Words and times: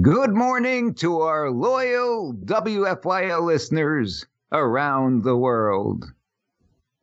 Good 0.00 0.34
morning 0.34 0.94
to 0.94 1.20
our 1.20 1.52
loyal 1.52 2.34
WFYL 2.34 3.42
listeners 3.42 4.26
around 4.50 5.22
the 5.22 5.36
world. 5.36 6.04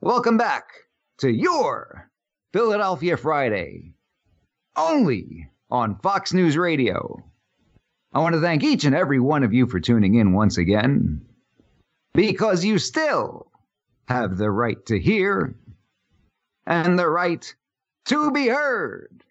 Welcome 0.02 0.36
back 0.36 0.66
to 1.20 1.32
your 1.32 2.12
Philadelphia 2.52 3.16
Friday, 3.16 3.94
only 4.76 5.50
on 5.70 6.00
Fox 6.00 6.34
News 6.34 6.58
Radio. 6.58 7.23
I 8.12 8.20
want 8.20 8.36
to 8.36 8.41
thank 8.41 8.62
each 8.62 8.84
and 8.84 8.94
every 8.94 9.21
one 9.21 9.44
of 9.44 9.54
you 9.54 9.68
for 9.68 9.80
tuning 9.80 10.16
in 10.16 10.34
once 10.34 10.58
again, 10.58 11.21
because 12.14 12.66
you 12.66 12.78
still 12.78 13.50
have 14.10 14.38
the 14.38 14.52
right 14.52 14.86
to 14.88 15.00
hear 15.00 15.55
and 16.66 17.00
the 17.00 17.08
right 17.08 17.55
to 18.08 18.32
be 18.32 18.50
heard. 18.50 19.23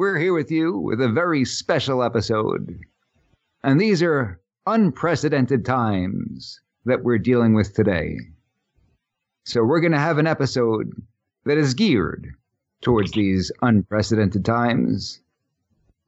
We're 0.00 0.16
here 0.16 0.32
with 0.32 0.50
you 0.50 0.78
with 0.78 1.02
a 1.02 1.10
very 1.10 1.44
special 1.44 2.02
episode. 2.02 2.80
And 3.62 3.78
these 3.78 4.02
are 4.02 4.40
unprecedented 4.66 5.66
times 5.66 6.58
that 6.86 7.04
we're 7.04 7.18
dealing 7.18 7.52
with 7.52 7.74
today. 7.74 8.16
So 9.44 9.62
we're 9.62 9.82
going 9.82 9.92
to 9.92 9.98
have 9.98 10.16
an 10.16 10.26
episode 10.26 10.90
that 11.44 11.58
is 11.58 11.74
geared 11.74 12.28
towards 12.80 13.12
these 13.12 13.52
unprecedented 13.60 14.42
times. 14.42 15.20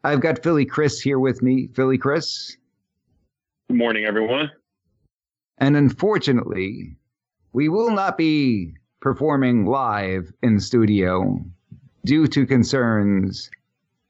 I've 0.03 0.21
got 0.21 0.43
Philly 0.43 0.65
Chris 0.65 0.99
here 0.99 1.19
with 1.19 1.43
me. 1.43 1.69
Philly 1.75 1.99
Chris. 1.99 2.57
Good 3.69 3.77
morning, 3.77 4.07
everyone. 4.07 4.51
And 5.59 5.77
unfortunately, 5.77 6.97
we 7.53 7.69
will 7.69 7.91
not 7.91 8.17
be 8.17 8.73
performing 9.03 9.67
live 9.67 10.33
in 10.43 10.61
studio 10.61 11.45
due 12.07 12.27
to 12.29 12.47
concerns 12.47 13.51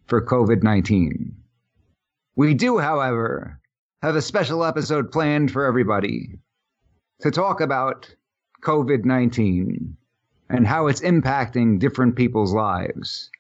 for 0.07 0.25
COVID 0.25 0.63
19. 0.63 1.35
We 2.37 2.55
do, 2.55 2.79
however, 2.79 3.61
have 4.03 4.17
a 4.17 4.23
special 4.23 4.65
episode 4.65 5.13
planned 5.13 5.51
for 5.51 5.65
everybody 5.65 6.39
to 7.21 7.31
talk 7.31 7.61
about 7.61 8.15
COVID 8.63 9.05
19 9.05 9.97
and 10.49 10.67
how 10.67 10.87
it's 10.87 11.01
impacting 11.01 11.79
different 11.79 12.17
people's 12.17 12.53
lives. 12.53 13.31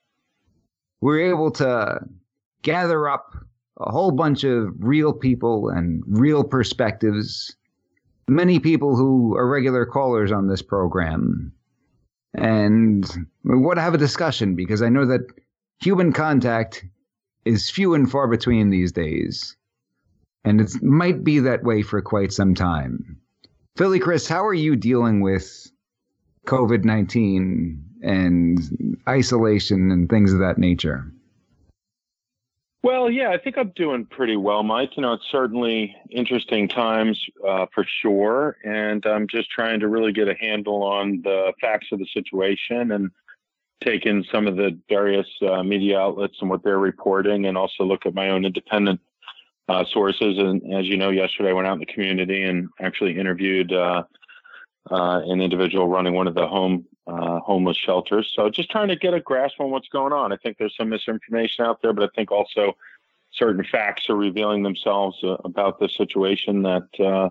We're 1.00 1.30
able 1.30 1.50
to 1.52 2.00
gather 2.62 3.08
up 3.08 3.34
a 3.78 3.90
whole 3.90 4.12
bunch 4.12 4.44
of 4.44 4.72
real 4.78 5.12
people 5.12 5.68
and 5.68 6.02
real 6.06 6.44
perspectives, 6.44 7.56
many 8.28 8.58
people 8.58 8.96
who 8.96 9.36
are 9.36 9.48
regular 9.48 9.84
callers 9.84 10.30
on 10.30 10.48
this 10.48 10.62
program. 10.62 11.52
And 12.34 13.04
we 13.44 13.56
want 13.56 13.78
to 13.78 13.82
have 13.82 13.94
a 13.94 13.98
discussion 13.98 14.54
because 14.54 14.80
I 14.80 14.88
know 14.88 15.04
that 15.06 15.26
human 15.82 16.12
contact 16.12 16.84
is 17.44 17.70
few 17.70 17.94
and 17.94 18.10
far 18.10 18.28
between 18.28 18.70
these 18.70 18.92
days. 18.92 19.56
And 20.44 20.60
it 20.60 20.82
might 20.82 21.24
be 21.24 21.40
that 21.40 21.64
way 21.64 21.82
for 21.82 22.00
quite 22.00 22.32
some 22.32 22.54
time. 22.54 23.18
Philly 23.76 23.98
Chris, 23.98 24.28
how 24.28 24.44
are 24.46 24.54
you 24.54 24.76
dealing 24.76 25.20
with 25.20 25.70
COVID 26.46 26.84
19 26.84 27.84
and 28.02 28.58
isolation 29.08 29.90
and 29.90 30.08
things 30.08 30.32
of 30.32 30.40
that 30.40 30.58
nature? 30.58 31.12
Well, 32.82 33.08
yeah, 33.08 33.30
I 33.30 33.38
think 33.38 33.56
I'm 33.56 33.72
doing 33.76 34.06
pretty 34.06 34.36
well, 34.36 34.64
Mike. 34.64 34.96
You 34.96 35.02
know, 35.02 35.12
it's 35.12 35.30
certainly 35.30 35.94
interesting 36.10 36.66
times 36.66 37.24
uh, 37.48 37.66
for 37.72 37.86
sure. 38.02 38.56
And 38.64 39.06
I'm 39.06 39.28
just 39.28 39.50
trying 39.50 39.78
to 39.80 39.88
really 39.88 40.12
get 40.12 40.28
a 40.28 40.34
handle 40.34 40.82
on 40.82 41.22
the 41.22 41.52
facts 41.60 41.86
of 41.92 42.00
the 42.00 42.08
situation 42.12 42.90
and 42.90 43.12
take 43.82 44.06
in 44.06 44.24
some 44.30 44.46
of 44.46 44.56
the 44.56 44.78
various 44.88 45.26
uh, 45.42 45.62
media 45.62 45.98
outlets 45.98 46.36
and 46.40 46.50
what 46.50 46.62
they're 46.62 46.78
reporting, 46.78 47.46
and 47.46 47.56
also 47.56 47.84
look 47.84 48.06
at 48.06 48.14
my 48.14 48.30
own 48.30 48.44
independent 48.44 49.00
uh, 49.68 49.84
sources. 49.92 50.38
And 50.38 50.74
as 50.74 50.86
you 50.86 50.96
know, 50.96 51.10
yesterday 51.10 51.50
I 51.50 51.52
went 51.52 51.66
out 51.66 51.74
in 51.74 51.80
the 51.80 51.86
community 51.86 52.42
and 52.42 52.68
actually 52.80 53.18
interviewed 53.18 53.72
uh, 53.72 54.04
uh, 54.90 55.20
an 55.24 55.40
individual 55.40 55.88
running 55.88 56.14
one 56.14 56.26
of 56.26 56.34
the 56.34 56.46
home 56.46 56.84
uh, 57.06 57.40
homeless 57.40 57.76
shelters. 57.76 58.32
So 58.34 58.48
just 58.48 58.70
trying 58.70 58.88
to 58.88 58.96
get 58.96 59.12
a 59.12 59.20
grasp 59.20 59.56
on 59.58 59.70
what's 59.70 59.88
going 59.88 60.12
on. 60.12 60.32
I 60.32 60.36
think 60.36 60.56
there's 60.58 60.76
some 60.76 60.88
misinformation 60.88 61.64
out 61.64 61.82
there, 61.82 61.92
but 61.92 62.04
I 62.04 62.08
think 62.14 62.30
also 62.30 62.76
certain 63.32 63.64
facts 63.64 64.08
are 64.08 64.14
revealing 64.14 64.62
themselves 64.62 65.18
uh, 65.24 65.36
about 65.44 65.80
the 65.80 65.88
situation 65.88 66.62
that 66.62 67.30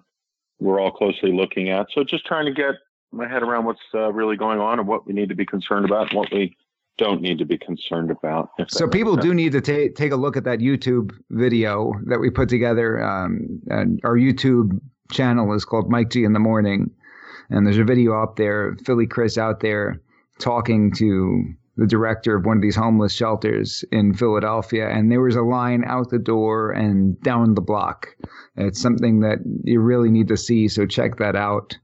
we're 0.59 0.79
all 0.79 0.91
closely 0.91 1.31
looking 1.31 1.69
at. 1.69 1.87
So 1.91 2.03
just 2.03 2.25
trying 2.25 2.45
to 2.45 2.51
get 2.51 2.75
my 3.11 3.27
head 3.27 3.43
around 3.43 3.65
what's 3.65 3.81
uh, 3.93 4.11
really 4.11 4.37
going 4.37 4.59
on 4.59 4.79
and 4.79 4.87
what 4.87 5.05
we 5.05 5.13
need 5.13 5.29
to 5.29 5.35
be 5.35 5.45
concerned 5.45 5.85
about 5.85 6.09
and 6.09 6.17
what 6.17 6.31
we 6.31 6.55
don't 6.97 7.21
need 7.21 7.39
to 7.39 7.45
be 7.45 7.57
concerned 7.57 8.11
about. 8.11 8.49
So 8.67 8.87
people 8.87 9.15
do 9.15 9.33
need 9.33 9.53
to 9.53 9.61
take 9.61 9.95
take 9.95 10.11
a 10.11 10.15
look 10.15 10.37
at 10.37 10.43
that 10.43 10.59
YouTube 10.59 11.11
video 11.29 11.93
that 12.05 12.19
we 12.19 12.29
put 12.29 12.49
together. 12.49 13.01
Um, 13.03 13.61
and 13.67 13.99
our 14.03 14.15
YouTube 14.15 14.79
channel 15.11 15.53
is 15.53 15.65
called 15.65 15.89
Mike 15.89 16.09
G 16.09 16.23
in 16.23 16.33
the 16.33 16.39
Morning, 16.39 16.91
and 17.49 17.65
there's 17.65 17.77
a 17.77 17.83
video 17.83 18.21
up 18.21 18.35
there, 18.35 18.77
Philly 18.85 19.07
Chris 19.07 19.37
out 19.37 19.61
there 19.61 20.01
talking 20.39 20.91
to 20.93 21.43
the 21.77 21.87
director 21.87 22.35
of 22.35 22.45
one 22.45 22.57
of 22.57 22.61
these 22.61 22.75
homeless 22.75 23.13
shelters 23.13 23.83
in 23.91 24.13
Philadelphia, 24.13 24.89
and 24.89 25.11
there 25.11 25.21
was 25.21 25.35
a 25.35 25.41
line 25.41 25.83
out 25.85 26.09
the 26.09 26.19
door 26.19 26.71
and 26.71 27.19
down 27.21 27.55
the 27.55 27.61
block. 27.61 28.09
It's 28.55 28.81
something 28.81 29.21
that 29.21 29.39
you 29.63 29.79
really 29.79 30.11
need 30.11 30.27
to 30.27 30.37
see, 30.37 30.67
so 30.67 30.85
check 30.85 31.17
that 31.17 31.35
out. 31.35 31.77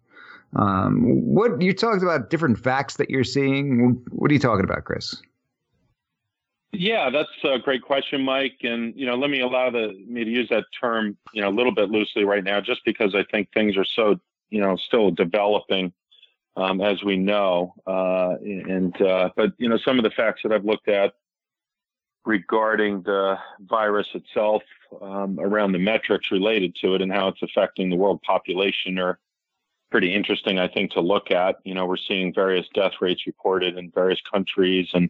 Um, 0.56 1.02
what 1.02 1.62
you 1.62 1.74
talked 1.74 2.02
about 2.02 2.30
different 2.30 2.58
facts 2.58 2.97
that 2.97 3.09
you're 3.09 3.24
seeing. 3.24 4.02
What 4.12 4.31
are 4.31 4.34
you 4.34 4.40
talking 4.40 4.63
about, 4.63 4.85
Chris? 4.85 5.16
Yeah, 6.72 7.09
that's 7.09 7.30
a 7.44 7.59
great 7.59 7.81
question, 7.81 8.22
Mike. 8.22 8.57
And 8.62 8.94
you 8.96 9.06
know, 9.06 9.16
let 9.16 9.30
me 9.30 9.41
allow 9.41 9.69
the 9.69 9.94
me 10.07 10.24
to 10.24 10.30
use 10.30 10.50
that 10.50 10.66
term, 10.80 11.18
you 11.34 11.41
know, 11.41 11.50
a 11.50 11.56
little 11.56 11.74
bit 11.74 11.90
loosely 11.90 12.24
right 12.24 12.44
now, 12.44 12.62
just 12.62 12.81
because 12.86 13.16
I 13.16 13.24
think 13.31 13.50
things 13.53 13.78
are 13.78 13.86
so, 13.86 14.19
you 14.50 14.62
know, 14.62 14.75
still 14.75 15.12
developing, 15.12 15.94
um, 16.56 16.81
as 16.81 17.03
we 17.03 17.18
know. 17.18 17.74
Uh, 17.86 18.36
and 18.41 19.02
uh, 19.02 19.30
but 19.36 19.53
you 19.57 19.69
know, 19.69 19.78
some 19.78 19.97
of 19.97 20.03
the 20.03 20.12
facts 20.12 20.41
that 20.44 20.52
I've 20.52 20.66
looked 20.66 20.88
at 20.88 21.13
regarding 22.25 23.02
the 23.03 23.38
virus 23.62 24.07
itself, 24.13 24.62
um, 25.02 25.40
around 25.40 25.72
the 25.72 25.80
metrics 25.80 26.31
related 26.31 26.75
to 26.81 26.96
it, 26.96 27.02
and 27.02 27.12
how 27.12 27.30
it's 27.30 27.41
affecting 27.41 27.90
the 27.90 27.96
world 27.96 28.22
population, 28.24 29.00
are 29.00 29.19
pretty 29.90 30.14
interesting, 30.14 30.59
I 30.59 30.68
think, 30.68 30.92
to 30.92 31.02
look 31.02 31.31
at. 31.31 31.58
You 31.64 31.74
know, 31.74 31.86
we're 31.86 31.98
seeing 31.98 32.34
various 32.34 32.66
death 32.74 32.94
rates 33.02 33.25
reported 33.25 33.78
in 33.78 33.92
various 33.92 34.20
countries 34.31 34.88
and, 34.94 35.09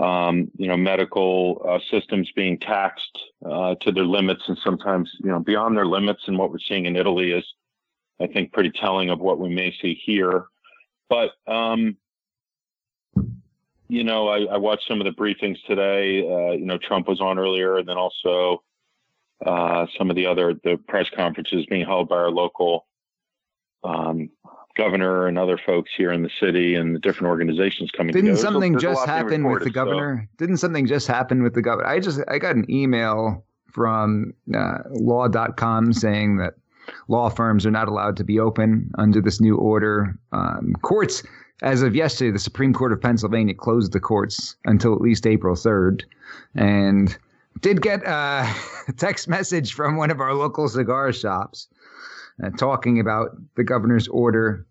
um, 0.00 0.50
you 0.56 0.68
know, 0.68 0.76
medical 0.76 1.64
uh, 1.68 1.78
systems 1.90 2.30
being 2.34 2.58
taxed 2.58 3.18
uh, 3.44 3.74
to 3.82 3.92
their 3.92 4.04
limits 4.04 4.42
and 4.48 4.58
sometimes, 4.62 5.10
you 5.20 5.30
know, 5.30 5.40
beyond 5.40 5.76
their 5.76 5.86
limits. 5.86 6.22
And 6.26 6.38
what 6.38 6.50
we're 6.50 6.58
seeing 6.58 6.86
in 6.86 6.96
Italy 6.96 7.32
is, 7.32 7.44
I 8.20 8.26
think, 8.26 8.52
pretty 8.52 8.70
telling 8.70 9.10
of 9.10 9.20
what 9.20 9.38
we 9.38 9.48
may 9.48 9.74
see 9.80 9.94
here. 10.04 10.46
But, 11.08 11.30
um, 11.46 11.96
you 13.88 14.02
know, 14.02 14.28
I, 14.28 14.54
I, 14.54 14.56
watched 14.56 14.88
some 14.88 15.00
of 15.00 15.04
the 15.04 15.12
briefings 15.12 15.58
today. 15.66 16.20
Uh, 16.20 16.52
you 16.52 16.64
know, 16.64 16.78
Trump 16.78 17.06
was 17.06 17.20
on 17.20 17.38
earlier, 17.38 17.76
and 17.78 17.88
then 17.88 17.96
also 17.96 18.64
uh, 19.44 19.86
some 19.96 20.10
of 20.10 20.16
the 20.16 20.26
other 20.26 20.54
the 20.64 20.76
press 20.88 21.06
conferences 21.14 21.66
being 21.66 21.86
held 21.86 22.08
by 22.08 22.16
our 22.16 22.30
local 22.30 22.86
um, 23.86 24.30
governor 24.76 25.26
and 25.26 25.38
other 25.38 25.58
folks 25.58 25.90
here 25.96 26.12
in 26.12 26.22
the 26.22 26.30
city 26.40 26.74
and 26.74 26.94
the 26.94 26.98
different 27.00 27.28
organizations 27.28 27.90
coming 27.90 28.12
Didn't 28.12 28.36
together. 28.36 28.42
something 28.42 28.74
so 28.74 28.78
just 28.80 29.06
happen 29.06 29.44
with 29.50 29.64
the 29.64 29.70
governor? 29.70 30.28
So. 30.30 30.36
Didn't 30.38 30.58
something 30.58 30.86
just 30.86 31.06
happen 31.06 31.42
with 31.42 31.54
the 31.54 31.62
governor? 31.62 31.88
I 31.88 31.98
just 31.98 32.20
I 32.28 32.38
got 32.38 32.56
an 32.56 32.70
email 32.70 33.44
from 33.72 34.32
uh, 34.54 34.78
law.com 34.90 35.92
saying 35.92 36.36
that 36.38 36.54
law 37.08 37.28
firms 37.28 37.66
are 37.66 37.70
not 37.70 37.88
allowed 37.88 38.16
to 38.16 38.24
be 38.24 38.38
open 38.38 38.90
under 38.98 39.20
this 39.20 39.40
new 39.40 39.56
order. 39.56 40.18
Um, 40.32 40.74
courts, 40.82 41.22
as 41.62 41.82
of 41.82 41.94
yesterday, 41.94 42.30
the 42.30 42.38
Supreme 42.38 42.72
Court 42.72 42.92
of 42.92 43.00
Pennsylvania 43.00 43.54
closed 43.54 43.92
the 43.92 44.00
courts 44.00 44.56
until 44.64 44.94
at 44.94 45.00
least 45.00 45.26
April 45.26 45.56
3rd. 45.56 46.02
And 46.54 47.16
did 47.60 47.82
get 47.82 48.02
a 48.06 48.50
text 48.96 49.28
message 49.28 49.74
from 49.74 49.96
one 49.96 50.10
of 50.10 50.20
our 50.20 50.34
local 50.34 50.68
cigar 50.68 51.12
shops 51.12 51.68
uh, 52.42 52.50
talking 52.50 53.00
about 53.00 53.36
the 53.56 53.64
governor's 53.64 54.08
order 54.08 54.66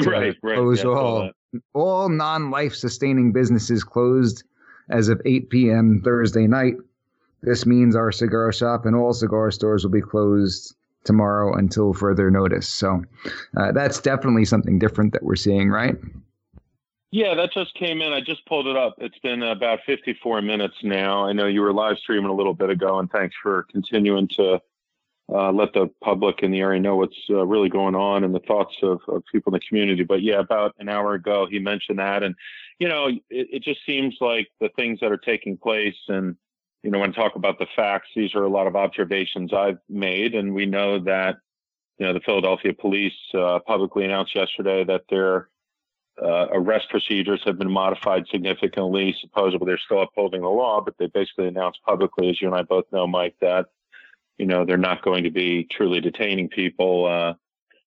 to 0.00 0.10
right, 0.10 0.36
right. 0.42 0.56
close 0.56 0.84
yeah, 0.84 0.90
all 0.90 1.30
all 1.74 2.08
non-life 2.08 2.74
sustaining 2.74 3.32
businesses 3.32 3.82
closed 3.82 4.44
as 4.90 5.08
of 5.08 5.20
8 5.24 5.50
p.m. 5.50 6.00
Thursday 6.04 6.46
night. 6.46 6.74
This 7.42 7.66
means 7.66 7.94
our 7.94 8.12
cigar 8.12 8.52
shop 8.52 8.84
and 8.84 8.96
all 8.96 9.12
cigar 9.12 9.50
stores 9.50 9.84
will 9.84 9.90
be 9.90 10.00
closed 10.00 10.74
tomorrow 11.04 11.54
until 11.56 11.94
further 11.94 12.30
notice. 12.30 12.68
So 12.68 13.02
uh, 13.56 13.72
that's 13.72 14.00
definitely 14.00 14.44
something 14.44 14.78
different 14.78 15.12
that 15.12 15.22
we're 15.22 15.36
seeing, 15.36 15.70
right? 15.70 15.96
Yeah, 17.10 17.34
that 17.34 17.52
just 17.52 17.74
came 17.74 18.02
in. 18.02 18.12
I 18.12 18.20
just 18.20 18.44
pulled 18.44 18.66
it 18.66 18.76
up. 18.76 18.96
It's 18.98 19.18
been 19.20 19.42
about 19.42 19.80
54 19.86 20.42
minutes 20.42 20.74
now. 20.82 21.24
I 21.24 21.32
know 21.32 21.46
you 21.46 21.62
were 21.62 21.72
live 21.72 21.96
streaming 21.98 22.28
a 22.28 22.34
little 22.34 22.52
bit 22.52 22.68
ago, 22.68 22.98
and 22.98 23.10
thanks 23.10 23.34
for 23.42 23.64
continuing 23.70 24.28
to 24.36 24.60
uh, 25.32 25.52
let 25.52 25.72
the 25.74 25.90
public 26.02 26.42
in 26.42 26.50
the 26.50 26.60
area 26.60 26.80
know 26.80 26.96
what's 26.96 27.18
uh, 27.28 27.44
really 27.46 27.68
going 27.68 27.94
on 27.94 28.24
and 28.24 28.34
the 28.34 28.40
thoughts 28.40 28.74
of, 28.82 29.00
of, 29.08 29.22
people 29.30 29.52
in 29.52 29.60
the 29.60 29.66
community. 29.68 30.02
But 30.02 30.22
yeah, 30.22 30.38
about 30.38 30.74
an 30.78 30.88
hour 30.88 31.14
ago, 31.14 31.46
he 31.50 31.58
mentioned 31.58 31.98
that. 31.98 32.22
And, 32.22 32.34
you 32.78 32.88
know, 32.88 33.08
it, 33.08 33.20
it, 33.30 33.62
just 33.62 33.84
seems 33.84 34.16
like 34.20 34.48
the 34.58 34.70
things 34.70 35.00
that 35.00 35.12
are 35.12 35.18
taking 35.18 35.58
place 35.58 35.96
and 36.08 36.36
you 36.82 36.90
know, 36.90 37.00
when 37.00 37.10
I 37.10 37.12
talk 37.12 37.34
about 37.34 37.58
the 37.58 37.66
facts, 37.74 38.08
these 38.14 38.34
are 38.34 38.44
a 38.44 38.48
lot 38.48 38.66
of 38.66 38.76
observations 38.76 39.52
I've 39.52 39.78
made, 39.88 40.34
and 40.34 40.54
we 40.54 40.66
know 40.66 41.00
that, 41.00 41.36
you 41.98 42.06
know, 42.06 42.12
the 42.12 42.20
Philadelphia 42.20 42.72
police 42.72 43.12
uh, 43.34 43.58
publicly 43.66 44.04
announced 44.04 44.34
yesterday 44.34 44.84
that 44.84 45.02
their 45.10 45.48
uh, 46.22 46.46
arrest 46.52 46.88
procedures 46.90 47.42
have 47.44 47.58
been 47.58 47.70
modified 47.70 48.24
significantly. 48.30 49.16
Supposedly, 49.20 49.66
they're 49.66 49.80
still 49.84 50.02
upholding 50.02 50.42
the 50.42 50.48
law, 50.48 50.80
but 50.80 50.94
they 50.98 51.06
basically 51.06 51.48
announced 51.48 51.80
publicly, 51.84 52.30
as 52.30 52.40
you 52.40 52.46
and 52.46 52.56
I 52.56 52.62
both 52.62 52.84
know, 52.92 53.06
Mike, 53.06 53.34
that 53.40 53.66
you 54.38 54.46
know 54.46 54.64
they're 54.64 54.76
not 54.76 55.02
going 55.02 55.24
to 55.24 55.30
be 55.30 55.66
truly 55.70 56.00
detaining 56.00 56.48
people. 56.48 57.06
Uh, 57.06 57.34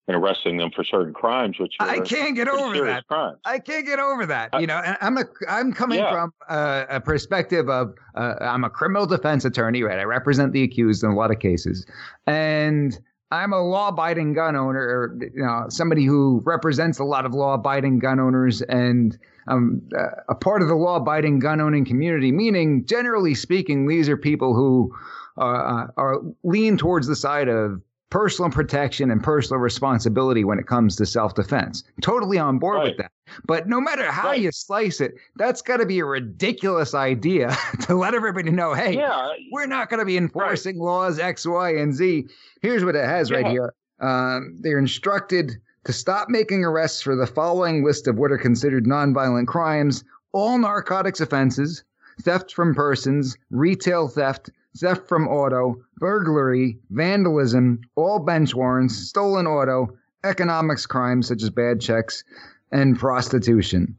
and 0.08 0.22
arresting 0.22 0.58
them 0.58 0.72
for 0.76 0.84
certain 0.84 1.14
crimes, 1.14 1.58
which 1.60 1.76
I 1.80 2.00
can't 2.00 2.36
get 2.36 2.48
over 2.48 2.86
that. 2.86 3.08
Crimes. 3.08 3.38
I 3.46 3.60
can't 3.60 3.86
get 3.86 4.00
over 4.00 4.26
that. 4.26 4.50
You 4.60 4.68
know, 4.68 4.78
and 4.78 4.98
I'm 5.00 5.18
a 5.18 5.26
I'm 5.48 5.72
coming 5.72 6.00
yeah. 6.00 6.12
from 6.12 6.34
a, 6.50 6.86
a, 6.90 7.00
perspective 7.00 7.70
of 7.70 7.94
uh, 8.16 8.36
I'm 8.42 8.64
a 8.64 8.70
criminal 8.70 9.06
defense 9.06 9.46
attorney, 9.46 9.84
right? 9.84 10.00
I 10.00 10.04
represent 10.04 10.54
the 10.54 10.64
accused 10.64 11.04
in 11.04 11.12
a 11.12 11.16
lot 11.16 11.32
of 11.32 11.40
cases, 11.40 11.86
and 12.28 13.00
I'm 13.32 13.54
a 13.54 13.62
law-abiding 13.62 14.34
gun 14.34 14.56
owner, 14.56 14.82
or 14.82 15.18
you 15.22 15.44
know, 15.44 15.66
somebody 15.70 16.04
who 16.04 16.42
represents 16.46 17.00
a 17.00 17.06
lot 17.06 17.26
of 17.26 17.34
law-abiding 17.34 18.00
gun 18.00 18.20
owners, 18.20 18.62
and 18.64 19.18
I'm 19.48 19.88
uh, 19.98 20.08
a 20.28 20.36
part 20.36 20.62
of 20.62 20.68
the 20.68 20.76
law-abiding 20.76 21.40
gun 21.40 21.62
owning 21.62 21.86
community. 21.86 22.32
Meaning, 22.32 22.86
generally 22.86 23.36
speaking, 23.36 23.88
these 23.88 24.10
are 24.10 24.18
people 24.18 24.54
who 24.54 24.94
uh, 25.38 25.88
are 25.98 26.22
lean 26.44 26.78
towards 26.78 27.08
the 27.08 27.16
side 27.16 27.48
of 27.48 27.82
personal 28.10 28.52
protection 28.52 29.10
and 29.10 29.24
personal 29.24 29.60
responsibility 29.60 30.44
when 30.44 30.60
it 30.60 30.68
comes 30.68 30.96
to 30.98 31.06
self 31.06 31.34
defense. 31.34 31.84
Totally 32.02 32.38
on 32.38 32.60
board 32.60 32.78
right. 32.78 32.88
with 32.90 32.98
that. 32.98 33.12
But 33.46 33.68
no 33.68 33.80
matter 33.80 34.12
how 34.12 34.30
right. 34.30 34.42
you 34.42 34.52
slice 34.52 35.00
it, 35.02 35.16
that's 35.38 35.62
got 35.62 35.78
to 35.78 35.86
be 35.86 36.00
a 36.00 36.06
ridiculous 36.06 36.94
idea 36.94 37.56
to 37.82 37.96
let 37.96 38.14
everybody 38.14 38.52
know 38.52 38.74
hey, 38.74 38.96
yeah. 38.96 39.30
we're 39.52 39.68
not 39.68 39.90
going 39.90 40.00
to 40.00 40.06
be 40.06 40.18
enforcing 40.18 40.78
right. 40.78 40.86
laws 40.86 41.20
X, 41.20 41.48
Y, 41.48 41.70
and 41.76 41.94
Z. 41.94 42.28
Here's 42.62 42.84
what 42.84 42.96
it 42.96 43.06
has 43.06 43.30
yeah. 43.30 43.38
right 43.38 43.48
here. 43.48 43.74
Um, 44.00 44.58
they're 44.60 44.80
instructed 44.80 45.54
to 45.86 45.94
stop 45.94 46.30
making 46.30 46.64
arrests 46.64 47.02
for 47.02 47.16
the 47.16 47.26
following 47.26 47.84
list 47.84 48.08
of 48.08 48.18
what 48.18 48.32
are 48.32 48.38
considered 48.38 48.86
nonviolent 48.86 49.48
crimes 49.48 50.04
all 50.34 50.58
narcotics 50.58 51.20
offenses, 51.20 51.84
theft 52.22 52.54
from 52.54 52.74
persons, 52.74 53.38
retail 53.50 54.08
theft, 54.08 54.50
theft 54.78 55.08
from 55.08 55.28
auto, 55.28 55.82
burglary, 55.98 56.78
vandalism, 56.90 57.82
all 57.96 58.20
bench 58.20 58.56
warrants, 58.56 58.96
stolen 58.96 59.48
auto, 59.48 59.98
economics 60.24 60.86
crimes 60.86 61.28
such 61.28 61.44
as 61.44 61.50
bad 61.50 61.82
checks, 61.82 62.24
and 62.72 62.98
prostitution. 62.98 63.98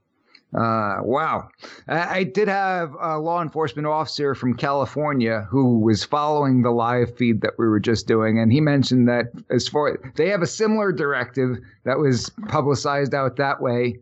Uh, 0.54 0.98
wow. 1.02 1.48
I, 1.88 2.18
I, 2.18 2.22
did 2.24 2.48
have 2.48 2.94
a 3.00 3.18
law 3.18 3.40
enforcement 3.40 3.86
officer 3.86 4.34
from 4.34 4.54
California 4.54 5.46
who 5.50 5.78
was 5.78 6.04
following 6.04 6.60
the 6.60 6.70
live 6.70 7.16
feed 7.16 7.40
that 7.40 7.54
we 7.58 7.66
were 7.66 7.80
just 7.80 8.06
doing, 8.06 8.38
and 8.38 8.52
he 8.52 8.60
mentioned 8.60 9.08
that 9.08 9.32
as 9.48 9.66
far 9.66 9.98
they 10.16 10.28
have 10.28 10.42
a 10.42 10.46
similar 10.46 10.92
directive 10.92 11.56
that 11.84 11.98
was 11.98 12.30
publicized 12.48 13.14
out 13.14 13.36
that 13.36 13.62
way, 13.62 13.96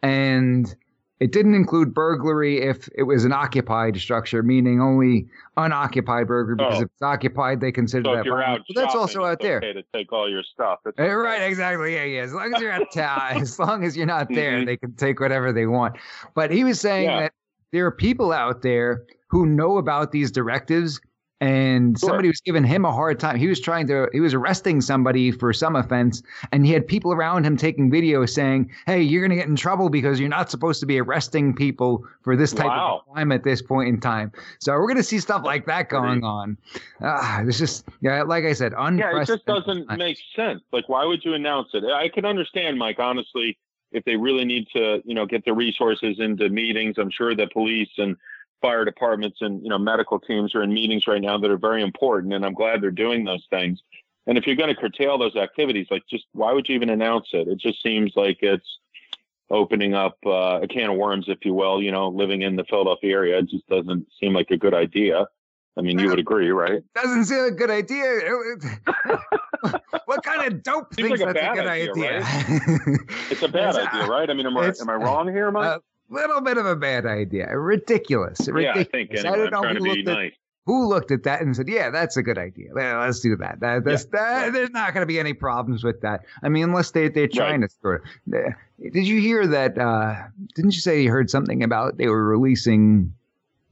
and 0.00 0.76
it 1.18 1.32
didn't 1.32 1.54
include 1.54 1.94
burglary 1.94 2.60
if 2.60 2.88
it 2.94 3.04
was 3.04 3.24
an 3.24 3.32
occupied 3.32 3.96
structure, 3.96 4.42
meaning 4.42 4.82
only 4.82 5.26
unoccupied 5.56 6.26
burglary. 6.26 6.56
Because 6.56 6.80
oh. 6.80 6.82
if 6.82 6.90
it's 6.92 7.02
occupied, 7.02 7.60
they 7.60 7.72
consider 7.72 8.04
so 8.04 8.14
that. 8.14 8.20
If 8.20 8.26
you're 8.26 8.42
out 8.42 8.60
but 8.68 8.80
that's 8.80 8.94
also 8.94 9.24
out 9.24 9.40
there. 9.40 9.58
Okay 9.58 9.72
to 9.72 9.82
take 9.94 10.12
all 10.12 10.28
your 10.28 10.42
stuff. 10.42 10.80
It's 10.84 10.98
okay. 10.98 11.08
Right, 11.08 11.42
exactly. 11.42 11.94
Yeah, 11.94 12.04
yeah. 12.04 12.22
As 12.22 12.34
long 12.34 12.54
as 12.54 12.60
you're 12.60 12.70
at 12.70 12.90
town, 12.92 13.40
as 13.40 13.58
long 13.58 13.82
as 13.82 13.96
you're 13.96 14.06
not 14.06 14.28
there, 14.28 14.58
mm-hmm. 14.58 14.66
they 14.66 14.76
can 14.76 14.92
take 14.94 15.18
whatever 15.18 15.52
they 15.52 15.66
want. 15.66 15.96
But 16.34 16.50
he 16.50 16.64
was 16.64 16.80
saying 16.80 17.04
yeah. 17.04 17.20
that 17.20 17.32
there 17.72 17.86
are 17.86 17.92
people 17.92 18.32
out 18.32 18.60
there 18.60 19.04
who 19.28 19.46
know 19.46 19.78
about 19.78 20.12
these 20.12 20.30
directives 20.30 21.00
and 21.40 21.98
sure. 21.98 22.08
somebody 22.08 22.28
was 22.28 22.40
giving 22.40 22.64
him 22.64 22.84
a 22.84 22.92
hard 22.92 23.20
time. 23.20 23.36
He 23.36 23.46
was 23.46 23.60
trying 23.60 23.86
to, 23.88 24.08
he 24.12 24.20
was 24.20 24.32
arresting 24.32 24.80
somebody 24.80 25.30
for 25.30 25.52
some 25.52 25.76
offense, 25.76 26.22
and 26.52 26.64
he 26.64 26.72
had 26.72 26.86
people 26.86 27.12
around 27.12 27.44
him 27.44 27.56
taking 27.56 27.90
videos 27.90 28.30
saying, 28.30 28.70
"Hey, 28.86 29.02
you're 29.02 29.20
going 29.20 29.30
to 29.30 29.36
get 29.36 29.48
in 29.48 29.56
trouble 29.56 29.90
because 29.90 30.18
you're 30.18 30.28
not 30.28 30.50
supposed 30.50 30.80
to 30.80 30.86
be 30.86 30.98
arresting 30.98 31.54
people 31.54 32.06
for 32.22 32.36
this 32.36 32.52
type 32.52 32.66
wow. 32.66 33.02
of 33.06 33.12
crime 33.12 33.32
at 33.32 33.44
this 33.44 33.60
point 33.60 33.88
in 33.88 34.00
time." 34.00 34.32
So 34.60 34.72
we're 34.72 34.86
going 34.86 34.96
to 34.96 35.02
see 35.02 35.18
stuff 35.18 35.42
like 35.44 35.66
that 35.66 35.88
going 35.88 36.24
on. 36.24 36.56
Uh, 37.02 37.44
it's 37.46 37.58
just, 37.58 37.86
yeah, 38.00 38.22
like 38.22 38.44
I 38.44 38.52
said, 38.52 38.72
yeah, 38.72 39.20
it 39.20 39.26
just 39.26 39.44
doesn't 39.46 39.90
make 39.98 40.18
sense. 40.34 40.62
Like, 40.72 40.88
why 40.88 41.04
would 41.04 41.24
you 41.24 41.34
announce 41.34 41.68
it? 41.74 41.84
I 41.84 42.08
can 42.08 42.24
understand, 42.24 42.78
Mike, 42.78 42.98
honestly, 42.98 43.58
if 43.92 44.04
they 44.04 44.16
really 44.16 44.44
need 44.44 44.66
to, 44.74 45.02
you 45.04 45.14
know, 45.14 45.26
get 45.26 45.44
the 45.44 45.52
resources 45.52 46.16
into 46.18 46.48
meetings. 46.48 46.96
I'm 46.98 47.10
sure 47.10 47.34
the 47.34 47.48
police 47.52 47.90
and 47.98 48.16
fire 48.60 48.84
departments 48.84 49.38
and 49.40 49.62
you 49.62 49.68
know 49.68 49.78
medical 49.78 50.18
teams 50.18 50.54
are 50.54 50.62
in 50.62 50.72
meetings 50.72 51.06
right 51.06 51.20
now 51.20 51.38
that 51.38 51.50
are 51.50 51.58
very 51.58 51.82
important 51.82 52.32
and 52.32 52.44
i'm 52.44 52.54
glad 52.54 52.82
they're 52.82 52.90
doing 52.90 53.24
those 53.24 53.46
things 53.50 53.80
and 54.26 54.38
if 54.38 54.46
you're 54.46 54.56
going 54.56 54.74
to 54.74 54.80
curtail 54.80 55.18
those 55.18 55.36
activities 55.36 55.86
like 55.90 56.02
just 56.08 56.24
why 56.32 56.52
would 56.52 56.68
you 56.68 56.74
even 56.74 56.90
announce 56.90 57.28
it 57.32 57.48
it 57.48 57.58
just 57.58 57.82
seems 57.82 58.12
like 58.16 58.38
it's 58.40 58.78
opening 59.50 59.94
up 59.94 60.16
uh, 60.26 60.60
a 60.62 60.66
can 60.66 60.90
of 60.90 60.96
worms 60.96 61.26
if 61.28 61.38
you 61.44 61.54
will 61.54 61.82
you 61.82 61.92
know 61.92 62.08
living 62.08 62.42
in 62.42 62.56
the 62.56 62.64
philadelphia 62.64 63.12
area 63.12 63.38
it 63.38 63.48
just 63.48 63.66
doesn't 63.68 64.06
seem 64.20 64.32
like 64.32 64.50
a 64.50 64.56
good 64.56 64.74
idea 64.74 65.26
I 65.78 65.82
mean, 65.82 65.98
you 65.98 66.08
would 66.08 66.18
agree, 66.18 66.50
right? 66.50 66.82
Doesn't 66.94 67.26
seem 67.26 67.44
a 67.44 67.50
good 67.50 67.70
idea. 67.70 68.02
what 70.06 70.22
kind 70.24 70.46
of 70.50 70.62
dope 70.62 70.94
Seems 70.94 71.08
thinks 71.08 71.22
like 71.22 71.34
that's 71.34 71.58
a, 71.58 71.60
good 71.60 71.66
idea? 71.66 71.90
idea? 71.92 72.20
Right? 72.20 73.00
it's 73.30 73.42
a 73.42 73.48
bad 73.48 73.76
idea, 73.76 74.06
right? 74.06 74.30
I 74.30 74.32
mean, 74.32 74.46
am 74.46 74.56
I, 74.56 74.72
am 74.80 74.88
I 74.88 74.94
wrong 74.94 75.28
here, 75.28 75.50
Mike? 75.50 75.66
Uh, 75.66 75.78
little 76.10 76.40
bit 76.40 76.58
of 76.58 76.66
a 76.66 76.76
bad 76.76 77.06
idea. 77.06 77.46
Ridiculous. 77.56 78.48
Ridiculous. 78.48 78.62
Yeah, 78.62 78.80
I 78.80 78.84
think 78.84 79.10
anyway. 79.12 79.28
I 79.28 79.36
don't 79.36 79.50
know 79.50 79.62
who 79.62 79.86
looked, 79.86 80.08
at, 80.08 80.32
who 80.66 80.86
looked 80.86 81.10
at 81.10 81.22
that 81.22 81.40
and 81.42 81.54
said, 81.54 81.68
"Yeah, 81.68 81.90
that's 81.90 82.16
a 82.16 82.22
good 82.22 82.38
idea. 82.38 82.70
Let's 82.74 83.20
do 83.20 83.36
that." 83.36 83.60
That, 83.60 83.84
that's, 83.84 84.06
yeah. 84.12 84.44
that 84.44 84.52
there's 84.52 84.70
not 84.70 84.92
going 84.94 85.02
to 85.02 85.06
be 85.06 85.18
any 85.18 85.32
problems 85.32 85.84
with 85.84 86.00
that. 86.02 86.24
I 86.42 86.48
mean, 86.48 86.64
unless 86.64 86.90
they 86.90 87.08
they're 87.08 87.28
trying 87.28 87.60
right. 87.60 87.70
to 87.70 87.76
sort 87.80 88.04
of. 88.04 88.54
Did 88.92 89.06
you 89.06 89.20
hear 89.20 89.46
that? 89.46 89.78
Uh, 89.78 90.16
didn't 90.54 90.74
you 90.74 90.80
say 90.80 91.02
you 91.02 91.10
heard 91.10 91.30
something 91.30 91.62
about 91.62 91.98
they 91.98 92.08
were 92.08 92.24
releasing 92.24 93.12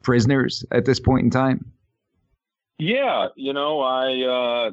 prisoners 0.02 0.64
at 0.70 0.84
this 0.84 1.00
point 1.00 1.24
in 1.24 1.30
time? 1.30 1.72
Yeah, 2.78 3.28
you 3.36 3.52
know, 3.52 3.80
I 3.80 4.22
uh, 4.22 4.70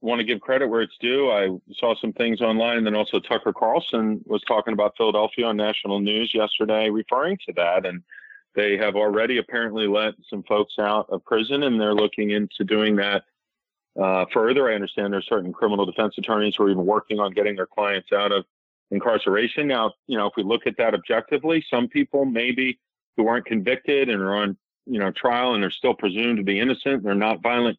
want 0.00 0.18
to 0.18 0.24
give 0.24 0.40
credit 0.40 0.68
where 0.68 0.82
it's 0.82 0.96
due. 1.00 1.30
I 1.30 1.48
saw 1.74 1.94
some 2.00 2.12
things 2.12 2.40
online, 2.40 2.78
and 2.78 2.86
then 2.86 2.96
also 2.96 3.20
Tucker 3.20 3.52
Carlson 3.52 4.22
was 4.26 4.42
talking 4.48 4.72
about 4.72 4.94
Philadelphia 4.96 5.46
on 5.46 5.56
national 5.56 6.00
news 6.00 6.32
yesterday, 6.34 6.88
referring 6.88 7.38
to 7.46 7.52
that. 7.56 7.84
And 7.84 8.02
they 8.54 8.76
have 8.78 8.96
already 8.96 9.38
apparently 9.38 9.86
let 9.86 10.14
some 10.28 10.42
folks 10.44 10.74
out 10.78 11.06
of 11.10 11.24
prison, 11.24 11.64
and 11.64 11.80
they're 11.80 11.94
looking 11.94 12.30
into 12.30 12.64
doing 12.64 12.96
that 12.96 13.24
uh, 14.00 14.24
further. 14.32 14.70
I 14.70 14.74
understand 14.74 15.12
there's 15.12 15.28
certain 15.28 15.52
criminal 15.52 15.84
defense 15.84 16.14
attorneys 16.16 16.54
who 16.56 16.64
are 16.64 16.70
even 16.70 16.86
working 16.86 17.20
on 17.20 17.32
getting 17.32 17.56
their 17.56 17.66
clients 17.66 18.12
out 18.12 18.32
of 18.32 18.44
incarceration. 18.90 19.68
Now, 19.68 19.92
you 20.06 20.16
know, 20.16 20.26
if 20.26 20.32
we 20.36 20.42
look 20.42 20.66
at 20.66 20.76
that 20.78 20.94
objectively, 20.94 21.64
some 21.70 21.88
people 21.88 22.24
maybe 22.24 22.78
who 23.16 23.28
aren't 23.28 23.46
convicted 23.46 24.08
and 24.08 24.20
are 24.22 24.34
on, 24.34 24.56
you 24.86 24.98
know, 24.98 25.10
trial 25.10 25.54
and 25.54 25.62
are 25.62 25.70
still 25.70 25.94
presumed 25.94 26.38
to 26.38 26.42
be 26.42 26.58
innocent, 26.58 27.02
they're 27.02 27.14
not 27.14 27.42
violent 27.42 27.78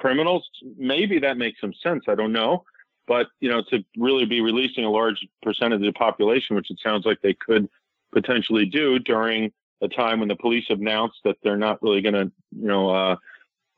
criminals, 0.00 0.48
maybe 0.76 1.18
that 1.20 1.36
makes 1.36 1.60
some 1.60 1.74
sense. 1.74 2.04
I 2.08 2.14
don't 2.14 2.32
know. 2.32 2.64
But, 3.06 3.26
you 3.40 3.50
know, 3.50 3.62
to 3.70 3.84
really 3.96 4.24
be 4.24 4.40
releasing 4.40 4.84
a 4.84 4.90
large 4.90 5.26
percentage 5.42 5.80
of 5.80 5.92
the 5.92 5.92
population, 5.92 6.54
which 6.56 6.70
it 6.70 6.78
sounds 6.82 7.04
like 7.06 7.20
they 7.20 7.34
could 7.34 7.68
potentially 8.12 8.66
do 8.66 8.98
during 9.00 9.52
a 9.80 9.88
time 9.88 10.20
when 10.20 10.28
the 10.28 10.36
police 10.36 10.66
have 10.68 10.80
announced 10.80 11.18
that 11.24 11.36
they're 11.42 11.56
not 11.56 11.82
really 11.82 12.02
going 12.02 12.14
to, 12.14 12.30
you 12.52 12.68
know, 12.68 12.90
uh, 12.90 13.16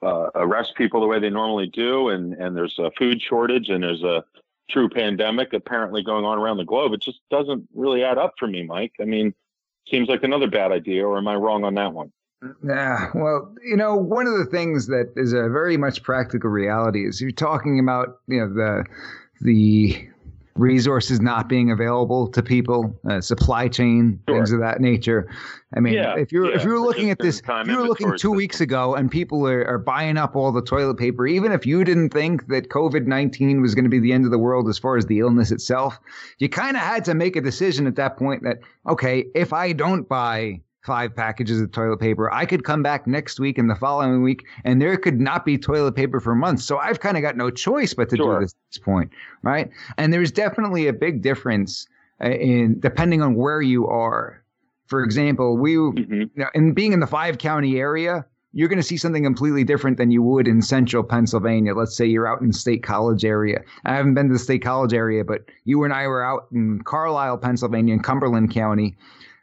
uh, 0.03 0.29
arrest 0.35 0.75
people 0.77 1.01
the 1.01 1.07
way 1.07 1.19
they 1.19 1.31
normally 1.31 1.69
do, 1.69 2.09
and 2.09 2.35
and 2.35 2.57
there's 2.57 2.79
a 2.79 2.91
food 2.99 3.23
shortage, 3.23 3.69
and 3.69 3.83
there's 3.85 4.03
a 4.03 4.25
true 4.69 4.89
pandemic 4.89 5.53
apparently 5.53 6.03
going 6.03 6.25
on 6.25 6.39
around 6.39 6.57
the 6.57 6.65
globe. 6.65 6.93
It 6.93 7.01
just 7.01 7.21
doesn't 7.31 7.69
really 7.75 8.03
add 8.03 8.19
up 8.19 8.35
for 8.39 8.49
me, 8.49 8.65
Mike. 8.65 8.93
I 9.01 9.05
mean, 9.05 9.33
seems 9.89 10.09
like 10.09 10.25
another 10.25 10.49
bad 10.49 10.73
idea, 10.73 11.07
or 11.07 11.19
am 11.19 11.29
I 11.29 11.37
wrong 11.37 11.65
on 11.65 11.75
that 11.77 11.93
one? 11.93 12.13
Yeah, 12.65 13.11
well, 13.15 13.55
you 13.65 13.77
know, 13.77 13.95
one 13.95 14.27
of 14.27 14.37
the 14.37 14.47
things 14.47 14.87
that 14.89 15.13
is 15.17 15.33
a 15.33 15.49
very 15.49 15.77
much 15.77 16.03
practical 16.03 16.51
reality 16.51 17.07
is 17.07 17.21
you're 17.21 17.31
talking 17.31 17.79
about, 17.79 18.21
you 18.27 18.41
know, 18.41 18.49
the 18.53 18.85
the 19.41 20.09
resources 20.55 21.21
not 21.21 21.49
being 21.49 21.71
available 21.71 22.29
to 22.29 22.43
people, 22.43 22.95
uh, 23.09 23.21
supply 23.21 23.69
chain, 23.69 24.21
sure. 24.29 24.37
things 24.37 24.53
of 24.53 24.61
that 24.61 24.81
nature. 24.81 25.31
I 25.77 25.81
mean, 25.81 25.95
yeah, 25.95 26.17
if 26.17 26.33
you're 26.33 26.51
yeah. 26.51 26.57
if 26.57 26.65
you 26.65 26.71
were 26.71 26.81
looking 26.81 27.11
at 27.11 27.19
this, 27.19 27.41
if 27.47 27.67
you 27.67 27.77
were 27.77 27.87
looking 27.87 28.17
two 28.19 28.33
weeks 28.33 28.61
ago, 28.61 28.95
and 28.95 29.11
people 29.11 29.47
are, 29.47 29.65
are 29.67 29.79
buying 29.79 30.19
up 30.19 30.37
all 30.37 30.53
the 30.53 30.63
toilet 30.63 30.97
paper, 30.97 31.27
even 31.27 31.53
if 31.53 31.65
you 31.65 31.85
didn't 31.85 32.11
think 32.11 32.49
that 32.49 32.69
COVID 32.69 33.07
nineteen 33.07 33.63
was 33.63 33.75
going 33.75 33.85
to 33.85 33.91
be 33.91 34.01
the 34.01 34.13
end 34.13 34.25
of 34.25 34.31
the 34.31 34.39
world 34.39 34.69
as 34.69 34.79
far 34.79 34.97
as 34.97 35.07
the 35.07 35.21
illness 35.21 35.51
itself, 35.51 35.99
you 36.39 36.49
kind 36.49 36.77
of 36.77 36.83
had 36.83 37.05
to 37.07 37.15
make 37.15 37.37
a 37.37 37.41
decision 37.41 37.87
at 37.87 37.97
that 37.97 38.17
point 38.17 38.43
that 38.43 38.59
okay, 38.89 39.27
if 39.35 39.53
I 39.53 39.73
don't 39.73 40.09
buy 40.09 40.61
five 40.83 41.15
packages 41.15 41.61
of 41.61 41.71
toilet 41.71 41.99
paper. 41.99 42.33
I 42.33 42.45
could 42.45 42.65
come 42.65 42.83
back 42.83 43.07
next 43.07 43.39
week 43.39 43.57
and 43.57 43.71
the 43.71 43.75
following 43.75 44.23
week, 44.23 44.45
and 44.65 44.83
there 44.83 44.97
could 44.97 45.21
not 45.21 45.45
be 45.45 45.57
toilet 45.57 45.93
paper 45.93 46.21
for 46.21 46.35
months. 46.35 46.65
So 46.65 46.79
I've 46.79 47.01
kind 47.01 47.17
of 47.17 47.23
got 47.23 47.37
no 47.37 47.51
choice 47.51 47.95
but 47.95 48.09
to 48.11 48.17
sure. 48.17 48.35
do 48.35 48.45
this 48.45 48.53
at 48.53 48.73
this 48.73 48.79
point, 48.79 49.11
right? 49.43 49.71
And 49.97 50.13
there's 50.13 50.33
definitely 50.33 50.89
a 50.89 50.93
big 50.93 51.23
difference 51.23 51.87
uh, 52.23 52.31
in 52.31 52.81
depending 52.81 53.23
on 53.23 53.37
where 53.37 53.63
you 53.63 53.87
are. 53.87 54.43
For 54.87 55.03
example, 55.03 55.57
we, 55.57 55.77
mm-hmm. 55.77 56.13
you 56.15 56.31
know, 56.37 56.49
in 56.55 56.75
being 56.75 56.93
in 56.93 57.01
the 57.01 57.07
five 57.07 57.39
county 57.39 57.79
area, 57.79 58.27
you're 58.53 58.69
going 58.69 58.79
to 58.79 58.83
see 58.83 58.99
something 58.99 59.23
completely 59.23 59.65
different 59.65 59.97
than 59.97 60.11
you 60.11 60.23
would 60.23 60.47
in 60.47 60.61
central 60.61 61.03
Pennsylvania. 61.03 61.75
Let's 61.75 61.97
say 61.97 62.05
you're 62.05 62.27
out 62.27 62.43
in 62.43 62.53
State 62.53 62.83
College 62.83 63.25
area. 63.25 63.63
I 63.87 63.95
haven't 63.95 64.15
been 64.15 64.29
to 64.29 64.35
the 64.35 64.39
State 64.39 64.63
College 64.63 64.93
area, 64.93 65.25
but 65.25 65.43
you 65.65 65.85
and 65.85 65.95
I 65.95 66.07
were 66.07 66.23
out 66.23 66.49
in 66.53 66.83
Carlisle, 66.83 67.39
Pennsylvania, 67.39 67.95
in 67.95 68.01
Cumberland 68.01 68.53
County 68.53 68.97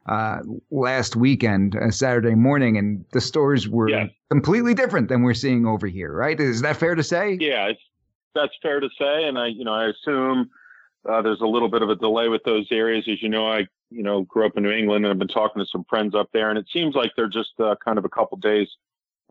uh, 0.09 0.41
last 0.71 1.15
weekend, 1.15 1.75
uh, 1.75 1.91
Saturday 1.91 2.33
morning, 2.33 2.77
and 2.77 3.05
the 3.11 3.21
stores 3.21 3.69
were 3.69 3.89
yes. 3.89 4.09
completely 4.31 4.73
different 4.73 5.07
than 5.07 5.21
we're 5.21 5.35
seeing 5.35 5.67
over 5.67 5.85
here. 5.85 6.11
Right? 6.11 6.39
Is 6.39 6.61
that 6.61 6.77
fair 6.77 6.95
to 6.95 7.03
say? 7.03 7.37
Yeah, 7.39 7.71
that's 8.33 8.53
fair 8.61 8.79
to 8.79 8.89
say. 8.97 9.27
And 9.27 9.37
I, 9.37 9.47
you 9.47 9.63
know, 9.63 9.73
I 9.73 9.89
assume 9.89 10.49
uh, 11.07 11.21
there's 11.21 11.41
a 11.41 11.45
little 11.45 11.69
bit 11.69 11.83
of 11.83 11.89
a 11.89 11.95
delay 11.95 12.27
with 12.27 12.43
those 12.43 12.67
areas. 12.71 13.05
As 13.07 13.21
you 13.21 13.29
know, 13.29 13.47
I, 13.47 13.67
you 13.91 14.01
know, 14.01 14.23
grew 14.23 14.47
up 14.47 14.57
in 14.57 14.63
New 14.63 14.71
England 14.71 15.05
and 15.05 15.11
I've 15.11 15.19
been 15.19 15.27
talking 15.27 15.61
to 15.61 15.67
some 15.71 15.85
friends 15.87 16.15
up 16.15 16.29
there, 16.33 16.49
and 16.49 16.57
it 16.57 16.65
seems 16.73 16.95
like 16.95 17.11
they're 17.15 17.27
just 17.27 17.51
uh, 17.59 17.75
kind 17.85 17.99
of 17.99 18.05
a 18.05 18.09
couple 18.09 18.37
days 18.39 18.67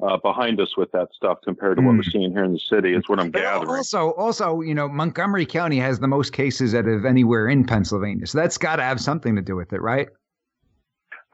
uh, 0.00 0.16
behind 0.18 0.60
us 0.60 0.76
with 0.76 0.92
that 0.92 1.08
stuff 1.12 1.38
compared 1.42 1.76
to 1.76 1.82
what 1.82 1.96
we're 1.96 2.04
hmm. 2.04 2.10
seeing 2.10 2.30
here 2.30 2.44
in 2.44 2.52
the 2.52 2.60
city. 2.60 2.94
Is 2.94 3.02
what 3.08 3.18
I'm 3.18 3.32
gathering. 3.32 3.68
Also, 3.68 4.12
also, 4.12 4.60
you 4.60 4.76
know, 4.76 4.88
Montgomery 4.88 5.44
County 5.44 5.78
has 5.78 5.98
the 5.98 6.06
most 6.06 6.32
cases 6.32 6.72
out 6.72 6.86
of 6.86 7.04
anywhere 7.04 7.48
in 7.48 7.64
Pennsylvania, 7.64 8.28
so 8.28 8.38
that's 8.38 8.58
got 8.58 8.76
to 8.76 8.84
have 8.84 9.00
something 9.00 9.34
to 9.34 9.42
do 9.42 9.56
with 9.56 9.72
it, 9.72 9.82
right? 9.82 10.08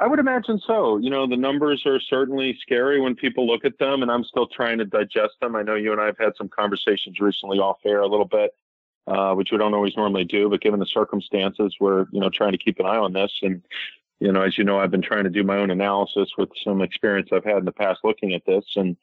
I 0.01 0.09
would 0.09 0.19
imagine 0.19 0.61
so. 0.67 0.99
You 0.99 1.11
know, 1.11 1.27
the 1.27 1.37
numbers 1.37 1.85
are 1.87 2.01
certainly 2.01 2.59
scary 2.61 3.01
when 3.01 3.15
people 3.15 3.47
look 3.47 3.65
at 3.65 3.79
them, 3.79 4.03
and 4.03 4.11
I'm 4.11 4.25
still 4.25 4.47
trying 4.47 4.79
to 4.79 4.85
digest 4.85 5.35
them. 5.41 5.55
I 5.55 5.63
know 5.63 5.77
you 5.77 5.93
and 5.93 6.01
I 6.01 6.07
have 6.07 6.19
had 6.19 6.33
some 6.37 6.49
conversations 6.49 7.21
recently 7.21 7.59
off 7.59 7.79
air 7.85 8.01
a 8.01 8.09
little 8.09 8.27
bit, 8.27 8.51
uh, 9.07 9.35
which 9.35 9.53
we 9.53 9.59
don't 9.59 9.75
always 9.75 9.97
normally 9.97 10.25
do, 10.25 10.49
but 10.49 10.61
given 10.61 10.81
the 10.81 10.87
circumstances, 10.87 11.77
we're 11.79 12.07
you 12.11 12.21
know 12.21 12.29
trying 12.29 12.53
to 12.53 12.59
keep 12.59 12.81
an 12.81 12.87
eye 12.87 12.97
on 12.97 13.13
this. 13.13 13.33
And 13.43 13.63
you 14.19 14.33
know, 14.33 14.43
as 14.43 14.59
you 14.59 14.65
know, 14.65 14.81
I've 14.81 14.91
been 14.91 15.03
trying 15.03 15.25
to 15.25 15.31
do 15.31 15.45
my 15.45 15.59
own 15.59 15.71
analysis 15.71 16.31
with 16.37 16.49
some 16.65 16.83
experience 16.83 17.29
I've 17.33 17.45
had 17.45 17.59
in 17.59 17.65
the 17.65 17.73
past 17.73 18.01
looking 18.03 18.35
at 18.35 18.45
this, 18.47 18.65
and 18.75 18.97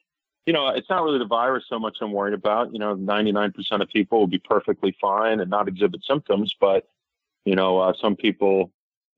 you 0.46 0.52
know, 0.52 0.70
it's 0.70 0.90
not 0.90 1.04
really 1.04 1.20
the 1.20 1.26
virus 1.26 1.66
so 1.70 1.80
much 1.80 2.00
I'm 2.02 2.12
worried 2.12 2.34
about. 2.34 2.74
You 2.74 2.80
know, 2.80 2.96
99% 2.96 3.54
of 3.82 3.88
people 3.90 4.20
will 4.20 4.28
be 4.28 4.40
perfectly 4.40 4.96
fine 5.00 5.40
and 5.40 5.50
not 5.50 5.68
exhibit 5.68 6.04
symptoms, 6.04 6.54
but 6.60 6.88
you 7.46 7.56
know, 7.56 7.80
uh, 7.80 7.94
some 7.94 8.16
people 8.16 8.72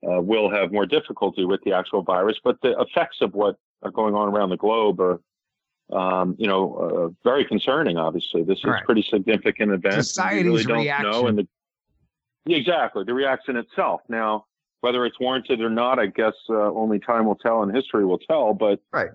uh, 0.07 0.21
will 0.21 0.49
have 0.49 0.71
more 0.71 0.85
difficulty 0.85 1.45
with 1.45 1.61
the 1.63 1.73
actual 1.73 2.01
virus, 2.01 2.37
but 2.43 2.61
the 2.61 2.79
effects 2.79 3.17
of 3.21 3.33
what 3.33 3.57
are 3.83 3.91
going 3.91 4.15
on 4.15 4.29
around 4.29 4.49
the 4.49 4.57
globe 4.57 4.99
are, 4.99 5.19
um, 5.91 6.35
you 6.37 6.47
know, 6.47 6.75
uh, 6.75 7.09
very 7.23 7.45
concerning. 7.45 7.97
Obviously, 7.97 8.43
this 8.43 8.59
is 8.59 8.65
right. 8.65 8.83
pretty 8.85 9.03
significant 9.03 9.71
event. 9.71 9.95
Society's 9.95 10.45
really 10.45 10.63
don't 10.63 10.77
reaction. 10.79 11.11
Know, 11.11 11.27
and 11.27 11.37
the, 11.37 11.47
exactly 12.45 13.03
the 13.03 13.13
reaction 13.13 13.55
itself. 13.57 14.01
Now, 14.09 14.45
whether 14.81 15.05
it's 15.05 15.19
warranted 15.19 15.61
or 15.61 15.69
not, 15.69 15.99
I 15.99 16.07
guess 16.07 16.33
uh, 16.49 16.71
only 16.71 16.99
time 16.99 17.25
will 17.25 17.35
tell 17.35 17.63
and 17.63 17.73
history 17.73 18.05
will 18.05 18.19
tell. 18.19 18.53
But 18.53 18.81
right. 18.91 19.11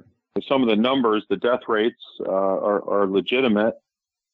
some 0.47 0.63
of 0.63 0.69
the 0.69 0.77
numbers, 0.77 1.27
the 1.29 1.37
death 1.37 1.61
rates 1.69 2.03
uh, 2.21 2.31
are, 2.31 2.89
are 2.89 3.07
legitimate, 3.07 3.75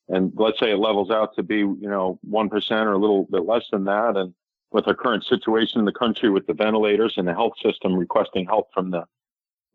and 0.08 0.32
let's 0.36 0.60
say 0.60 0.70
it 0.70 0.78
levels 0.78 1.10
out 1.10 1.34
to 1.36 1.42
be, 1.42 1.56
you 1.56 1.76
know, 1.80 2.18
one 2.22 2.48
percent 2.48 2.86
or 2.86 2.92
a 2.92 2.98
little 2.98 3.24
bit 3.24 3.44
less 3.46 3.64
than 3.72 3.84
that, 3.84 4.16
and 4.16 4.34
with 4.74 4.88
our 4.88 4.94
current 4.94 5.24
situation 5.24 5.78
in 5.78 5.84
the 5.84 5.92
country 5.92 6.28
with 6.28 6.48
the 6.48 6.52
ventilators 6.52 7.14
and 7.16 7.28
the 7.28 7.32
health 7.32 7.52
system 7.62 7.94
requesting 7.94 8.44
help 8.44 8.68
from 8.74 8.90
the 8.90 9.04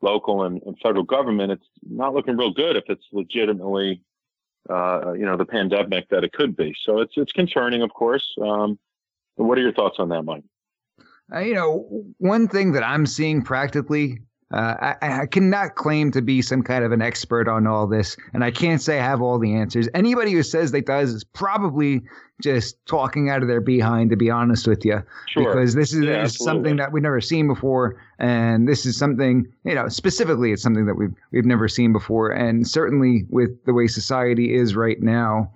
local 0.02 0.44
and, 0.44 0.62
and 0.64 0.78
federal 0.84 1.06
government, 1.06 1.54
it's 1.54 1.66
not 1.90 2.14
looking 2.14 2.36
real 2.36 2.52
good 2.52 2.76
if 2.76 2.84
it's 2.90 3.06
legitimately, 3.14 4.04
uh, 4.70 5.14
you 5.14 5.26
know, 5.26 5.38
the 5.38 5.46
pandemic 5.46 6.10
that 6.10 6.26
it 6.26 6.34
could 6.34 6.56
be. 6.56 6.76
So 6.86 7.00
it's 7.00 7.14
it's 7.16 7.32
concerning, 7.32 7.82
of 7.82 7.94
course. 7.94 8.28
Um, 8.42 8.78
what 9.36 9.58
are 9.58 9.62
your 9.62 9.74
thoughts 9.74 9.96
on 10.00 10.10
that, 10.10 10.24
Mike? 10.24 10.44
Uh, 11.34 11.40
you 11.40 11.54
know, 11.54 12.04
one 12.18 12.50
thing 12.50 12.74
that 12.74 12.84
I'm 12.84 13.06
seeing 13.06 13.42
practically 13.42 14.20
uh, 14.52 14.96
I, 15.02 15.22
I, 15.22 15.26
cannot 15.28 15.76
claim 15.76 16.12
to 16.12 16.24
be 16.24 16.42
some 16.42 16.64
kind 16.64 16.84
of 16.84 16.92
an 16.92 17.04
expert 17.04 17.48
on 17.48 17.68
all 17.68 17.86
this, 17.86 18.18
and 18.34 18.44
I 18.44 18.50
can't 18.50 18.82
say 18.82 19.00
I 19.00 19.04
have 19.04 19.22
all 19.22 19.38
the 19.38 19.54
answers. 19.54 19.88
Anybody 19.94 20.32
who 20.32 20.42
says 20.42 20.72
they 20.72 20.82
does 20.82 21.14
is 21.14 21.24
probably 21.24 22.02
just 22.42 22.84
talking 22.88 23.30
out 23.30 23.44
of 23.44 23.48
their 23.48 23.62
behind, 23.62 24.10
to 24.10 24.16
be 24.16 24.32
honest 24.32 24.66
with 24.66 24.84
you, 24.84 25.04
sure. 25.28 25.44
because 25.44 25.76
this 25.76 25.94
is, 25.94 26.04
yeah, 26.04 26.26
something 26.26 26.78
that 26.78 26.92
we've 26.92 27.04
never 27.04 27.22
seen 27.22 27.48
before, 27.48 28.02
and 28.18 28.68
this 28.68 28.88
is 28.88 28.98
something 28.98 29.46
you 29.66 29.76
know 29.76 29.88
specifically 29.88 30.52
it's 30.52 30.64
something 30.64 30.88
that 30.88 30.96
we've 30.96 31.14
we've 31.32 31.46
never 31.46 31.68
seen 31.68 31.94
before, 31.94 32.32
and 32.32 32.68
certainly 32.68 33.26
with 33.30 33.64
the 33.66 33.74
way 33.74 33.86
society 33.86 34.56
is 34.56 34.76
right 34.76 35.00
now. 35.00 35.52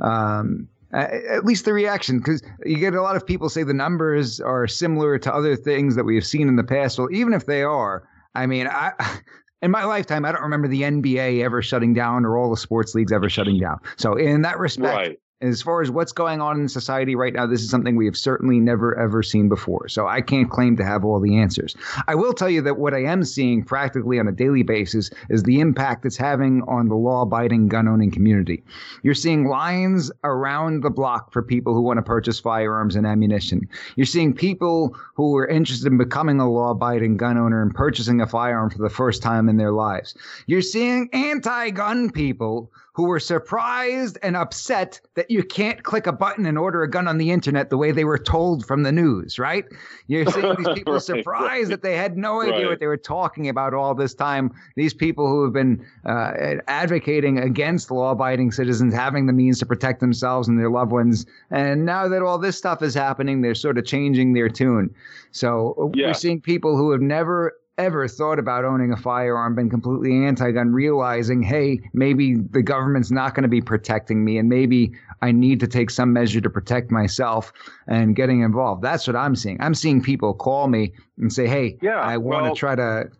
Um, 0.00 0.68
at 0.92 1.44
least 1.44 1.64
the 1.64 1.72
reaction, 1.72 2.18
because 2.18 2.42
you 2.64 2.78
get 2.78 2.94
a 2.94 3.02
lot 3.02 3.16
of 3.16 3.26
people 3.26 3.48
say 3.48 3.64
the 3.64 3.74
numbers 3.74 4.40
are 4.40 4.66
similar 4.68 5.18
to 5.18 5.34
other 5.34 5.56
things 5.56 5.96
that 5.96 6.04
we 6.04 6.14
have 6.14 6.24
seen 6.24 6.46
in 6.46 6.56
the 6.56 6.64
past. 6.64 6.98
Well, 6.98 7.08
even 7.10 7.34
if 7.34 7.46
they 7.46 7.62
are, 7.62 8.04
I 8.34 8.46
mean, 8.46 8.66
I 8.66 8.92
in 9.62 9.70
my 9.70 9.84
lifetime, 9.84 10.24
I 10.24 10.32
don't 10.32 10.42
remember 10.42 10.68
the 10.68 10.82
NBA 10.82 11.42
ever 11.42 11.62
shutting 11.62 11.94
down 11.94 12.24
or 12.24 12.36
all 12.36 12.50
the 12.50 12.56
sports 12.56 12.94
leagues 12.94 13.12
ever 13.12 13.28
shutting 13.28 13.58
down. 13.58 13.78
So 13.96 14.14
in 14.14 14.42
that 14.42 14.58
respect, 14.58 14.94
right 14.94 15.18
as 15.40 15.60
far 15.62 15.82
as 15.82 15.90
what's 15.90 16.12
going 16.12 16.40
on 16.40 16.60
in 16.60 16.68
society 16.68 17.14
right 17.14 17.34
now, 17.34 17.46
this 17.46 17.62
is 17.62 17.68
something 17.68 17.96
we 17.96 18.06
have 18.06 18.16
certainly 18.16 18.60
never 18.60 18.98
ever 18.98 19.22
seen 19.22 19.48
before. 19.48 19.88
So 19.88 20.06
I 20.06 20.20
can't 20.20 20.50
claim 20.50 20.76
to 20.76 20.84
have 20.84 21.04
all 21.04 21.20
the 21.20 21.36
answers. 21.36 21.76
I 22.06 22.14
will 22.14 22.32
tell 22.32 22.48
you 22.48 22.62
that 22.62 22.78
what 22.78 22.94
I 22.94 23.04
am 23.04 23.24
seeing 23.24 23.64
practically 23.64 24.18
on 24.18 24.28
a 24.28 24.32
daily 24.32 24.62
basis 24.62 25.10
is 25.28 25.42
the 25.42 25.60
impact 25.60 26.06
it's 26.06 26.16
having 26.16 26.62
on 26.68 26.88
the 26.88 26.94
law 26.94 27.22
abiding 27.22 27.68
gun 27.68 27.88
owning 27.88 28.10
community. 28.10 28.64
You're 29.02 29.14
seeing 29.14 29.46
lines 29.46 30.10
around 30.22 30.82
the 30.82 30.90
block 30.90 31.32
for 31.32 31.42
people 31.42 31.74
who 31.74 31.82
want 31.82 31.98
to 31.98 32.02
purchase 32.02 32.40
firearms 32.40 32.96
and 32.96 33.06
ammunition. 33.06 33.68
You're 33.96 34.06
seeing 34.06 34.34
people 34.34 34.96
who 35.14 35.36
are 35.36 35.46
interested 35.46 35.88
in 35.88 35.98
becoming 35.98 36.40
a 36.40 36.50
law 36.50 36.70
abiding 36.70 37.16
gun 37.16 37.36
owner 37.36 37.60
and 37.60 37.74
purchasing 37.74 38.20
a 38.20 38.26
firearm 38.26 38.70
for 38.70 38.78
the 38.78 38.88
first 38.88 39.22
time 39.22 39.48
in 39.48 39.56
their 39.56 39.72
lives. 39.72 40.14
You're 40.46 40.62
seeing 40.62 41.10
anti 41.12 41.70
gun 41.70 42.10
people 42.10 42.70
who 42.94 43.06
were 43.06 43.18
surprised 43.18 44.16
and 44.22 44.36
upset 44.36 45.00
that 45.14 45.28
you 45.28 45.42
can't 45.42 45.82
click 45.82 46.06
a 46.06 46.12
button 46.12 46.46
and 46.46 46.56
order 46.56 46.84
a 46.84 46.88
gun 46.88 47.08
on 47.08 47.18
the 47.18 47.32
internet 47.32 47.68
the 47.68 47.76
way 47.76 47.90
they 47.90 48.04
were 48.04 48.18
told 48.18 48.64
from 48.64 48.84
the 48.84 48.92
news, 48.92 49.36
right? 49.36 49.64
You're 50.06 50.26
seeing 50.26 50.54
these 50.56 50.68
people 50.74 50.94
right, 50.94 51.02
surprised 51.02 51.42
right. 51.42 51.68
that 51.70 51.82
they 51.82 51.96
had 51.96 52.16
no 52.16 52.40
idea 52.40 52.54
right. 52.54 52.68
what 52.68 52.80
they 52.80 52.86
were 52.86 52.96
talking 52.96 53.48
about 53.48 53.74
all 53.74 53.96
this 53.96 54.14
time. 54.14 54.54
These 54.76 54.94
people 54.94 55.28
who 55.28 55.42
have 55.42 55.52
been 55.52 55.84
uh, 56.06 56.60
advocating 56.68 57.38
against 57.38 57.90
law 57.90 58.12
abiding 58.12 58.52
citizens 58.52 58.94
having 58.94 59.26
the 59.26 59.32
means 59.32 59.58
to 59.58 59.66
protect 59.66 59.98
themselves 59.98 60.46
and 60.46 60.56
their 60.56 60.70
loved 60.70 60.92
ones. 60.92 61.26
And 61.50 61.84
now 61.84 62.06
that 62.06 62.22
all 62.22 62.38
this 62.38 62.56
stuff 62.56 62.80
is 62.80 62.94
happening, 62.94 63.42
they're 63.42 63.56
sort 63.56 63.76
of 63.76 63.84
changing 63.84 64.34
their 64.34 64.48
tune. 64.48 64.94
So 65.32 65.90
yeah. 65.96 66.06
we're 66.06 66.14
seeing 66.14 66.40
people 66.40 66.76
who 66.76 66.92
have 66.92 67.00
never 67.00 67.54
ever 67.76 68.06
thought 68.06 68.38
about 68.38 68.64
owning 68.64 68.92
a 68.92 68.96
firearm, 68.96 69.54
been 69.54 69.70
completely 69.70 70.24
anti 70.24 70.50
gun, 70.52 70.72
realizing, 70.72 71.42
hey, 71.42 71.80
maybe 71.92 72.36
the 72.36 72.62
government's 72.62 73.10
not 73.10 73.34
going 73.34 73.42
to 73.42 73.48
be 73.48 73.60
protecting 73.60 74.24
me 74.24 74.38
and 74.38 74.48
maybe 74.48 74.92
I 75.22 75.32
need 75.32 75.60
to 75.60 75.66
take 75.66 75.90
some 75.90 76.12
measure 76.12 76.40
to 76.40 76.50
protect 76.50 76.90
myself 76.90 77.52
and 77.86 78.14
getting 78.14 78.42
involved. 78.42 78.82
That's 78.82 79.06
what 79.06 79.16
I'm 79.16 79.34
seeing. 79.34 79.56
I'm 79.60 79.74
seeing 79.74 80.02
people 80.02 80.34
call 80.34 80.68
me 80.68 80.92
and 81.18 81.32
say, 81.32 81.46
hey, 81.46 81.78
yeah, 81.82 82.00
I 82.00 82.16
want 82.18 82.44
to 82.44 82.50
well, 82.50 82.56
try 82.56 82.74
to 82.74 83.10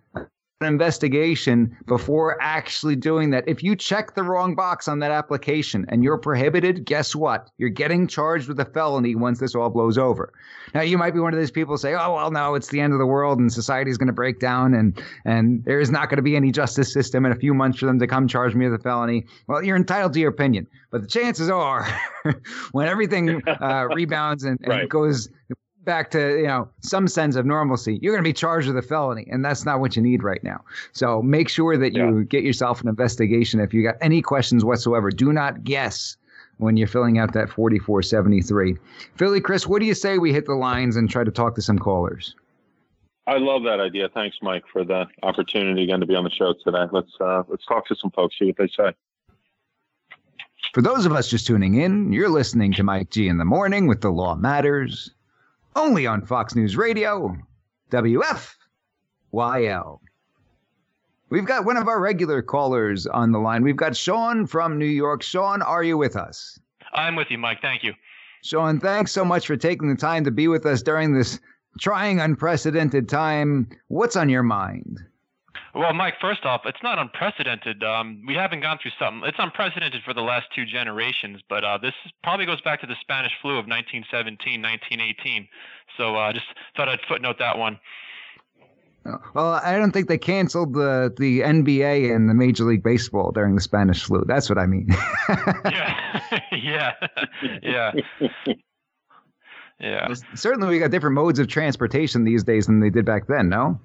investigation 0.65 1.77
before 1.87 2.37
actually 2.41 2.97
doing 2.97 3.31
that. 3.31 3.45
If 3.47 3.63
you 3.63 3.77
check 3.77 4.15
the 4.15 4.23
wrong 4.23 4.55
box 4.55 4.89
on 4.89 4.99
that 5.01 5.11
application 5.11 5.87
and 5.89 6.03
you're 6.03 6.19
prohibited, 6.19 6.85
guess 6.85 7.15
what? 7.15 7.51
You're 7.59 7.69
getting 7.69 8.07
charged 8.07 8.49
with 8.49 8.59
a 8.61 8.65
felony 8.65 9.15
once 9.15 9.41
this 9.41 9.55
all 9.55 9.71
blows 9.71 9.99
over. 9.99 10.33
Now 10.75 10.83
you 10.83 10.99
might 10.99 11.13
be 11.13 11.21
one 11.21 11.33
of 11.33 11.39
those 11.39 11.51
people 11.51 11.79
say, 11.79 11.95
"Oh 11.95 12.15
well, 12.15 12.31
no, 12.31 12.55
it's 12.55 12.69
the 12.69 12.81
end 12.81 12.93
of 12.93 12.99
the 12.99 13.07
world 13.07 13.39
and 13.39 13.53
society's 13.53 13.97
going 13.97 14.09
to 14.09 14.13
break 14.13 14.41
down 14.41 14.75
and 14.75 15.01
and 15.25 15.65
there 15.65 15.81
is 15.81 15.91
not 15.91 16.09
going 16.09 16.17
to 16.17 16.23
be 16.23 16.37
any 16.37 16.51
justice 16.51 16.93
system 16.93 17.25
in 17.25 17.33
a 17.33 17.37
few 17.37 17.55
months 17.55 17.79
for 17.79 17.87
them 17.87 17.99
to 17.99 18.07
come 18.07 18.27
charge 18.29 18.55
me 18.55 18.69
with 18.69 18.81
a 18.81 18.83
felony." 18.83 19.27
Well, 19.47 19.63
you're 19.63 19.77
entitled 19.77 20.15
to 20.15 20.21
your 20.21 20.31
opinion, 20.31 20.67
but 20.91 21.03
the 21.03 21.09
chances 21.09 21.51
are, 21.51 21.87
when 22.73 22.89
everything 22.89 23.43
uh, 23.47 23.87
rebounds 23.95 24.45
and, 24.45 24.59
and 24.61 24.69
right. 24.69 24.89
goes 24.89 25.29
back 25.85 26.11
to 26.11 26.39
you 26.39 26.47
know 26.47 26.69
some 26.81 27.07
sense 27.07 27.37
of 27.37 27.45
normalcy 27.47 27.99
you're 28.03 28.13
going 28.13 28.23
to 28.23 28.29
be 28.29 28.33
charged 28.33 28.67
with 28.67 28.77
a 28.77 28.83
felony 28.83 29.27
and 29.31 29.45
that's 29.45 29.65
not 29.65 29.81
what 29.81 29.97
you 29.97 30.03
need 30.03 30.23
right 30.23 30.43
now 30.43 30.61
so 30.93 31.23
make 31.23 31.49
sure 31.49 31.77
that 31.77 31.95
you 31.95 32.19
yeah. 32.19 32.25
get 32.25 32.43
yourself 32.43 32.81
an 32.81 32.89
investigation 32.89 33.61
if 33.61 33.75
you 33.75 33.83
got 33.83 33.97
any 34.01 34.23
questions 34.23 34.65
whatsoever 34.65 35.11
do 35.11 35.33
not 35.33 35.65
guess 35.65 36.17
when 36.59 36.77
you're 36.77 36.89
filling 36.89 37.19
out 37.19 37.33
that 37.33 37.51
4473 37.51 38.77
philly 39.17 39.41
chris 39.41 39.67
what 39.67 39.81
do 39.81 39.87
you 39.87 39.95
say 39.95 40.19
we 40.19 40.33
hit 40.33 40.47
the 40.47 40.55
lines 40.55 40.97
and 40.97 41.11
try 41.11 41.25
to 41.25 41.31
talk 41.31 41.55
to 41.55 41.63
some 41.63 41.79
callers 41.79 42.35
I 43.27 43.39
love 43.39 43.63
that 43.63 43.81
idea. 43.81 44.11
Thanks, 44.13 44.37
Mike, 44.43 44.65
for 44.71 44.85
the 44.85 45.07
opportunity 45.23 45.83
again 45.85 45.99
to 46.01 46.05
be 46.05 46.15
on 46.15 46.25
the 46.25 46.31
show 46.31 46.53
today. 46.63 46.85
Let's 46.93 47.11
uh, 47.19 47.43
let's 47.49 47.65
talk 47.65 47.87
to 47.87 47.97
some 47.97 48.11
folks, 48.11 48.39
see 48.39 48.45
what 48.45 48.57
they 48.59 48.67
say. 48.67 48.93
For 50.75 50.83
those 50.83 51.07
of 51.07 51.13
us 51.13 51.31
just 51.31 51.47
tuning 51.47 51.77
in, 51.77 52.13
you're 52.13 52.29
listening 52.29 52.73
to 52.75 52.83
Mike 52.83 53.11
G 53.11 53.29
in 53.29 53.39
the 53.39 53.45
morning 53.45 53.87
with 53.87 54.03
the 54.03 54.11
Law 54.11 54.35
Matters 54.35 55.14
only 55.77 56.07
on 56.07 56.25
Fox 56.25 56.55
News 56.55 56.77
Radio, 56.77 57.37
WFYL. 57.91 58.49
We've 61.31 61.47
got 61.47 61.65
one 61.65 61.77
of 61.77 61.89
our 61.89 62.01
regular 62.01 62.43
callers 62.43 63.07
on 63.07 63.33
the 63.33 63.39
line. 63.39 63.63
We've 63.63 63.77
got 63.77 63.97
Sean 63.97 64.47
from 64.47 64.79
New 64.79 64.87
York. 64.87 65.23
Sean, 65.23 65.63
are 65.63 65.83
you 65.83 65.99
with 65.99 66.17
us? 66.17 66.59
I'm 66.93 67.17
with 67.17 67.31
you, 67.31 67.39
Mike. 67.39 67.61
Thank 67.61 67.83
you. 67.83 67.95
Sean, 68.43 68.79
thanks 68.79 69.11
so 69.11 69.25
much 69.25 69.47
for 69.47 69.57
taking 69.57 69.89
the 69.89 69.97
time 69.97 70.25
to 70.25 70.31
be 70.31 70.49
with 70.49 70.67
us 70.67 70.83
during 70.83 71.15
this 71.15 71.41
trying, 71.81 72.21
unprecedented 72.21 73.09
time. 73.09 73.69
What's 73.89 74.17
on 74.17 74.29
your 74.29 74.43
mind? 74.43 75.01
Well, 75.75 75.93
Mike, 75.93 76.15
first 76.21 76.45
off, 76.45 76.63
it's 76.67 76.83
not 76.85 77.01
unprecedented. 77.01 77.83
Um, 77.83 78.23
we 78.27 78.35
haven't 78.35 78.61
gone 78.61 78.79
through 78.81 78.93
something. 78.99 79.29
It's 79.29 79.39
unprecedented 79.41 80.03
for 80.05 80.15
the 80.15 80.21
last 80.21 80.47
two 80.55 80.65
generations, 80.65 81.41
but 81.49 81.65
uh, 81.65 81.79
this 81.79 81.95
probably 82.23 82.47
goes 82.47 82.61
back 82.61 82.81
to 82.83 82.87
the 82.87 82.95
Spanish 83.01 83.33
flu 83.43 83.53
of 83.53 83.67
1917, 83.67 84.63
1918. 84.63 85.49
So 85.97 86.15
I 86.15 86.31
uh, 86.31 86.33
just 86.33 86.47
thought 86.77 86.89
I'd 86.89 87.01
footnote 87.09 87.37
that 87.41 87.59
one. 87.59 87.81
Well, 89.35 89.61
I 89.63 89.77
don't 89.77 89.91
think 89.91 90.09
they 90.09 90.17
canceled 90.17 90.73
the 90.73 91.13
the 91.19 91.41
NBA 91.41 92.15
and 92.15 92.29
the 92.29 92.33
Major 92.33 92.65
League 92.65 92.83
Baseball 92.83 93.33
during 93.33 93.55
the 93.55 93.61
Spanish 93.61 94.03
flu. 94.05 94.25
That's 94.27 94.49
what 94.49 94.57
I 94.57 94.65
mean. 94.67 94.89
yeah, 95.67 96.21
yeah, 96.53 96.93
yeah, 97.63 97.93
yeah. 99.79 100.15
Certainly, 100.35 100.69
we 100.69 100.79
got 100.79 100.91
different 100.91 101.17
modes 101.17 101.39
of 101.39 101.49
transportation 101.49 102.25
these 102.25 102.45
days 102.45 102.67
than 102.67 102.81
they 102.81 102.89
did 102.89 103.05
back 103.05 103.27
then. 103.27 103.51
No. 103.51 103.79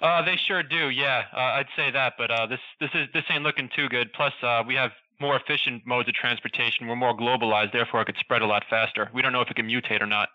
Uh, 0.00 0.22
they 0.22 0.36
sure 0.36 0.62
do. 0.62 0.90
Yeah, 0.90 1.24
uh, 1.32 1.60
I'd 1.60 1.68
say 1.76 1.90
that. 1.90 2.14
But 2.18 2.30
uh, 2.30 2.46
this 2.46 2.60
this 2.80 2.90
is 2.94 3.08
this 3.12 3.24
ain't 3.30 3.42
looking 3.42 3.68
too 3.74 3.88
good. 3.88 4.12
Plus, 4.12 4.32
uh, 4.42 4.62
we 4.66 4.74
have 4.74 4.92
more 5.20 5.36
efficient 5.36 5.86
modes 5.86 6.08
of 6.08 6.14
transportation. 6.14 6.86
We're 6.86 6.96
more 6.96 7.16
globalized, 7.16 7.72
therefore 7.72 8.02
it 8.02 8.06
could 8.06 8.16
spread 8.18 8.42
a 8.42 8.46
lot 8.46 8.64
faster. 8.68 9.10
We 9.14 9.22
don't 9.22 9.32
know 9.32 9.40
if 9.40 9.50
it 9.50 9.54
can 9.54 9.68
mutate 9.68 10.00
or 10.00 10.06
not. 10.06 10.28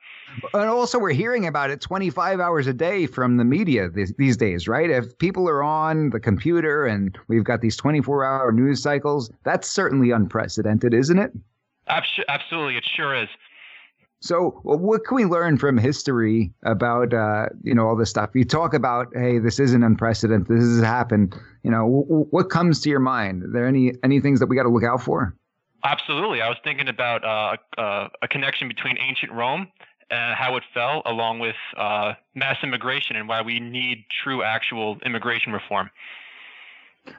And 0.54 0.70
also, 0.70 0.98
we're 0.98 1.12
hearing 1.12 1.46
about 1.48 1.70
it 1.70 1.82
25 1.82 2.40
hours 2.40 2.68
a 2.68 2.74
day 2.74 3.06
from 3.06 3.38
the 3.38 3.44
media 3.44 3.90
these, 3.90 4.14
these 4.18 4.38
days, 4.38 4.68
right? 4.68 4.90
If 4.90 5.18
people 5.18 5.50
are 5.50 5.64
on 5.64 6.12
the 6.12 6.20
computer 6.20 6.86
and 6.86 7.18
we've 7.28 7.44
got 7.44 7.62
these 7.62 7.76
24 7.76 8.24
hour 8.24 8.52
news 8.52 8.82
cycles, 8.82 9.32
that's 9.44 9.70
certainly 9.70 10.12
unprecedented, 10.12 10.94
isn't 10.94 11.20
it? 11.20 11.32
Absolutely, 11.88 12.78
it 12.78 12.86
sure 12.86 13.16
is. 13.16 13.30
So, 14.22 14.60
what 14.64 15.06
can 15.06 15.16
we 15.16 15.26
learn 15.26 15.58
from 15.58 15.78
history 15.78 16.52
about 16.64 17.14
uh, 17.14 17.48
you 17.64 17.74
know 17.74 17.88
all 17.88 17.96
this 17.96 18.10
stuff? 18.10 18.32
You 18.34 18.44
talk 18.44 18.74
about, 18.74 19.08
hey, 19.16 19.40
this 19.40 19.60
isn't 19.60 19.82
unprecedented. 19.82 20.48
This 20.48 20.66
has 20.66 20.84
happened. 20.84 21.36
You 21.64 21.72
know, 21.72 22.04
w- 22.08 22.26
what 22.30 22.50
comes 22.50 22.82
to 22.82 22.90
your 22.90 23.00
mind? 23.00 23.44
Are 23.44 23.52
there 23.52 23.66
any 23.66 23.94
any 24.04 24.20
things 24.20 24.40
that 24.42 24.48
we 24.48 24.58
got 24.58 24.64
to 24.64 24.70
look 24.70 24.84
out 24.84 25.02
for? 25.02 25.36
Absolutely. 25.86 26.42
I 26.42 26.50
was 26.50 26.58
thinking 26.66 26.90
about 26.90 27.24
uh, 27.24 27.82
uh, 27.82 28.10
a 28.22 28.28
connection 28.28 28.68
between 28.68 28.98
ancient 28.98 29.32
Rome 29.32 29.70
and 30.12 30.36
how 30.36 30.58
it 30.58 30.64
fell, 30.74 31.02
along 31.06 31.40
with 31.40 31.56
uh, 31.78 32.14
mass 32.36 32.58
immigration, 32.62 33.16
and 33.16 33.30
why 33.30 33.42
we 33.42 33.62
need 33.62 34.06
true, 34.24 34.44
actual 34.44 34.98
immigration 35.06 35.54
reform. 35.54 35.90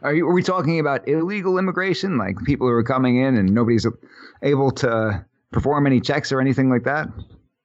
Are, 0.03 0.13
you, 0.13 0.29
are 0.29 0.35
we 0.35 0.43
talking 0.43 0.79
about 0.79 1.09
illegal 1.09 1.57
immigration, 1.57 2.19
like 2.19 2.37
people 2.45 2.67
who 2.67 2.73
are 2.75 2.85
coming 2.85 3.17
in 3.17 3.37
and 3.37 3.55
nobody's 3.55 3.87
able 4.43 4.71
to 4.73 5.25
perform 5.53 5.87
any 5.87 6.01
checks 6.01 6.33
or 6.33 6.41
anything 6.41 6.71
like 6.71 6.85
that? 6.85 7.09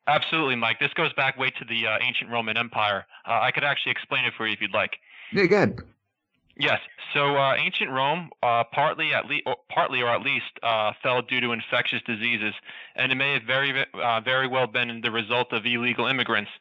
Absolutely, 0.08 0.56
Mike. 0.56 0.80
This 0.80 0.94
goes 0.94 1.14
back 1.14 1.38
way 1.38 1.50
to 1.52 1.66
the 1.66 1.88
uh, 1.88 1.98
ancient 2.02 2.30
Roman 2.30 2.58
Empire. 2.58 3.06
Uh, 3.28 3.40
I 3.42 3.52
could 3.52 3.64
actually 3.64 3.92
explain 3.92 4.26
it 4.26 4.34
for 4.38 4.46
you 4.46 4.54
if 4.54 4.62
you'd 4.62 4.74
like. 4.74 4.98
Yeah, 5.32 5.46
good. 5.46 5.82
Yes. 6.58 6.80
So 7.14 7.36
uh, 7.36 7.56
ancient 7.58 7.92
Rome, 7.92 8.30
uh, 8.42 8.64
partly 8.72 9.14
at 9.14 9.26
least, 9.26 9.46
partly 9.70 10.02
or 10.02 10.08
at 10.08 10.22
least, 10.22 10.46
uh, 10.64 10.94
fell 11.04 11.22
due 11.22 11.42
to 11.42 11.52
infectious 11.52 12.02
diseases, 12.06 12.54
and 12.96 13.12
it 13.12 13.16
may 13.16 13.34
have 13.34 13.44
very, 13.44 13.86
uh, 13.94 14.22
very 14.22 14.48
well 14.48 14.68
been 14.68 15.02
the 15.02 15.12
result 15.12 15.52
of 15.52 15.66
illegal 15.66 16.08
immigrants. 16.08 16.52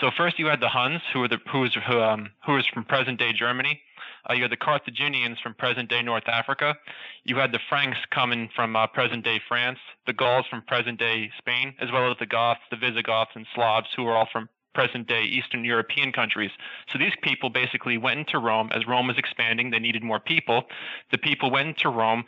So 0.00 0.10
first, 0.16 0.38
you 0.38 0.46
had 0.46 0.60
the 0.60 0.68
Huns, 0.68 1.00
who 1.12 1.20
were 1.20 1.28
the 1.28 1.38
who 1.50 1.60
was 1.60 1.76
who, 1.88 2.00
um, 2.00 2.30
who 2.46 2.52
was 2.52 2.66
from 2.72 2.84
present-day 2.84 3.32
Germany. 3.32 3.80
Uh, 4.28 4.34
you 4.34 4.42
had 4.42 4.52
the 4.52 4.56
Carthaginians 4.56 5.38
from 5.40 5.54
present-day 5.54 6.02
North 6.02 6.28
Africa. 6.28 6.76
You 7.24 7.36
had 7.36 7.52
the 7.52 7.60
Franks 7.68 7.98
coming 8.10 8.48
from 8.54 8.76
uh, 8.76 8.86
present-day 8.88 9.40
France, 9.48 9.78
the 10.06 10.12
Gauls 10.12 10.46
from 10.48 10.62
present-day 10.62 11.30
Spain, 11.38 11.74
as 11.80 11.90
well 11.92 12.10
as 12.10 12.16
the 12.18 12.26
Goths, 12.26 12.60
the 12.70 12.76
Visigoths, 12.76 13.32
and 13.34 13.46
Slavs, 13.54 13.88
who 13.96 14.04
were 14.04 14.16
all 14.16 14.28
from 14.30 14.48
present 14.74 15.08
day 15.08 15.22
Eastern 15.24 15.64
European 15.64 16.12
countries. 16.12 16.50
So 16.92 16.98
these 16.98 17.12
people 17.22 17.50
basically 17.50 17.98
went 17.98 18.20
into 18.20 18.38
Rome 18.38 18.70
as 18.72 18.86
Rome 18.86 19.08
was 19.08 19.18
expanding. 19.18 19.70
They 19.70 19.78
needed 19.78 20.02
more 20.02 20.20
people. 20.20 20.64
The 21.10 21.18
people 21.18 21.50
went 21.50 21.68
into 21.68 21.88
Rome. 21.88 22.24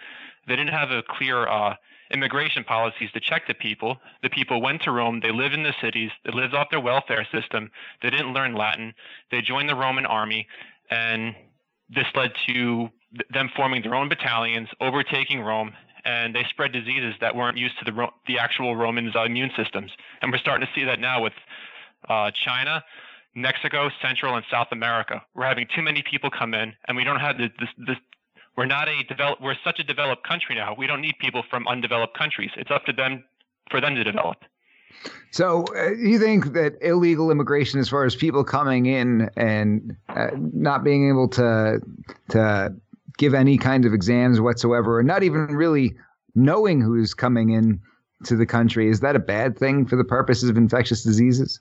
They 0.49 0.57
didn't 0.57 0.73
have 0.73 0.91
a 0.91 1.03
clear 1.09 1.47
uh, 1.47 1.77
immigration 2.11 2.65
policies 2.65 3.11
to 3.13 3.21
check 3.21 3.47
the 3.47 3.55
people. 3.55 3.99
The 4.23 4.31
people 4.31 4.61
went 4.61 4.83
to 4.83 4.91
Rome. 4.91 5.21
They 5.21 5.33
lived 5.33 5.55
in 5.55 5.63
the 5.63 5.75
cities. 5.81 6.11
They 6.25 6.33
lived 6.33 6.55
off 6.55 6.71
their 6.71 6.81
welfare 6.81 7.27
system. 7.33 7.71
They 8.03 8.11
didn't 8.11 8.35
learn 8.35 8.55
Latin. 8.55 8.95
They 9.31 9.41
joined 9.41 9.69
the 9.69 9.77
Roman 9.77 10.07
army. 10.07 10.47
And 10.91 11.35
this 11.95 12.07
led 12.15 12.33
to 12.49 12.89
them 13.33 13.51
forming 13.55 13.83
their 13.83 13.95
own 13.95 14.09
battalions, 14.09 14.69
overtaking 14.81 15.41
Rome, 15.41 15.73
and 16.05 16.35
they 16.35 16.45
spread 16.49 16.73
diseases 16.73 17.15
that 17.21 17.37
weren't 17.37 17.57
used 17.57 17.79
to 17.79 17.85
the 17.85 18.09
the 18.27 18.39
actual 18.39 18.75
Romans' 18.77 19.15
immune 19.15 19.51
systems. 19.57 19.93
And 20.21 20.33
we're 20.33 20.39
starting 20.39 20.67
to 20.67 20.73
see 20.75 20.85
that 20.85 20.99
now 20.99 21.23
with 21.23 21.35
uh, 22.09 22.31
China, 22.45 22.83
Mexico, 23.35 23.91
Central 24.01 24.35
and 24.35 24.45
South 24.51 24.69
America. 24.73 25.23
We're 25.35 25.47
having 25.47 25.67
too 25.75 25.83
many 25.83 26.03
people 26.03 26.31
come 26.31 26.55
in, 26.55 26.75
and 26.89 26.97
we 26.97 27.05
don't 27.05 27.21
have 27.21 27.37
the, 27.39 27.51
we're 28.57 28.67
not 28.67 28.89
a 28.89 29.03
develop. 29.05 29.41
We're 29.41 29.57
such 29.65 29.79
a 29.79 29.85
developed 29.85 30.27
country 30.27 30.55
now. 30.55 30.75
We 30.77 30.87
don't 30.87 31.01
need 31.01 31.15
people 31.21 31.43
from 31.49 31.67
undeveloped 31.69 32.17
countries. 32.17 32.51
It's 32.57 32.71
up 32.71 32.85
to 32.87 32.93
them 32.93 33.25
for 33.71 33.81
them 33.81 33.95
to 33.95 34.05
develop. 34.05 34.39
So, 35.31 35.65
uh, 35.77 35.93
you 35.93 36.19
think 36.19 36.53
that 36.53 36.77
illegal 36.83 37.31
immigration, 37.31 37.81
as 37.81 37.89
far 37.89 38.05
as 38.05 38.15
people 38.15 38.45
coming 38.45 38.87
in 38.87 39.31
and 39.37 39.97
uh, 40.11 40.29
not 40.35 40.85
being 40.85 41.09
able 41.09 41.29
to 41.29 41.81
to 42.31 42.75
give 43.19 43.35
any 43.35 43.57
kind 43.57 43.85
of 43.85 43.95
exams 43.95 44.41
whatsoever, 44.41 44.99
or 44.99 45.03
not 45.03 45.23
even 45.23 45.47
really 45.47 45.95
knowing 46.35 46.81
who's 46.81 47.15
coming 47.15 47.51
in 47.51 47.81
to 48.25 48.37
the 48.37 48.47
country, 48.47 48.89
is 48.89 49.01
that 49.01 49.17
a 49.17 49.19
bad 49.19 49.59
thing 49.59 49.87
for 49.87 49.97
the 49.97 50.05
purposes 50.05 50.49
of 50.49 50.57
infectious 50.57 51.03
diseases? 51.03 51.61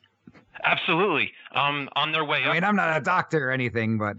Absolutely. 0.63 1.31
Um, 1.55 1.89
on 1.95 2.11
their 2.11 2.23
way 2.23 2.43
up. 2.43 2.49
I 2.49 2.53
mean, 2.53 2.63
I'm 2.63 2.75
not 2.75 2.95
a 2.95 3.01
doctor 3.01 3.49
or 3.49 3.51
anything, 3.51 3.97
but. 3.97 4.17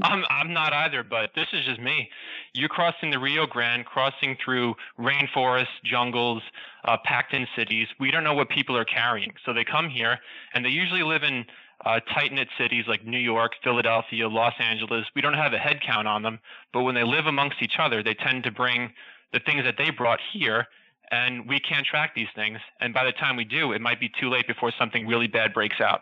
I'm 0.00 0.24
I'm 0.30 0.54
not 0.54 0.72
either, 0.72 1.02
but 1.02 1.30
this 1.34 1.48
is 1.52 1.66
just 1.66 1.78
me. 1.78 2.08
You're 2.54 2.68
crossing 2.68 3.10
the 3.10 3.18
Rio 3.18 3.46
Grande, 3.46 3.84
crossing 3.84 4.36
through 4.44 4.74
rainforests, 4.98 5.66
jungles, 5.84 6.42
uh, 6.84 6.98
packed-in 7.04 7.46
cities. 7.56 7.88
We 7.98 8.10
don't 8.10 8.24
know 8.24 8.34
what 8.34 8.50
people 8.50 8.76
are 8.76 8.84
carrying, 8.84 9.32
so 9.44 9.54
they 9.54 9.64
come 9.64 9.88
here, 9.88 10.18
and 10.54 10.64
they 10.64 10.68
usually 10.70 11.02
live 11.02 11.22
in 11.22 11.46
uh, 11.86 12.00
tight-knit 12.14 12.48
cities 12.58 12.84
like 12.86 13.06
New 13.06 13.18
York, 13.18 13.52
Philadelphia, 13.64 14.28
Los 14.28 14.54
Angeles. 14.60 15.06
We 15.16 15.22
don't 15.22 15.34
have 15.34 15.52
a 15.54 15.58
head 15.58 15.80
count 15.80 16.06
on 16.06 16.22
them, 16.22 16.38
but 16.72 16.82
when 16.82 16.94
they 16.94 17.04
live 17.04 17.26
amongst 17.26 17.62
each 17.62 17.76
other, 17.78 18.02
they 18.02 18.14
tend 18.14 18.44
to 18.44 18.50
bring 18.50 18.92
the 19.32 19.40
things 19.40 19.64
that 19.64 19.76
they 19.78 19.90
brought 19.90 20.20
here 20.32 20.66
and 21.12 21.46
we 21.46 21.60
can't 21.60 21.86
track 21.86 22.14
these 22.16 22.28
things. 22.34 22.58
And 22.80 22.92
by 22.92 23.04
the 23.04 23.12
time 23.12 23.36
we 23.36 23.44
do, 23.44 23.72
it 23.72 23.80
might 23.80 24.00
be 24.00 24.10
too 24.18 24.30
late 24.30 24.48
before 24.48 24.72
something 24.76 25.06
really 25.06 25.28
bad 25.28 25.52
breaks 25.52 25.80
out. 25.80 26.00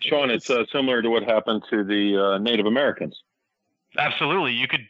Sean, 0.00 0.30
it's 0.30 0.50
uh, 0.50 0.64
similar 0.70 1.02
to 1.02 1.08
what 1.08 1.24
happened 1.24 1.62
to 1.70 1.82
the 1.82 2.34
uh, 2.34 2.38
Native 2.38 2.66
Americans. 2.66 3.22
Absolutely, 3.98 4.52
you 4.52 4.68
could 4.68 4.86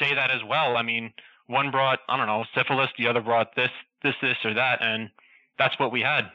say 0.00 0.14
that 0.14 0.30
as 0.30 0.42
well. 0.48 0.76
I 0.76 0.82
mean, 0.82 1.12
one 1.46 1.70
brought 1.70 2.00
I 2.08 2.16
don't 2.16 2.26
know 2.26 2.44
syphilis, 2.54 2.90
the 2.98 3.06
other 3.06 3.20
brought 3.20 3.54
this, 3.56 3.70
this, 4.02 4.14
this, 4.20 4.36
or 4.44 4.54
that, 4.54 4.82
and 4.82 5.10
that's 5.58 5.78
what 5.78 5.92
we 5.92 6.00
had. 6.00 6.30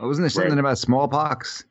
Oh, 0.00 0.08
wasn't 0.08 0.24
there 0.24 0.30
something 0.30 0.52
right. 0.52 0.58
about 0.58 0.78
smallpox? 0.78 1.64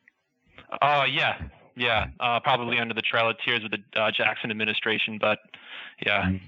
Oh 0.82 0.86
uh, 0.86 1.04
yeah, 1.04 1.40
yeah, 1.76 2.06
uh, 2.20 2.40
probably 2.40 2.78
under 2.78 2.94
the 2.94 3.02
Trail 3.02 3.28
of 3.28 3.36
Tears 3.44 3.62
with 3.62 3.72
the 3.72 4.00
uh, 4.00 4.10
Jackson 4.10 4.50
administration, 4.50 5.18
but 5.20 5.38
yeah. 6.04 6.22
Mm. 6.24 6.40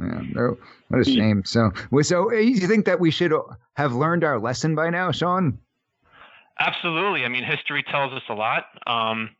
Yeah, 0.00 0.20
no, 0.32 0.56
what 0.88 1.00
a 1.00 1.04
shame. 1.04 1.42
So, 1.44 1.72
so 2.02 2.28
eh, 2.28 2.38
you 2.38 2.68
think 2.68 2.84
that 2.86 3.00
we 3.00 3.10
should 3.10 3.32
have 3.74 3.92
learned 3.92 4.22
our 4.22 4.38
lesson 4.38 4.76
by 4.76 4.90
now, 4.90 5.10
Sean? 5.10 5.58
Absolutely. 6.60 7.24
I 7.24 7.28
mean, 7.28 7.42
history 7.42 7.82
tells 7.82 8.12
us 8.12 8.22
a 8.28 8.34
lot. 8.34 8.66
Um, 8.86 9.30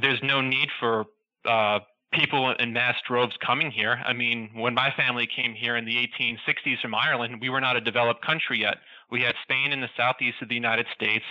there's 0.00 0.22
no 0.22 0.40
need 0.40 0.68
for 0.78 1.06
uh, 1.44 1.80
people 2.12 2.52
in 2.52 2.72
mass 2.72 2.96
droves 3.06 3.36
coming 3.44 3.70
here. 3.70 4.00
I 4.04 4.12
mean, 4.12 4.50
when 4.54 4.74
my 4.74 4.90
family 4.96 5.26
came 5.26 5.54
here 5.54 5.76
in 5.76 5.84
the 5.84 5.96
1860s 5.96 6.80
from 6.80 6.94
Ireland, 6.94 7.40
we 7.40 7.50
were 7.50 7.60
not 7.60 7.76
a 7.76 7.80
developed 7.80 8.24
country 8.24 8.60
yet. 8.60 8.78
We 9.10 9.22
had 9.22 9.34
Spain 9.42 9.72
in 9.72 9.80
the 9.80 9.90
southeast 9.96 10.36
of 10.42 10.48
the 10.48 10.54
United 10.54 10.86
States. 10.94 11.24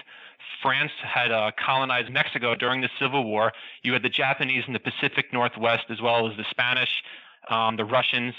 France 0.62 0.92
had 1.04 1.32
uh, 1.32 1.52
colonized 1.64 2.12
Mexico 2.12 2.56
during 2.56 2.82
the 2.82 2.90
Civil 3.00 3.24
War. 3.24 3.52
You 3.84 3.94
had 3.94 4.04
the 4.04 4.10
Japanese 4.10 4.64
in 4.68 4.74
the 4.74 4.80
Pacific 4.80 5.34
Northwest, 5.34 5.86
as 5.90 6.02
well 6.02 6.30
as 6.30 6.38
the 6.38 6.46
Spanish 6.50 7.04
um, 7.50 7.78
the 7.78 7.86
Russians. 7.86 8.34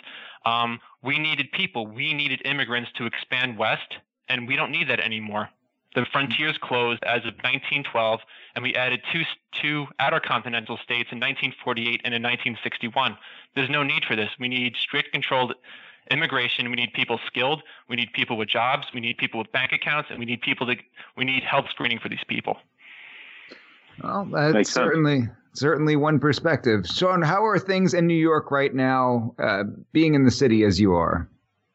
Um, 0.44 0.80
we 1.02 1.18
needed 1.18 1.52
people. 1.52 1.86
We 1.86 2.14
needed 2.14 2.42
immigrants 2.44 2.90
to 2.96 3.06
expand 3.06 3.58
west, 3.58 3.98
and 4.28 4.46
we 4.46 4.56
don't 4.56 4.70
need 4.70 4.88
that 4.88 5.00
anymore. 5.00 5.50
The 5.94 6.04
frontiers 6.12 6.58
closed 6.58 7.02
as 7.04 7.20
of 7.20 7.34
1912, 7.42 8.20
and 8.54 8.62
we 8.62 8.74
added 8.74 9.00
two, 9.10 9.22
two 9.52 9.86
outer 9.98 10.20
continental 10.20 10.76
states 10.76 11.08
in 11.12 11.18
1948 11.18 12.02
and 12.04 12.14
in 12.14 12.22
1961. 12.22 13.16
There's 13.54 13.70
no 13.70 13.82
need 13.82 14.04
for 14.04 14.14
this. 14.14 14.30
We 14.38 14.48
need 14.48 14.76
strict 14.76 15.12
controlled 15.12 15.54
immigration. 16.10 16.68
We 16.70 16.76
need 16.76 16.92
people 16.92 17.18
skilled. 17.26 17.62
We 17.88 17.96
need 17.96 18.12
people 18.12 18.36
with 18.36 18.48
jobs. 18.48 18.86
We 18.92 19.00
need 19.00 19.16
people 19.18 19.38
with 19.38 19.50
bank 19.52 19.72
accounts, 19.72 20.10
and 20.10 20.18
we 20.18 20.26
need 20.26 20.42
people 20.42 20.66
to. 20.66 20.76
We 21.16 21.24
need 21.24 21.42
health 21.42 21.66
screening 21.70 21.98
for 21.98 22.08
these 22.08 22.24
people. 22.28 22.58
Well, 24.02 24.26
that's 24.52 24.70
certainly 24.70 25.28
certainly 25.54 25.96
one 25.96 26.20
perspective. 26.20 26.86
Sean, 26.86 27.22
how 27.22 27.44
are 27.44 27.58
things 27.58 27.94
in 27.94 28.06
New 28.06 28.14
York 28.14 28.50
right 28.50 28.74
now, 28.74 29.34
uh, 29.38 29.64
being 29.92 30.14
in 30.14 30.24
the 30.24 30.30
city 30.30 30.64
as 30.64 30.80
you 30.80 30.94
are? 30.94 31.28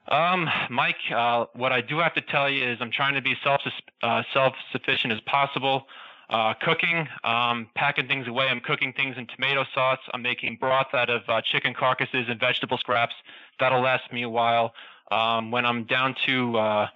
Um, 0.07 0.49
Mike, 0.69 0.97
uh, 1.15 1.45
what 1.53 1.71
I 1.71 1.81
do 1.81 1.99
have 1.99 2.13
to 2.15 2.21
tell 2.21 2.49
you 2.49 2.63
is 2.63 2.77
I'm 2.81 2.91
trying 2.91 3.15
to 3.15 3.21
be 3.21 3.35
self 3.43 3.61
uh, 4.01 4.23
self 4.33 4.53
sufficient 4.71 5.13
as 5.13 5.21
possible. 5.21 5.87
uh, 6.29 6.53
cooking, 6.61 7.07
um, 7.23 7.67
packing 7.75 8.07
things 8.07 8.27
away. 8.27 8.47
I'm 8.47 8.59
cooking 8.59 8.93
things 8.93 9.17
in 9.17 9.27
tomato 9.27 9.65
sauce. 9.73 9.99
I'm 10.13 10.21
making 10.21 10.57
broth 10.59 10.93
out 10.93 11.09
of 11.09 11.21
uh, 11.27 11.41
chicken 11.41 11.73
carcasses 11.73 12.25
and 12.27 12.39
vegetable 12.39 12.77
scraps. 12.77 13.13
That'll 13.59 13.81
last 13.81 14.11
me 14.11 14.23
a 14.23 14.29
while. 14.29 14.73
Um, 15.11 15.51
when 15.51 15.65
I'm 15.65 15.83
down 15.83 16.15
to, 16.25 16.57
uh, 16.57 16.87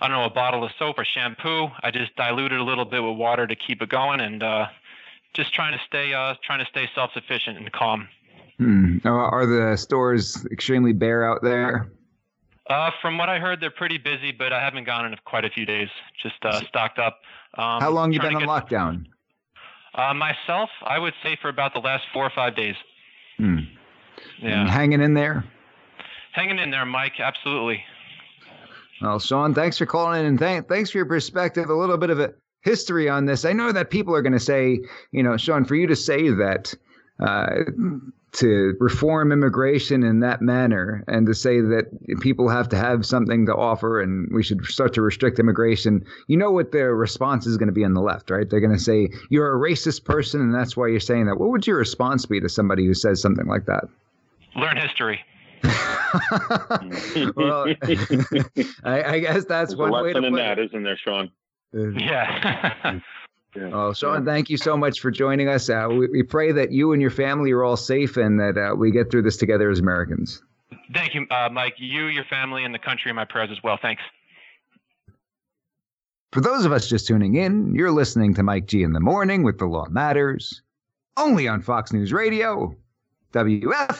I 0.00 0.08
don't 0.08 0.16
know, 0.16 0.24
a 0.24 0.30
bottle 0.30 0.62
of 0.64 0.70
soap 0.78 0.98
or 0.98 1.04
shampoo, 1.04 1.68
I 1.82 1.90
just 1.90 2.14
dilute 2.16 2.52
it 2.52 2.60
a 2.60 2.64
little 2.64 2.84
bit 2.84 3.02
with 3.02 3.16
water 3.16 3.46
to 3.46 3.56
keep 3.56 3.82
it 3.82 3.88
going, 3.88 4.20
and 4.20 4.42
uh, 4.42 4.66
just 5.34 5.52
trying 5.52 5.72
to 5.72 5.80
stay, 5.84 6.10
trying 6.44 6.60
to 6.60 6.66
stay 6.66 6.88
self-sufficient 6.94 7.58
and 7.58 7.72
calm. 7.72 8.08
Hmm. 8.58 8.98
Are 9.04 9.46
the 9.46 9.76
stores 9.76 10.46
extremely 10.52 10.92
bare 10.92 11.28
out 11.28 11.42
there? 11.42 11.90
Uh, 12.68 12.90
from 13.00 13.16
what 13.16 13.28
I 13.28 13.38
heard, 13.38 13.60
they're 13.60 13.70
pretty 13.70 13.98
busy, 13.98 14.30
but 14.30 14.52
I 14.52 14.60
haven't 14.60 14.84
gone 14.84 15.06
in 15.06 15.16
quite 15.24 15.44
a 15.44 15.50
few 15.50 15.64
days. 15.64 15.88
Just 16.22 16.36
uh, 16.44 16.60
stocked 16.66 16.98
up. 16.98 17.20
Um, 17.54 17.80
How 17.80 17.90
long 17.90 18.12
you 18.12 18.20
been 18.20 18.36
on 18.36 18.42
lockdown? 18.42 19.06
Uh, 19.94 20.12
myself, 20.14 20.68
I 20.86 20.98
would 20.98 21.14
say 21.22 21.38
for 21.40 21.48
about 21.48 21.72
the 21.72 21.80
last 21.80 22.04
four 22.12 22.24
or 22.24 22.32
five 22.34 22.54
days. 22.54 22.76
Hmm. 23.38 23.58
Yeah. 24.42 24.60
And 24.60 24.70
hanging 24.70 25.00
in 25.00 25.14
there. 25.14 25.44
Hanging 26.32 26.58
in 26.58 26.70
there, 26.70 26.84
Mike. 26.84 27.18
Absolutely. 27.18 27.82
Well, 29.00 29.18
Sean, 29.18 29.54
thanks 29.54 29.78
for 29.78 29.86
calling 29.86 30.20
in 30.20 30.26
and 30.26 30.38
th- 30.38 30.64
thanks 30.68 30.90
for 30.90 30.98
your 30.98 31.06
perspective. 31.06 31.70
A 31.70 31.74
little 31.74 31.96
bit 31.96 32.10
of 32.10 32.20
a 32.20 32.34
history 32.62 33.08
on 33.08 33.24
this. 33.26 33.44
I 33.44 33.52
know 33.52 33.72
that 33.72 33.90
people 33.90 34.14
are 34.14 34.22
going 34.22 34.32
to 34.32 34.40
say, 34.40 34.80
you 35.12 35.22
know, 35.22 35.36
Sean, 35.36 35.64
for 35.64 35.74
you 35.74 35.86
to 35.86 35.96
say 35.96 36.28
that 36.28 36.74
uh, 37.20 37.46
to 38.32 38.74
reform 38.78 39.32
immigration 39.32 40.02
in 40.02 40.20
that 40.20 40.42
manner 40.42 41.04
and 41.08 41.26
to 41.26 41.34
say 41.34 41.60
that 41.60 41.86
people 42.20 42.48
have 42.48 42.68
to 42.68 42.76
have 42.76 43.06
something 43.06 43.46
to 43.46 43.54
offer 43.54 44.00
and 44.00 44.28
we 44.32 44.42
should 44.42 44.64
start 44.66 44.92
to 44.94 45.02
restrict 45.02 45.38
immigration, 45.38 46.04
you 46.26 46.36
know 46.36 46.50
what 46.50 46.72
their 46.72 46.94
response 46.94 47.46
is 47.46 47.56
going 47.56 47.68
to 47.68 47.72
be 47.72 47.84
on 47.84 47.94
the 47.94 48.02
left, 48.02 48.30
right? 48.30 48.48
They're 48.48 48.60
going 48.60 48.76
to 48.76 48.78
say, 48.78 49.08
you're 49.30 49.54
a 49.54 49.58
racist 49.58 50.04
person 50.04 50.40
and 50.40 50.54
that's 50.54 50.76
why 50.76 50.88
you're 50.88 51.00
saying 51.00 51.26
that. 51.26 51.38
What 51.38 51.50
would 51.50 51.66
your 51.66 51.78
response 51.78 52.26
be 52.26 52.40
to 52.40 52.48
somebody 52.48 52.86
who 52.86 52.94
says 52.94 53.20
something 53.20 53.46
like 53.46 53.66
that? 53.66 53.84
Learn 54.56 54.76
history. 54.76 55.20
well, 57.36 57.66
I, 58.84 59.02
I, 59.02 59.18
guess 59.18 59.44
that's 59.44 59.70
There's 59.70 59.76
one 59.76 59.90
a 59.90 60.02
way 60.02 60.12
to 60.12 60.20
put 60.20 60.24
in 60.24 60.34
that, 60.34 60.58
it. 60.58 60.66
isn't 60.66 60.84
there, 60.84 60.96
Sean? 60.96 61.30
Yeah. 61.72 63.00
Yeah. 63.54 63.70
Oh, 63.72 63.92
Sean, 63.92 64.24
thank 64.24 64.50
you 64.50 64.56
so 64.56 64.76
much 64.76 65.00
for 65.00 65.10
joining 65.10 65.48
us. 65.48 65.70
Uh, 65.70 65.86
we, 65.90 66.06
we, 66.08 66.22
pray 66.22 66.52
that 66.52 66.70
you 66.70 66.92
and 66.92 67.00
your 67.00 67.10
family 67.10 67.50
are 67.52 67.64
all 67.64 67.76
safe 67.76 68.16
and 68.16 68.38
that 68.38 68.58
uh, 68.58 68.74
we 68.76 68.90
get 68.90 69.10
through 69.10 69.22
this 69.22 69.38
together 69.38 69.70
as 69.70 69.78
Americans. 69.78 70.42
Thank 70.92 71.14
you, 71.14 71.26
uh, 71.30 71.48
Mike. 71.50 71.74
You, 71.78 72.06
your 72.06 72.24
family, 72.24 72.64
and 72.64 72.74
the 72.74 72.78
country 72.78 73.08
in 73.10 73.16
my 73.16 73.24
prayers 73.24 73.48
as 73.50 73.62
well. 73.62 73.78
Thanks. 73.80 74.02
For 76.32 76.42
those 76.42 76.66
of 76.66 76.72
us 76.72 76.86
just 76.88 77.06
tuning 77.06 77.36
in, 77.36 77.74
you're 77.74 77.90
listening 77.90 78.34
to 78.34 78.42
Mike 78.42 78.66
G 78.66 78.82
in 78.82 78.92
the 78.92 79.00
morning 79.00 79.42
with 79.42 79.58
The 79.58 79.64
Law 79.64 79.86
Matters, 79.88 80.60
only 81.16 81.48
on 81.48 81.62
Fox 81.62 81.90
News 81.90 82.12
Radio, 82.12 82.74
WFYL. 83.32 83.96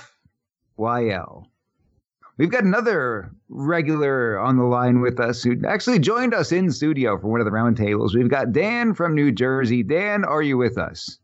We've 2.38 2.50
got 2.50 2.62
another 2.62 3.32
regular 3.48 4.38
on 4.38 4.56
the 4.56 4.64
line 4.64 5.00
with 5.00 5.18
us 5.18 5.42
who 5.42 5.56
actually 5.66 5.98
joined 5.98 6.32
us 6.32 6.52
in 6.52 6.70
studio 6.70 7.18
for 7.18 7.26
one 7.26 7.40
of 7.40 7.44
the 7.44 7.50
roundtables. 7.50 8.14
We've 8.14 8.30
got 8.30 8.52
Dan 8.52 8.94
from 8.94 9.16
New 9.16 9.32
Jersey. 9.32 9.82
Dan, 9.82 10.24
are 10.24 10.40
you 10.40 10.56
with 10.56 10.78
us? 10.78 11.18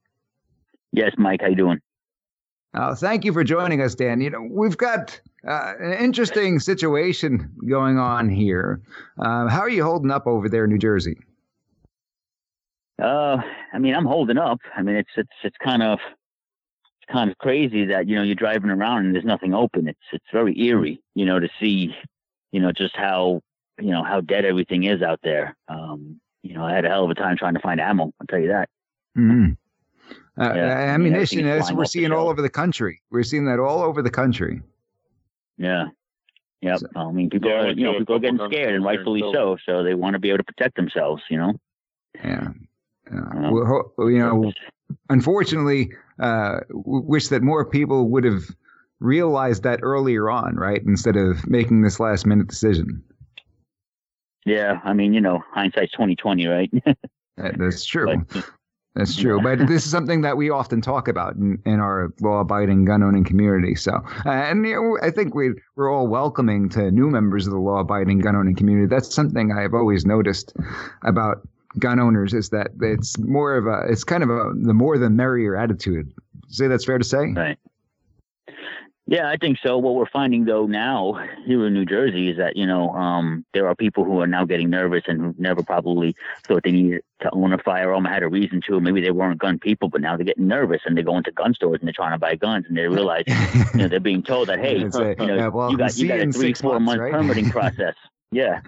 Yes, 0.93 1.13
Mike. 1.17 1.43
How 1.43 1.49
you 1.49 1.57
doing? 1.57 1.79
Uh, 2.75 2.97
thank 2.97 3.25
you 3.25 3.33
for 3.33 3.45
joining 3.45 3.81
us, 3.81 3.95
Dan. 3.95 4.21
You 4.21 4.31
know, 4.31 4.49
we've 4.51 4.77
got 4.77 5.21
uh, 5.47 5.75
an 5.79 5.93
interesting 5.93 6.59
situation 6.59 7.49
going 7.69 7.97
on 7.97 8.29
here. 8.29 8.83
Uh, 9.17 9.47
how 9.47 9.61
are 9.61 9.69
you 9.69 9.85
holding 9.85 10.11
up 10.11 10.27
over 10.27 10.49
there 10.49 10.65
in 10.65 10.71
New 10.71 10.79
Jersey? 10.79 11.17
Uh, 13.01 13.37
I 13.73 13.79
mean, 13.79 13.95
I'm 13.95 14.07
holding 14.07 14.39
up. 14.39 14.59
I 14.77 14.83
mean, 14.83 14.97
it's 14.97 15.11
it's 15.17 15.33
it's 15.45 15.57
kind 15.63 15.83
of 15.85 16.01
kind 17.11 17.31
of 17.31 17.39
crazy 17.39 17.85
that 17.87 18.09
you 18.09 18.17
know 18.17 18.23
you're 18.23 18.35
driving 18.35 18.71
around 18.71 19.07
and 19.07 19.15
there's 19.15 19.25
nothing 19.25 19.55
open. 19.55 19.89
It's 19.89 19.99
it's 20.13 20.25
very 20.33 20.59
eerie, 20.61 21.03
you 21.15 21.25
know, 21.25 21.39
to 21.39 21.49
see, 21.61 21.95
you 22.53 22.61
know, 22.61 22.73
just 22.73 22.97
how 22.97 23.41
you 23.81 23.91
know 23.91 24.03
how 24.03 24.21
dead 24.21 24.45
everything 24.45 24.85
is 24.85 25.03
out 25.03 25.21
there. 25.23 25.57
Um, 25.69 26.21
you 26.43 26.55
know, 26.55 26.65
I 26.65 26.73
had 26.73 26.85
a 26.85 26.89
hell 26.89 27.05
of 27.05 27.11
a 27.11 27.15
time 27.15 27.37
trying 27.37 27.55
to 27.55 27.61
find 27.61 27.81
ammo. 27.81 28.13
I'll 28.21 28.27
tell 28.29 28.39
you 28.39 28.49
that. 28.49 28.69
Mm-hmm. 29.17 29.53
Uh, 30.37 30.53
yeah, 30.55 30.95
ammunition, 30.95 31.47
as 31.47 31.73
we're 31.73 31.85
seeing 31.85 32.13
all 32.13 32.29
over 32.29 32.43
the 32.43 32.51
country. 32.51 33.01
We're 33.11 33.23
seeing 33.23 33.45
that 33.47 33.61
all 33.61 33.83
over 33.83 34.03
the 34.03 34.11
country. 34.11 34.61
Yeah. 35.57 35.87
Yep. 36.61 36.79
So, 36.79 36.87
I 36.97 37.13
mean, 37.13 37.31
people 37.31 37.51
yeah, 37.51 37.57
are, 37.57 37.73
you 37.73 37.85
know, 37.85 37.99
people 37.99 38.17
are 38.17 38.19
getting 38.19 38.41
scared, 38.47 38.75
and 38.75 38.85
rightfully 38.85 39.21
so. 39.33 39.57
So 39.65 39.85
they 39.85 39.95
want 39.95 40.15
to 40.15 40.19
be 40.19 40.31
able 40.31 40.39
to 40.39 40.45
protect 40.45 40.77
themselves. 40.77 41.23
You 41.31 41.39
know. 41.39 41.53
Yeah. 42.17 42.49
Uh, 43.13 43.51
well, 43.51 44.11
you 44.11 44.19
know, 44.19 44.53
unfortunately, 45.11 45.93
uh, 46.21 46.61
wish 46.71 47.29
that 47.29 47.43
more 47.43 47.65
people 47.65 48.09
would 48.11 48.25
have 48.25 48.43
realized 49.01 49.63
that 49.65 49.81
earlier 49.83 50.31
on, 50.31 50.57
right? 50.57 50.83
Instead 50.87 51.17
of 51.17 51.47
making 51.49 51.83
this 51.83 52.01
last 52.01 52.27
minute 52.27 52.49
decision. 52.49 53.03
Yeah, 54.47 54.81
I 54.85 54.93
mean, 54.93 55.15
you 55.15 55.21
know, 55.21 55.43
hindsight's 55.53 55.93
twenty 55.93 56.17
twenty, 56.17 56.47
right? 56.47 56.71
that, 57.37 57.59
that's 57.59 57.85
true. 57.85 58.25
But, 58.29 58.45
that's 58.95 59.17
true. 59.17 59.39
Yeah. 59.39 59.57
But 59.57 59.67
this 59.67 59.85
is 59.85 59.91
something 59.91 60.21
that 60.21 60.37
we 60.37 60.51
often 60.51 60.81
talk 60.81 61.09
about 61.09 61.35
in, 61.35 61.61
in 61.67 61.81
our 61.81 62.13
law 62.21 62.41
abiding 62.41 62.85
gun 62.85 63.03
owning 63.03 63.25
community. 63.25 63.75
So, 63.75 63.93
uh, 64.25 64.31
and 64.31 64.65
you 64.65 64.75
know, 64.75 64.99
I 65.07 65.11
think 65.11 65.35
we, 65.35 65.51
we're 65.75 65.93
all 65.93 66.07
welcoming 66.07 66.69
to 66.71 66.93
new 66.93 67.11
members 67.11 67.47
of 67.47 67.53
the 67.53 67.59
law 67.59 67.81
abiding 67.81 68.21
gun 68.21 68.37
owning 68.37 68.55
community. 68.55 68.87
That's 68.87 69.13
something 69.13 69.51
I've 69.51 69.75
always 69.75 70.07
noticed 70.07 70.55
about 71.03 71.49
gun 71.79 71.99
owners 71.99 72.35
is 72.35 72.51
that 72.51 72.69
it's 72.81 73.19
more 73.19 73.57
of 73.57 73.67
a 73.67 73.91
it's 73.91 74.05
kind 74.05 74.23
of 74.23 74.31
a 74.31 74.53
the 74.55 74.75
more 74.75 74.99
the 74.99 75.11
merrier 75.11 75.57
attitude. 75.57 76.13
Say 76.49 76.69
that's 76.69 76.85
fair 76.85 76.99
to 76.99 77.05
say. 77.05 77.33
Right. 77.33 77.59
Yeah, 79.07 79.29
I 79.29 79.37
think 79.37 79.59
so. 79.63 79.77
What 79.77 79.97
we're 79.97 80.07
finding 80.07 80.47
though 80.47 80.65
now 80.65 81.23
here 81.45 81.67
in 81.67 81.75
New 81.75 81.85
Jersey 81.85 82.31
is 82.31 82.39
that 82.39 82.57
you 82.57 82.67
know 82.67 82.89
um, 82.91 83.45
there 83.53 83.69
are 83.69 83.75
people 83.75 84.03
who 84.03 84.21
are 84.21 84.27
now 84.27 84.47
getting 84.47 84.71
nervous 84.71 85.03
and 85.07 85.21
who 85.21 85.35
never 85.37 85.63
probably 85.63 86.17
thought 86.47 86.63
they 86.63 86.71
needed 86.71 87.03
to 87.21 87.31
own 87.33 87.53
a 87.53 87.59
firearm, 87.59 88.07
had 88.07 88.23
a 88.23 88.29
reason 88.29 88.63
to. 88.67 88.81
Maybe 88.81 89.03
they 89.03 89.11
weren't 89.11 89.39
gun 89.39 89.59
people, 89.59 89.91
but 89.91 90.01
now 90.01 90.17
they're 90.17 90.25
getting 90.25 90.49
nervous 90.49 90.81
and 90.87 90.97
they 90.97 91.03
go 91.03 91.19
into 91.19 91.33
gun 91.33 91.53
stores 91.53 91.81
and 91.81 91.87
they're 91.87 91.93
trying 91.93 92.13
to 92.13 92.19
buy 92.19 92.35
guns 92.35 92.65
and 92.67 92.79
they 92.79 92.89
realize 92.89 93.25
you 93.27 93.81
know 93.81 93.89
they're 93.89 94.01
being 94.01 94.23
told 94.23 94.49
that 94.49 94.59
hey, 94.59 94.79
you 94.79 94.89
know 94.89 95.15
yeah, 95.19 95.49
well, 95.49 95.71
you 95.71 95.77
got 95.77 95.95
you 95.99 96.09
got 96.09 96.21
a 96.21 96.33
three 96.33 96.55
four 96.55 96.81
months, 96.81 96.87
month 96.87 97.01
right? 97.01 97.13
permitting 97.13 97.51
process. 97.51 97.95
Yeah, 98.33 98.63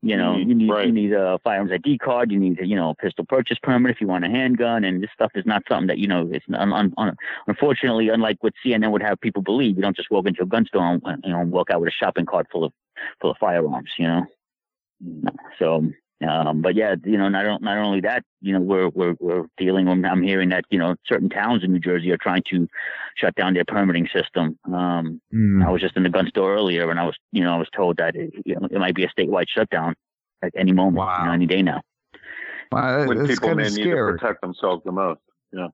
you 0.00 0.16
know, 0.16 0.34
mm, 0.34 0.46
you 0.46 0.54
need 0.54 0.70
right. 0.70 0.86
you 0.86 0.92
need 0.92 1.12
a 1.12 1.38
firearms 1.42 1.72
ID 1.72 1.98
card. 1.98 2.30
You 2.30 2.38
need 2.38 2.60
a, 2.60 2.66
you 2.66 2.76
know 2.76 2.90
a 2.90 2.94
pistol 2.94 3.24
purchase 3.24 3.58
permit 3.62 3.90
if 3.90 4.00
you 4.00 4.06
want 4.06 4.24
a 4.24 4.28
handgun. 4.28 4.84
And 4.84 5.02
this 5.02 5.10
stuff 5.12 5.32
is 5.34 5.44
not 5.44 5.62
something 5.68 5.88
that 5.88 5.98
you 5.98 6.06
know. 6.06 6.28
It's 6.30 6.44
un, 6.54 6.72
un, 6.72 6.94
un, 6.96 7.16
unfortunately 7.48 8.08
unlike 8.08 8.36
what 8.40 8.52
CNN 8.64 8.92
would 8.92 9.02
have 9.02 9.20
people 9.20 9.42
believe. 9.42 9.76
You 9.76 9.82
don't 9.82 9.96
just 9.96 10.10
walk 10.10 10.26
into 10.26 10.42
a 10.42 10.46
gun 10.46 10.66
store 10.66 10.98
and 11.04 11.24
you 11.24 11.30
know 11.32 11.42
walk 11.42 11.70
out 11.70 11.80
with 11.80 11.88
a 11.88 11.92
shopping 11.92 12.26
cart 12.26 12.46
full 12.52 12.64
of 12.64 12.72
full 13.20 13.32
of 13.32 13.36
firearms. 13.38 13.90
You 13.98 14.06
know, 14.06 14.26
so 15.58 15.90
um, 16.26 16.62
but 16.62 16.74
yeah, 16.74 16.96
you 17.04 17.16
know, 17.16 17.28
not 17.28 17.62
not 17.62 17.78
only 17.78 18.00
that, 18.00 18.24
you 18.40 18.52
know, 18.52 18.60
we're 18.60 18.88
we're 18.88 19.14
we're 19.20 19.46
dealing. 19.56 19.88
I'm 19.88 20.22
hearing 20.22 20.48
that 20.48 20.64
you 20.68 20.78
know 20.78 20.96
certain 21.06 21.28
towns 21.28 21.62
in 21.62 21.72
New 21.72 21.78
Jersey 21.78 22.10
are 22.10 22.16
trying 22.16 22.42
to 22.50 22.66
shut 23.16 23.36
down 23.36 23.54
their 23.54 23.64
permitting 23.64 24.08
system. 24.12 24.58
Um, 24.64 25.20
mm. 25.32 25.64
I 25.64 25.70
was 25.70 25.80
just 25.80 25.96
in 25.96 26.02
the 26.02 26.08
gun 26.08 26.26
store 26.28 26.54
earlier, 26.54 26.90
and 26.90 26.98
I 26.98 27.04
was 27.04 27.16
you 27.30 27.44
know 27.44 27.54
I 27.54 27.58
was 27.58 27.68
told 27.74 27.98
that 27.98 28.16
it, 28.16 28.32
you 28.44 28.56
know, 28.56 28.66
it 28.68 28.78
might 28.78 28.96
be 28.96 29.04
a 29.04 29.08
statewide 29.08 29.46
shutdown 29.48 29.94
at 30.42 30.52
any 30.56 30.72
moment, 30.72 30.96
wow. 30.96 31.18
you 31.20 31.26
know, 31.26 31.32
any 31.32 31.46
day 31.46 31.62
now. 31.62 31.82
Wow, 32.72 33.06
when 33.06 33.26
people 33.26 33.54
may 33.54 33.70
need 33.70 33.84
to 33.84 33.94
protect 33.94 34.40
themselves 34.40 34.82
the 34.84 34.92
most. 34.92 35.20
Yeah. 35.52 35.68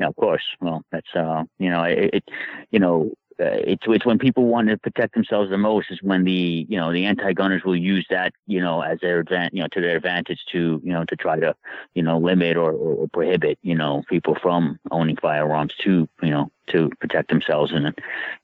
Yeah, 0.00 0.08
of 0.08 0.16
course. 0.16 0.44
Well, 0.60 0.82
that's 0.92 1.08
uh, 1.14 1.42
you 1.58 1.70
know, 1.70 1.82
it, 1.82 2.10
it 2.14 2.24
you 2.70 2.78
know, 2.78 3.10
Uh, 3.40 3.54
it's 3.64 3.84
it's 3.86 4.04
when 4.04 4.18
people 4.18 4.46
want 4.46 4.68
to 4.68 4.76
protect 4.76 5.14
themselves 5.14 5.48
the 5.48 5.58
most 5.58 5.90
is 5.90 6.02
when 6.02 6.24
the 6.24 6.66
you 6.68 6.76
know 6.76 6.92
the 6.92 7.04
anti-gunners 7.04 7.62
will 7.64 7.76
use 7.76 8.04
that 8.10 8.32
you 8.46 8.60
know 8.60 8.80
as 8.80 8.98
their 9.00 9.22
advan- 9.22 9.50
you 9.52 9.62
know 9.62 9.68
to 9.70 9.80
their 9.80 9.96
advantage 9.96 10.40
to 10.50 10.80
you 10.82 10.92
know 10.92 11.04
to 11.04 11.14
try 11.14 11.38
to 11.38 11.54
you 11.94 12.02
know 12.02 12.18
limit 12.18 12.56
or, 12.56 12.72
or, 12.72 13.08
prohibit 13.12 13.56
you 13.62 13.76
know 13.76 14.02
people 14.08 14.36
from 14.42 14.78
owning 14.90 15.16
firearms 15.16 15.72
to 15.80 16.08
you 16.20 16.30
know 16.30 16.50
to 16.66 16.90
protect 17.00 17.28
themselves 17.28 17.72
in 17.72 17.84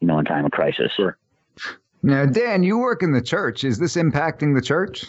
you 0.00 0.06
know 0.06 0.18
in 0.18 0.24
time 0.24 0.44
of 0.44 0.52
crisis. 0.52 0.92
Sure. 0.94 1.18
Now, 2.02 2.26
Dan, 2.26 2.62
you 2.62 2.78
work 2.78 3.02
in 3.02 3.12
the 3.12 3.22
church. 3.22 3.64
Is 3.64 3.78
this 3.78 3.96
impacting 3.96 4.54
the 4.54 4.60
church? 4.60 5.06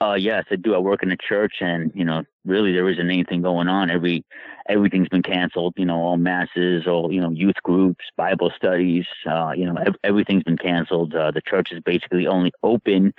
Uh, 0.00 0.14
yes, 0.14 0.44
I 0.50 0.56
do. 0.56 0.74
I 0.74 0.78
work 0.78 1.02
in 1.02 1.12
a 1.12 1.16
church, 1.16 1.54
and 1.60 1.90
you 1.94 2.04
know, 2.04 2.24
really, 2.44 2.72
there 2.72 2.88
isn't 2.88 3.10
anything 3.10 3.42
going 3.42 3.68
on. 3.68 3.90
Every 3.90 4.24
everything's 4.68 5.08
been 5.08 5.22
canceled. 5.22 5.74
You 5.76 5.86
know, 5.86 5.96
all 5.96 6.16
masses, 6.16 6.86
all 6.86 7.12
you 7.12 7.20
know, 7.20 7.30
youth 7.30 7.56
groups, 7.62 8.04
Bible 8.16 8.52
studies. 8.56 9.06
Uh, 9.24 9.52
you 9.56 9.64
know, 9.64 9.76
ev- 9.76 9.96
everything's 10.02 10.42
been 10.42 10.58
canceled. 10.58 11.14
Uh, 11.14 11.30
the 11.30 11.40
church 11.40 11.72
is 11.72 11.80
basically 11.80 12.26
only 12.26 12.52
open 12.62 13.14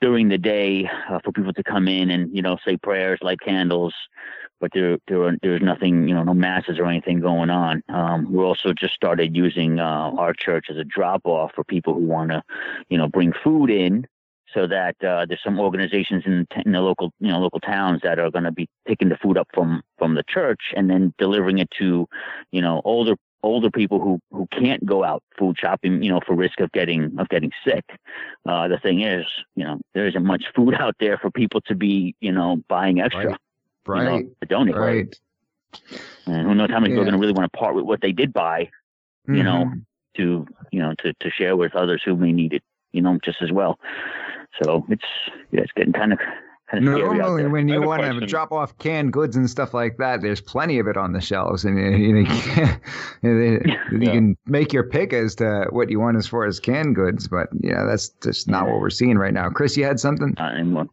during 0.00 0.28
the 0.28 0.38
day 0.38 0.88
uh, 1.10 1.18
for 1.24 1.32
people 1.32 1.52
to 1.52 1.62
come 1.62 1.88
in 1.88 2.10
and 2.10 2.34
you 2.34 2.42
know 2.42 2.56
say 2.64 2.76
prayers, 2.76 3.18
light 3.20 3.40
candles. 3.40 3.94
But 4.58 4.70
there, 4.72 4.96
there, 5.06 5.22
are, 5.22 5.36
there's 5.42 5.60
nothing, 5.60 6.08
you 6.08 6.14
know, 6.14 6.22
no 6.22 6.32
masses 6.32 6.78
or 6.78 6.86
anything 6.86 7.20
going 7.20 7.50
on. 7.50 7.82
Um, 7.90 8.32
we 8.32 8.42
also 8.42 8.72
just 8.72 8.94
started 8.94 9.36
using 9.36 9.78
uh, 9.78 10.12
our 10.16 10.32
church 10.32 10.68
as 10.70 10.78
a 10.78 10.84
drop 10.84 11.26
off 11.26 11.50
for 11.54 11.62
people 11.62 11.92
who 11.92 12.06
want 12.06 12.30
to, 12.30 12.42
you 12.88 12.96
know, 12.96 13.06
bring 13.06 13.34
food 13.44 13.68
in 13.68 14.06
so 14.56 14.66
that 14.66 14.96
uh, 15.04 15.26
there's 15.26 15.42
some 15.44 15.60
organizations 15.60 16.22
in, 16.26 16.46
in 16.64 16.72
the 16.72 16.80
local 16.80 17.12
you 17.20 17.28
know 17.28 17.38
local 17.38 17.60
towns 17.60 18.00
that 18.02 18.18
are 18.18 18.30
going 18.30 18.44
to 18.44 18.52
be 18.52 18.68
picking 18.86 19.08
the 19.08 19.16
food 19.16 19.36
up 19.36 19.48
from 19.54 19.82
from 19.98 20.14
the 20.14 20.24
church 20.28 20.72
and 20.76 20.88
then 20.90 21.12
delivering 21.18 21.58
it 21.58 21.70
to 21.78 22.06
you 22.50 22.62
know 22.62 22.80
older 22.84 23.14
older 23.42 23.70
people 23.70 24.00
who 24.00 24.18
who 24.32 24.46
can't 24.50 24.84
go 24.84 25.04
out 25.04 25.22
food 25.38 25.56
shopping 25.58 26.02
you 26.02 26.10
know 26.10 26.20
for 26.26 26.34
risk 26.34 26.58
of 26.60 26.72
getting 26.72 27.14
of 27.18 27.28
getting 27.28 27.52
sick 27.64 27.84
uh, 28.48 28.66
the 28.66 28.78
thing 28.78 29.02
is 29.02 29.24
you 29.54 29.64
know 29.64 29.78
there 29.94 30.08
isn't 30.08 30.24
much 30.24 30.44
food 30.54 30.74
out 30.80 30.96
there 30.98 31.18
for 31.18 31.30
people 31.30 31.60
to 31.60 31.74
be 31.74 32.14
you 32.20 32.32
know 32.32 32.56
buying 32.68 33.00
extra 33.00 33.38
right, 33.86 34.04
you 34.04 34.22
know, 34.22 34.30
to 34.40 34.46
donate 34.48 34.74
right. 34.76 35.20
and 36.26 36.46
who 36.48 36.54
knows 36.54 36.70
how 36.70 36.80
many 36.80 36.92
people 36.92 37.02
are 37.02 37.04
going 37.04 37.12
to 37.14 37.20
really 37.20 37.34
want 37.34 37.52
to 37.52 37.58
part 37.58 37.74
with 37.74 37.84
what 37.84 38.00
they 38.00 38.12
did 38.12 38.32
buy 38.32 38.68
you 39.28 39.42
know, 39.42 39.64
Mhm. 39.64 39.84
to 40.16 40.46
you 40.72 40.80
know 40.80 40.94
to 40.98 41.12
to 41.14 41.30
share 41.30 41.56
with 41.56 41.74
others 41.74 42.02
who 42.04 42.16
may 42.16 42.32
need 42.32 42.52
it, 42.52 42.62
you 42.92 43.02
know, 43.02 43.18
just 43.24 43.42
as 43.42 43.52
well. 43.52 43.78
So 44.62 44.84
it's 44.88 45.04
yeah, 45.50 45.60
it's 45.60 45.72
getting 45.72 45.92
kind 45.92 46.12
of 46.12 46.18
kind 46.70 46.86
of 46.88 46.98
Normally, 46.98 47.42
there. 47.42 47.50
when 47.50 47.68
you 47.68 47.74
have 47.74 47.84
a 47.84 47.86
want 47.86 48.02
to 48.20 48.26
drop 48.26 48.50
off 48.52 48.76
canned 48.78 49.12
goods 49.12 49.36
and 49.36 49.48
stuff 49.48 49.72
like 49.74 49.98
that, 49.98 50.20
there's 50.22 50.40
plenty 50.40 50.78
of 50.78 50.88
it 50.88 50.96
on 50.96 51.12
the 51.12 51.20
shelves, 51.20 51.64
and 51.64 51.78
you, 52.00 52.16
you, 52.16 52.26
can't- 52.26 52.80
you 53.22 53.60
Yeah. 54.00 54.12
can 54.12 54.36
make 54.46 54.72
your 54.72 54.84
pick 54.84 55.12
as 55.12 55.34
to 55.36 55.66
what 55.70 55.90
you 55.90 56.00
want 56.00 56.16
as 56.16 56.26
far 56.26 56.44
as 56.46 56.58
canned 56.58 56.94
goods. 56.96 57.28
But 57.28 57.48
yeah, 57.60 57.84
that's 57.84 58.08
just 58.22 58.48
not 58.48 58.66
what 58.68 58.80
we're 58.80 58.90
seeing 58.90 59.16
right 59.18 59.32
now. 59.34 59.48
Chris, 59.50 59.76
you 59.76 59.84
had 59.84 60.00
something? 60.00 60.34
Not 60.38 60.54
anymore. 60.54 60.86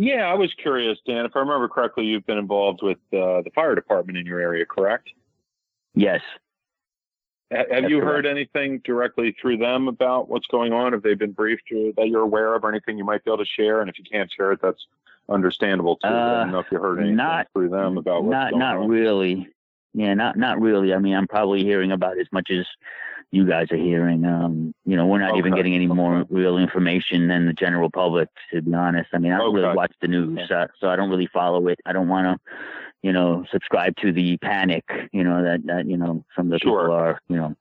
Yeah, 0.00 0.26
I 0.30 0.34
was 0.34 0.52
curious, 0.62 0.96
Dan. 1.06 1.24
If 1.26 1.32
I 1.34 1.40
remember 1.40 1.68
correctly, 1.68 2.04
you've 2.04 2.24
been 2.26 2.38
involved 2.38 2.80
with 2.82 2.98
uh, 3.12 3.42
the 3.42 3.50
fire 3.54 3.74
department 3.74 4.16
in 4.16 4.26
your 4.26 4.38
area, 4.40 4.64
correct? 4.64 5.10
Yes. 5.94 6.20
Ha- 7.54 7.64
Have 7.70 7.90
you 7.90 8.00
heard 8.00 8.26
anything 8.26 8.80
directly 8.84 9.34
through 9.40 9.56
them 9.58 9.88
about 9.88 10.28
what's 10.28 10.46
going 10.48 10.72
on? 10.72 10.92
Have 10.92 11.02
they 11.02 11.14
been 11.14 11.32
briefed 11.32 11.70
or 11.72 11.92
that 11.96 12.08
you're 12.08 12.22
aware 12.22 12.54
of, 12.54 12.64
or 12.64 12.68
anything 12.68 12.98
you 12.98 13.04
might 13.04 13.24
be 13.24 13.30
able 13.30 13.38
to 13.44 13.46
share? 13.50 13.80
And 13.80 13.88
if 13.88 13.98
you 13.98 14.04
can't 14.04 14.30
share 14.30 14.52
it, 14.52 14.60
that's 14.62 14.86
understandable 15.28 15.96
too. 15.96 16.08
I 16.08 16.10
Uh, 16.10 16.38
don't 16.44 16.52
know 16.52 16.58
if 16.58 16.66
you 16.70 16.78
heard 16.78 16.98
anything 16.98 17.16
not- 17.16 17.48
through 17.52 17.70
them 17.70 17.96
about 17.98 18.24
what's 18.24 18.32
Not 18.32 18.50
going 18.50 18.60
not 18.60 18.76
on. 18.76 18.88
really. 18.88 19.48
Yeah, 19.94 20.14
not 20.14 20.36
not 20.36 20.60
really. 20.60 20.92
I 20.94 20.98
mean, 20.98 21.14
I'm 21.14 21.26
probably 21.26 21.62
hearing 21.64 21.92
about 21.92 22.18
as 22.18 22.26
much 22.32 22.50
as 22.50 22.66
you 23.30 23.46
guys 23.46 23.70
are 23.72 23.76
hearing. 23.76 24.24
Um, 24.24 24.74
you 24.86 24.96
know, 24.96 25.06
we're 25.06 25.18
not 25.18 25.36
even 25.36 25.54
getting 25.54 25.74
any 25.74 25.86
more 25.86 26.24
real 26.30 26.56
information 26.58 27.28
than 27.28 27.46
the 27.46 27.52
general 27.52 27.90
public, 27.90 28.28
to 28.52 28.62
be 28.62 28.72
honest. 28.74 29.10
I 29.12 29.18
mean, 29.18 29.32
I 29.32 29.38
don't 29.38 29.48
Okay. 29.48 29.62
really 29.62 29.74
watch 29.76 29.92
the 30.00 30.08
news, 30.08 30.38
Okay. 30.38 30.54
uh, 30.54 30.66
so 30.78 30.88
I 30.88 30.96
don't 30.96 31.10
really 31.10 31.26
follow 31.26 31.66
it. 31.68 31.78
I 31.84 31.92
don't 31.92 32.08
want 32.08 32.26
to, 32.26 32.50
you 33.02 33.12
know, 33.12 33.44
subscribe 33.52 33.94
to 34.02 34.12
the 34.12 34.36
panic. 34.38 34.84
You 35.12 35.22
know 35.24 35.42
that 35.44 35.64
that 35.66 35.86
you 35.86 35.96
know 35.96 36.24
some 36.36 36.46
of 36.46 36.52
the 36.52 36.58
Sure. 36.58 36.82
people 36.82 36.94
are. 36.94 37.20
You 37.28 37.36
know, 37.36 37.54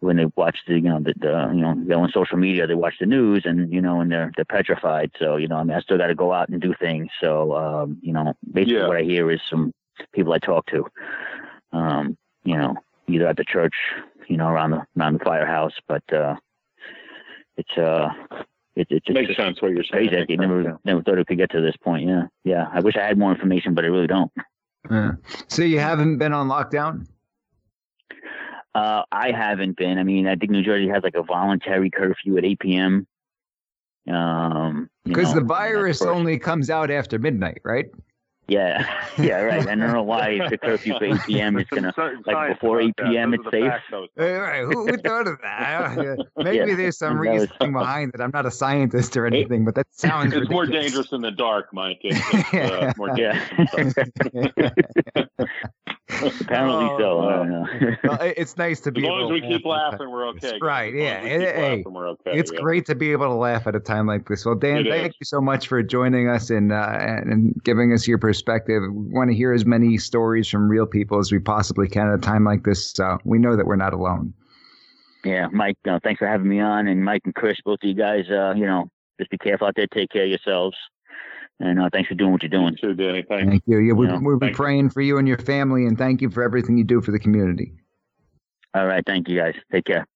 when 0.00 0.16
they 0.16 0.26
watch 0.36 0.58
the 0.66 0.74
you 0.74 0.80
know 0.88 1.00
the, 1.00 1.14
the 1.18 1.50
you 1.54 1.60
know 1.62 1.74
go 1.74 2.00
on 2.00 2.10
social 2.12 2.38
media, 2.38 2.66
they 2.66 2.74
watch 2.74 2.94
the 3.00 3.06
news, 3.06 3.42
and 3.44 3.72
you 3.72 3.80
know, 3.82 4.00
and 4.00 4.10
they're 4.10 4.32
they're 4.36 4.44
petrified. 4.46 5.10
So 5.18 5.36
you 5.36 5.48
know, 5.48 5.56
I 5.56 5.64
mean, 5.64 5.76
I 5.76 5.80
still 5.80 5.98
got 5.98 6.06
to 6.06 6.14
go 6.14 6.32
out 6.32 6.48
and 6.48 6.60
do 6.60 6.74
things. 6.80 7.08
So 7.20 7.54
um, 7.56 7.98
you 8.02 8.12
know, 8.12 8.32
basically 8.52 8.76
Yeah. 8.76 8.88
what 8.88 8.96
I 8.96 9.02
hear 9.02 9.30
is 9.30 9.40
some 9.50 9.72
people 10.14 10.32
I 10.32 10.38
talk 10.38 10.66
to. 10.66 10.86
Um, 11.72 12.16
you 12.44 12.56
know, 12.56 12.74
either 13.08 13.26
at 13.28 13.36
the 13.36 13.44
church, 13.44 13.74
you 14.26 14.36
know, 14.38 14.48
around 14.48 14.70
the 14.70 14.86
around 14.98 15.14
the 15.18 15.24
firehouse, 15.24 15.74
but 15.86 16.02
uh, 16.12 16.36
it's 17.58 17.76
uh, 17.76 18.08
it, 18.74 18.86
it's 18.90 19.04
it's 19.06 19.14
Makes 19.14 19.28
just 19.28 19.38
sense 19.40 19.60
what 19.60 19.72
you're 19.72 19.84
saying. 19.84 20.08
crazy. 20.08 20.16
I 20.22 20.26
sense, 20.26 20.40
never 20.40 20.78
never 20.84 21.02
thought 21.02 21.18
it 21.18 21.26
could 21.26 21.36
get 21.36 21.50
to 21.50 21.60
this 21.60 21.76
point. 21.76 22.08
Yeah, 22.08 22.22
yeah. 22.44 22.68
I 22.72 22.80
wish 22.80 22.96
I 22.96 23.06
had 23.06 23.18
more 23.18 23.32
information, 23.32 23.74
but 23.74 23.84
I 23.84 23.88
really 23.88 24.06
don't. 24.06 24.30
Yeah. 24.90 25.12
So 25.48 25.62
you 25.62 25.78
haven't 25.78 26.18
been 26.18 26.32
on 26.32 26.48
lockdown? 26.48 27.06
Uh, 28.74 29.02
I 29.10 29.32
haven't 29.32 29.76
been. 29.76 29.98
I 29.98 30.04
mean, 30.04 30.26
I 30.28 30.36
think 30.36 30.50
New 30.50 30.62
Jersey 30.62 30.88
has 30.88 31.02
like 31.02 31.14
a 31.14 31.22
voluntary 31.22 31.90
curfew 31.90 32.38
at 32.38 32.44
8 32.44 32.58
p.m. 32.60 33.06
Um, 34.08 34.88
Because 35.04 35.34
know, 35.34 35.40
the 35.40 35.46
virus 35.46 36.02
only 36.02 36.38
comes 36.38 36.70
out 36.70 36.90
after 36.90 37.18
midnight, 37.18 37.60
right? 37.64 37.86
Yeah, 38.48 39.02
yeah, 39.18 39.40
right. 39.42 39.60
I 39.68 39.74
don't 39.74 39.92
know 39.92 40.02
why 40.02 40.38
the 40.48 40.56
curfew 40.56 40.94
for 40.98 41.04
8 41.04 41.16
p.m. 41.26 41.58
is 41.58 41.66
gonna. 41.68 41.92
like, 42.26 42.54
before 42.54 42.80
about 42.80 42.94
8. 43.04 43.06
PM 43.10 43.34
it's 43.34 43.44
safe. 43.50 43.64
facts, 43.66 43.84
though. 43.90 44.06
Uh, 44.18 44.40
right. 44.40 44.62
Who, 44.64 44.86
who 44.86 44.96
thought 44.96 45.26
of 45.28 45.38
that? 45.42 46.26
Maybe 46.38 46.56
Yeah. 46.56 46.74
there's 46.74 46.96
some 46.96 47.22
That 47.22 47.32
was- 47.34 47.40
reasoning 47.50 47.72
behind 47.74 48.12
it. 48.14 48.20
I'm 48.22 48.30
not 48.32 48.46
a 48.46 48.50
scientist 48.50 49.16
or 49.18 49.26
anything, 49.26 49.66
but 49.66 49.74
that 49.74 49.86
sounds 49.90 50.32
It's 50.34 50.48
more 50.48 50.64
dangerous 50.64 51.12
in 51.12 51.20
the 51.20 51.30
dark, 51.30 51.74
Mike. 51.74 52.00
It's, 52.02 52.18
it's, 52.32 52.54
uh, 52.54 52.92
more 52.96 53.10
Yeah. 53.18 53.38
dangerous. 53.76 54.08
Apparently 56.40 56.88
so. 56.98 57.20
I 57.28 57.36
don't. 57.36 57.98
Well, 58.04 58.18
it's 58.20 58.56
nice 58.56 58.80
to 58.80 58.92
be. 58.92 59.02
As 59.02 59.08
long 59.08 59.24
as 59.24 59.30
we 59.30 59.46
keep 59.46 59.64
laughing, 59.66 60.10
we're 60.10 60.26
okay. 60.28 60.58
Right, 60.60 60.94
yeah. 60.94 61.20
Hey, 61.20 61.84
laughing, 61.84 61.96
okay. 61.96 62.38
It's 62.38 62.50
yeah. 62.50 62.60
great 62.60 62.86
to 62.86 62.94
be 62.94 63.12
able 63.12 63.26
to 63.26 63.34
laugh 63.34 63.66
at 63.66 63.76
a 63.76 63.80
time 63.80 64.06
like 64.06 64.26
this. 64.26 64.46
Well, 64.46 64.54
Dan, 64.54 64.86
It 64.86 64.88
thank 64.88 65.08
is. 65.10 65.16
you 65.20 65.24
so 65.24 65.40
much 65.40 65.68
for 65.68 65.82
joining 65.82 66.28
us 66.28 66.48
and 66.48 66.72
uh, 66.72 66.96
and 66.98 67.30
and 67.30 67.64
giving 67.64 67.92
us 67.92 68.08
your 68.08 68.16
perspective. 68.18 68.82
We 68.90 69.12
want 69.12 69.30
to 69.30 69.36
hear 69.36 69.52
as 69.52 69.66
many 69.66 69.98
stories 69.98 70.48
from 70.48 70.68
real 70.68 70.86
people 70.86 71.18
as 71.18 71.30
we 71.30 71.40
possibly 71.40 71.88
can 71.88 72.08
at 72.08 72.14
a 72.14 72.18
time 72.18 72.44
like 72.44 72.64
this. 72.64 72.90
So 72.90 73.18
we 73.24 73.38
know 73.38 73.54
that 73.56 73.66
we're 73.66 73.76
not 73.76 73.92
alone. 73.92 74.32
Yeah, 75.24 75.48
Mike, 75.52 75.76
uh, 75.86 75.98
thanks 76.02 76.20
for 76.20 76.26
having 76.28 76.48
me 76.48 76.60
on, 76.60 76.86
and 76.88 77.04
Mike 77.04 77.22
and 77.24 77.34
Chris, 77.34 77.58
both 77.64 77.80
of 77.82 77.88
you 77.88 77.94
guys. 77.94 78.24
Uh, 78.30 78.54
you 78.56 78.64
know, 78.64 78.88
just 79.18 79.30
be 79.30 79.36
careful 79.38 79.66
out 79.66 79.74
there. 79.76 79.86
Take 79.92 80.10
care 80.10 80.22
of 80.24 80.30
yourselves, 80.30 80.76
and 81.60 81.80
uh, 81.80 81.88
thanks 81.92 82.08
for 82.08 82.14
doing 82.14 82.32
what 82.32 82.42
you're 82.42 82.50
doing. 82.50 82.76
You 82.82 82.88
too, 82.90 82.94
Danny. 82.94 83.22
Thanks. 83.28 83.48
Thank 83.48 83.62
you. 83.66 83.78
Yeah, 83.78 83.92
we, 83.92 84.06
Yeah, 84.06 84.18
we'll 84.20 84.38
be 84.38 84.46
thank 84.46 84.52
you. 84.54 84.62
praying 84.62 84.90
for 84.90 85.00
you 85.00 85.18
and 85.18 85.26
your 85.26 85.38
family, 85.38 85.86
and 85.86 85.96
thank 85.98 86.20
you 86.22 86.30
for 86.30 86.42
everything 86.42 86.76
you 86.78 86.84
do 86.84 87.00
for 87.00 87.10
the 87.10 87.18
community. 87.18 87.72
All 88.74 88.86
right, 88.86 89.02
thank 89.06 89.28
you 89.28 89.38
guys. 89.38 89.54
Take 89.72 89.86
care. 89.86 90.06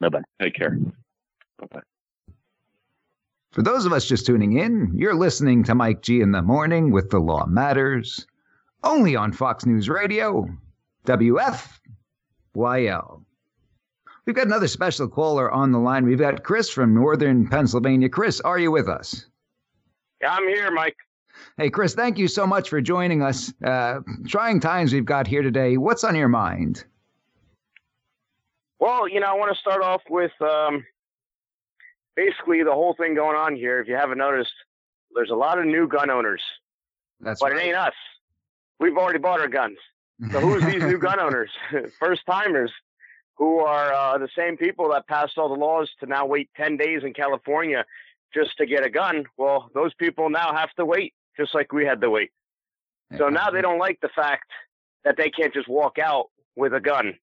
Bye 0.00 0.08
bye. 0.10 0.20
Take 0.40 0.54
care. 0.54 0.78
Bye 1.58 1.66
bye. 1.70 1.80
For 3.52 3.62
those 3.62 3.84
of 3.86 3.92
us 3.92 4.06
just 4.06 4.24
tuning 4.24 4.58
in, 4.58 4.92
you're 4.96 5.14
listening 5.14 5.62
to 5.64 5.74
Mike 5.74 6.02
G 6.02 6.20
in 6.20 6.32
the 6.32 6.40
morning 6.42 6.90
with 6.90 7.10
The 7.10 7.18
Law 7.18 7.44
Matters, 7.46 8.26
only 8.82 9.14
on 9.14 9.30
Fox 9.32 9.66
News 9.66 9.88
Radio, 9.90 10.48
WFYL. 11.06 11.68
We've 14.24 14.36
got 14.36 14.46
another 14.46 14.68
special 14.68 15.08
caller 15.08 15.50
on 15.50 15.72
the 15.72 15.78
line. 15.78 16.04
We've 16.06 16.18
got 16.18 16.44
Chris 16.44 16.70
from 16.70 16.94
Northern 16.94 17.48
Pennsylvania. 17.48 18.08
Chris, 18.08 18.40
are 18.40 18.58
you 18.58 18.70
with 18.70 18.88
us? 18.88 19.26
I'm 20.28 20.46
here, 20.48 20.70
Mike. 20.70 20.96
Hey, 21.56 21.70
Chris, 21.70 21.94
thank 21.94 22.18
you 22.18 22.28
so 22.28 22.46
much 22.46 22.68
for 22.68 22.80
joining 22.80 23.22
us. 23.22 23.52
Uh, 23.64 24.00
trying 24.26 24.60
times 24.60 24.92
we've 24.92 25.04
got 25.04 25.26
here 25.26 25.42
today. 25.42 25.76
What's 25.76 26.04
on 26.04 26.14
your 26.14 26.28
mind? 26.28 26.84
Well, 28.78 29.08
you 29.08 29.20
know, 29.20 29.26
I 29.26 29.34
want 29.34 29.54
to 29.54 29.60
start 29.60 29.82
off 29.82 30.02
with 30.10 30.32
um, 30.40 30.84
basically 32.16 32.62
the 32.62 32.72
whole 32.72 32.94
thing 32.94 33.14
going 33.14 33.36
on 33.36 33.56
here. 33.56 33.80
If 33.80 33.88
you 33.88 33.94
haven't 33.94 34.18
noticed, 34.18 34.52
there's 35.14 35.30
a 35.30 35.34
lot 35.36 35.58
of 35.58 35.66
new 35.66 35.88
gun 35.88 36.10
owners, 36.10 36.42
That's 37.20 37.40
but 37.40 37.52
it 37.52 37.60
ain't 37.60 37.76
us. 37.76 37.94
We've 38.80 38.96
already 38.96 39.18
bought 39.18 39.40
our 39.40 39.48
guns. 39.48 39.78
So 40.30 40.40
who's 40.40 40.64
these 40.72 40.82
new 40.82 40.98
gun 40.98 41.20
owners? 41.20 41.50
First 41.98 42.22
timers 42.26 42.72
who 43.36 43.60
are 43.60 43.92
uh, 43.92 44.18
the 44.18 44.28
same 44.36 44.56
people 44.56 44.90
that 44.90 45.06
passed 45.06 45.38
all 45.38 45.48
the 45.48 45.54
laws 45.54 45.88
to 46.00 46.06
now 46.06 46.26
wait 46.26 46.50
10 46.56 46.76
days 46.76 47.02
in 47.04 47.12
California 47.12 47.84
just 48.34 48.56
to 48.58 48.66
get 48.66 48.84
a 48.84 48.90
gun. 48.90 49.24
Well, 49.36 49.70
those 49.74 49.94
people 49.94 50.30
now 50.30 50.54
have 50.54 50.72
to 50.74 50.84
wait 50.84 51.14
just 51.36 51.54
like 51.54 51.72
we 51.72 51.84
had 51.84 52.00
to 52.00 52.10
wait. 52.10 52.30
So 53.18 53.28
now 53.28 53.50
they 53.50 53.60
don't 53.60 53.78
like 53.78 53.98
the 54.00 54.08
fact 54.08 54.50
that 55.04 55.16
they 55.16 55.28
can't 55.30 55.52
just 55.52 55.68
walk 55.68 55.98
out 55.98 56.26
with 56.56 56.72
a 56.72 56.80
gun. 56.80 57.14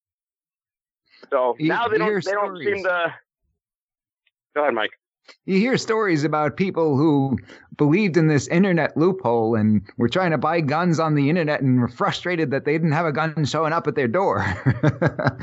So 1.31 1.55
You 1.57 1.67
now 1.69 1.87
they 1.87 1.97
don't 1.97 2.23
they 2.23 2.31
don't 2.31 2.57
stories. 2.57 2.67
seem 2.75 2.83
to 2.83 3.15
Go 4.55 4.61
ahead, 4.61 4.73
Mike. 4.73 4.91
You 5.45 5.59
hear 5.59 5.77
stories 5.77 6.23
about 6.23 6.57
people 6.57 6.97
who 6.97 7.37
believed 7.77 8.17
in 8.17 8.27
this 8.27 8.47
internet 8.47 8.97
loophole 8.97 9.55
and 9.55 9.81
were 9.97 10.09
trying 10.09 10.31
to 10.31 10.37
buy 10.39 10.59
guns 10.61 10.99
on 10.99 11.13
the 11.15 11.29
internet 11.29 11.61
and 11.61 11.79
were 11.79 11.87
frustrated 11.87 12.49
that 12.51 12.65
they 12.65 12.71
didn't 12.73 12.93
have 12.93 13.05
a 13.05 13.11
gun 13.11 13.45
showing 13.45 13.73
up 13.73 13.85
at 13.87 13.95
their 13.95 14.07
door. 14.07 14.43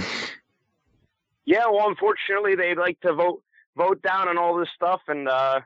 Yeah, 1.48 1.66
well 1.70 1.88
unfortunately 1.88 2.56
they 2.56 2.74
like 2.74 3.00
to 3.02 3.14
vote 3.14 3.40
vote 3.76 4.02
down 4.02 4.28
on 4.28 4.38
all 4.38 4.56
this 4.58 4.68
stuff 4.74 5.00
and 5.08 5.28
uh 5.28 5.60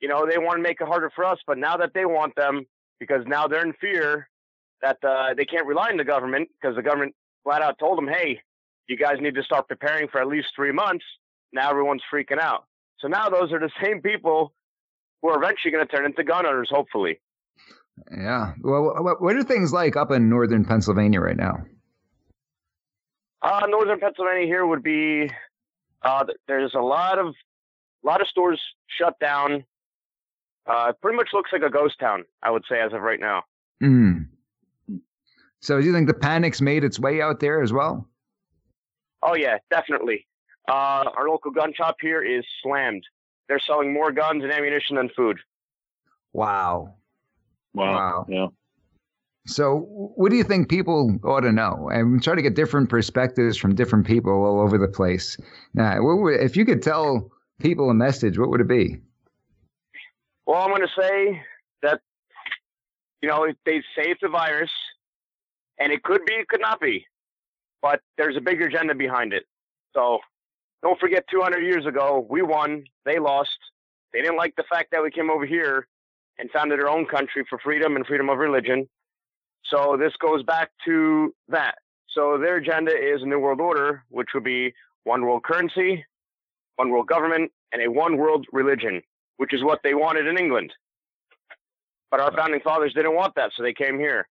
you 0.00 0.08
know, 0.08 0.26
they 0.28 0.38
want 0.38 0.58
to 0.58 0.62
make 0.62 0.80
it 0.80 0.86
harder 0.86 1.10
for 1.14 1.24
us, 1.24 1.38
but 1.46 1.58
now 1.58 1.76
that 1.78 1.92
they 1.94 2.04
want 2.04 2.34
them 2.36 2.66
because 3.00 3.22
now 3.26 3.46
they're 3.46 3.64
in 3.64 3.72
fear 3.80 4.28
that 4.82 4.98
uh, 5.02 5.34
they 5.34 5.44
can't 5.44 5.66
rely 5.66 5.90
on 5.90 5.96
the 5.96 6.04
government 6.04 6.48
because 6.60 6.76
the 6.76 6.82
government 6.82 7.14
flat 7.44 7.62
out 7.62 7.78
told 7.78 7.98
them, 7.98 8.08
"Hey, 8.08 8.40
you 8.88 8.96
guys 8.96 9.16
need 9.20 9.34
to 9.34 9.42
start 9.42 9.68
preparing 9.68 10.08
for 10.08 10.20
at 10.20 10.28
least 10.28 10.48
3 10.54 10.72
months." 10.72 11.04
Now 11.52 11.70
everyone's 11.70 12.02
freaking 12.12 12.38
out. 12.38 12.64
So 12.98 13.08
now 13.08 13.30
those 13.30 13.52
are 13.52 13.58
the 13.58 13.70
same 13.82 14.02
people 14.02 14.52
who 15.22 15.30
are 15.30 15.42
eventually 15.42 15.72
going 15.72 15.86
to 15.86 15.96
turn 15.96 16.04
into 16.04 16.22
gun 16.24 16.46
owners, 16.46 16.68
hopefully. 16.70 17.20
yeah. 18.12 18.52
Well, 18.60 19.02
what, 19.02 19.22
what 19.22 19.34
are 19.34 19.42
things 19.42 19.72
like 19.72 19.96
up 19.96 20.10
in 20.10 20.28
northern 20.28 20.64
Pennsylvania 20.64 21.20
right 21.20 21.36
now? 21.36 21.64
Uh, 23.40 23.66
northern 23.68 23.98
Pennsylvania 23.98 24.46
here 24.46 24.66
would 24.66 24.82
be 24.82 25.30
uh, 26.06 26.24
there's 26.46 26.74
a 26.74 26.80
lot 26.80 27.18
of 27.18 27.28
a 27.28 28.06
lot 28.06 28.20
of 28.20 28.28
stores 28.28 28.60
shut 28.86 29.18
down. 29.18 29.64
Uh, 30.66 30.92
pretty 31.00 31.16
much 31.16 31.28
looks 31.32 31.50
like 31.52 31.62
a 31.62 31.70
ghost 31.70 31.98
town, 32.00 32.24
I 32.42 32.50
would 32.50 32.64
say, 32.68 32.80
as 32.80 32.92
of 32.92 33.00
right 33.00 33.20
now. 33.20 33.44
Mm. 33.82 34.26
So, 35.60 35.80
do 35.80 35.86
you 35.86 35.92
think 35.92 36.08
the 36.08 36.14
panic's 36.14 36.60
made 36.60 36.84
its 36.84 36.98
way 36.98 37.20
out 37.20 37.40
there 37.40 37.62
as 37.62 37.72
well? 37.72 38.08
Oh 39.22 39.34
yeah, 39.34 39.58
definitely. 39.70 40.26
Uh, 40.68 41.04
our 41.16 41.28
local 41.28 41.50
gun 41.50 41.72
shop 41.74 41.96
here 42.00 42.22
is 42.22 42.44
slammed. 42.62 43.04
they're 43.48 43.60
selling 43.60 43.92
more 43.92 44.10
guns 44.10 44.42
and 44.42 44.52
ammunition 44.52 44.96
than 44.96 45.08
food. 45.16 45.38
Wow. 46.32 46.94
Wow. 47.74 47.94
Wow. 47.94 48.26
Yeah. 48.28 48.46
So, 49.46 49.86
what 50.16 50.30
do 50.30 50.36
you 50.36 50.42
think 50.42 50.68
people 50.68 51.18
ought 51.24 51.40
to 51.40 51.52
know? 51.52 51.88
I'm 51.92 52.20
trying 52.20 52.36
to 52.36 52.42
get 52.42 52.56
different 52.56 52.88
perspectives 52.88 53.56
from 53.56 53.76
different 53.76 54.04
people 54.04 54.32
all 54.32 54.60
over 54.60 54.76
the 54.76 54.88
place. 54.88 55.36
Now, 55.72 55.98
would, 56.00 56.40
if 56.40 56.56
you 56.56 56.64
could 56.64 56.82
tell 56.82 57.30
people 57.60 57.88
a 57.88 57.94
message, 57.94 58.38
what 58.38 58.50
would 58.50 58.60
it 58.60 58.68
be? 58.68 58.96
Well, 60.46 60.60
I'm 60.60 60.70
going 60.70 60.82
to 60.82 61.00
say 61.00 61.42
that, 61.82 62.00
you 63.22 63.28
know, 63.28 63.46
they 63.64 63.78
say 63.96 64.10
it's 64.10 64.22
a 64.24 64.28
virus, 64.28 64.70
and 65.78 65.92
it 65.92 66.02
could 66.02 66.24
be, 66.26 66.34
it 66.34 66.48
could 66.48 66.60
not 66.60 66.80
be, 66.80 67.06
but 67.82 68.00
there's 68.18 68.36
a 68.36 68.40
bigger 68.40 68.66
agenda 68.66 68.96
behind 68.96 69.32
it. 69.32 69.44
So 69.94 70.18
don't 70.82 70.98
forget 70.98 71.24
200 71.30 71.60
years 71.60 71.86
ago, 71.86 72.26
we 72.28 72.42
won, 72.42 72.84
they 73.04 73.20
lost. 73.20 73.58
They 74.12 74.22
didn't 74.22 74.36
like 74.36 74.56
the 74.56 74.64
fact 74.68 74.90
that 74.90 75.02
we 75.02 75.10
came 75.10 75.30
over 75.30 75.46
here 75.46 75.86
and 76.38 76.50
founded 76.50 76.80
our 76.80 76.88
own 76.88 77.06
country 77.06 77.44
for 77.48 77.58
freedom 77.58 77.94
and 77.96 78.06
freedom 78.06 78.28
of 78.28 78.38
religion. 78.38 78.88
So 79.70 79.96
this 79.98 80.12
goes 80.20 80.42
back 80.42 80.70
to 80.84 81.34
that. 81.48 81.76
So 82.08 82.38
their 82.38 82.56
agenda 82.56 82.92
is 82.92 83.22
a 83.22 83.26
new 83.26 83.38
world 83.38 83.60
order, 83.60 84.04
which 84.08 84.28
would 84.34 84.44
be 84.44 84.72
one 85.04 85.22
world 85.22 85.42
currency, 85.42 86.04
one 86.76 86.90
world 86.90 87.08
government, 87.08 87.52
and 87.72 87.82
a 87.82 87.90
one 87.90 88.16
world 88.16 88.46
religion, 88.52 89.02
which 89.36 89.52
is 89.52 89.62
what 89.62 89.80
they 89.82 89.94
wanted 89.94 90.26
in 90.26 90.38
England. 90.38 90.72
But 92.10 92.20
our 92.20 92.32
founding 92.32 92.60
fathers 92.60 92.94
didn't 92.94 93.14
want 93.14 93.34
that, 93.34 93.50
so 93.56 93.62
they 93.62 93.74
came 93.74 93.98
here. 93.98 94.28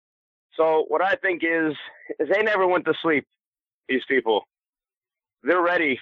So 0.55 0.85
what 0.87 1.01
I 1.01 1.15
think 1.15 1.43
is, 1.43 1.73
is 2.19 2.27
they 2.29 2.41
never 2.41 2.67
went 2.67 2.85
to 2.85 2.93
sleep. 3.01 3.25
These 3.87 4.01
people, 4.07 4.43
they're 5.43 5.61
ready 5.61 5.99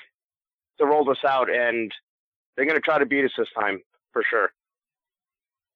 to 0.79 0.85
roll 0.85 1.05
this 1.05 1.23
out, 1.27 1.49
and 1.49 1.91
they're 2.55 2.65
going 2.65 2.77
to 2.77 2.81
try 2.81 2.97
to 2.97 3.05
beat 3.05 3.25
us 3.25 3.31
this 3.37 3.47
time 3.57 3.81
for 4.13 4.23
sure. 4.29 4.51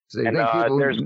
So 0.08 0.26
And 0.26 0.38
uh, 0.38 0.52
people, 0.52 0.78
there's, 0.80 1.02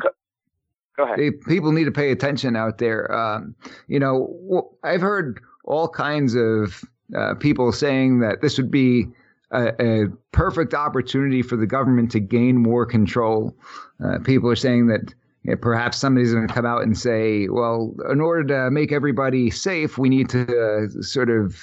go 0.98 1.04
ahead. 1.04 1.20
they- 1.20 1.32
people 1.32 1.72
need 1.72 1.86
to 1.86 1.92
pay 1.92 2.12
attention 2.12 2.56
out 2.56 2.78
there. 2.78 3.12
Um, 3.12 3.56
you 3.88 4.00
know, 4.00 4.70
I've 4.84 5.02
heard 5.02 5.40
all 5.66 5.88
kinds 5.88 6.36
of 6.36 6.82
uh, 7.16 7.36
people 7.36 7.72
saying 7.72 8.20
that 8.20 8.42
this 8.42 8.58
would 8.58 8.72
be 8.72 9.08
a, 9.52 9.74
a 9.80 10.08
perfect 10.32 10.74
opportunity 10.74 11.42
for 11.42 11.56
the 11.56 11.68
government 11.68 12.12
to 12.12 12.20
gain 12.20 12.58
more 12.58 12.86
control. 12.86 13.56
Uh, 14.04 14.20
people 14.20 14.50
are 14.50 14.56
saying 14.56 14.88
that 14.88 15.14
you 15.44 15.52
know, 15.52 15.58
perhaps 15.58 16.00
somebody's 16.00 16.34
going 16.34 16.48
to 16.48 16.54
come 16.54 16.66
out 16.66 16.82
and 16.82 16.98
say, 16.98 17.48
well, 17.50 17.96
in 18.12 18.20
order 18.20 18.44
to 18.46 18.72
make 18.72 18.92
everybody 18.92 19.52
safe, 19.52 19.98
we 19.98 20.10
need 20.10 20.28
to 20.30 20.42
uh, 20.44 21.02
sort 21.02 21.30
of 21.30 21.62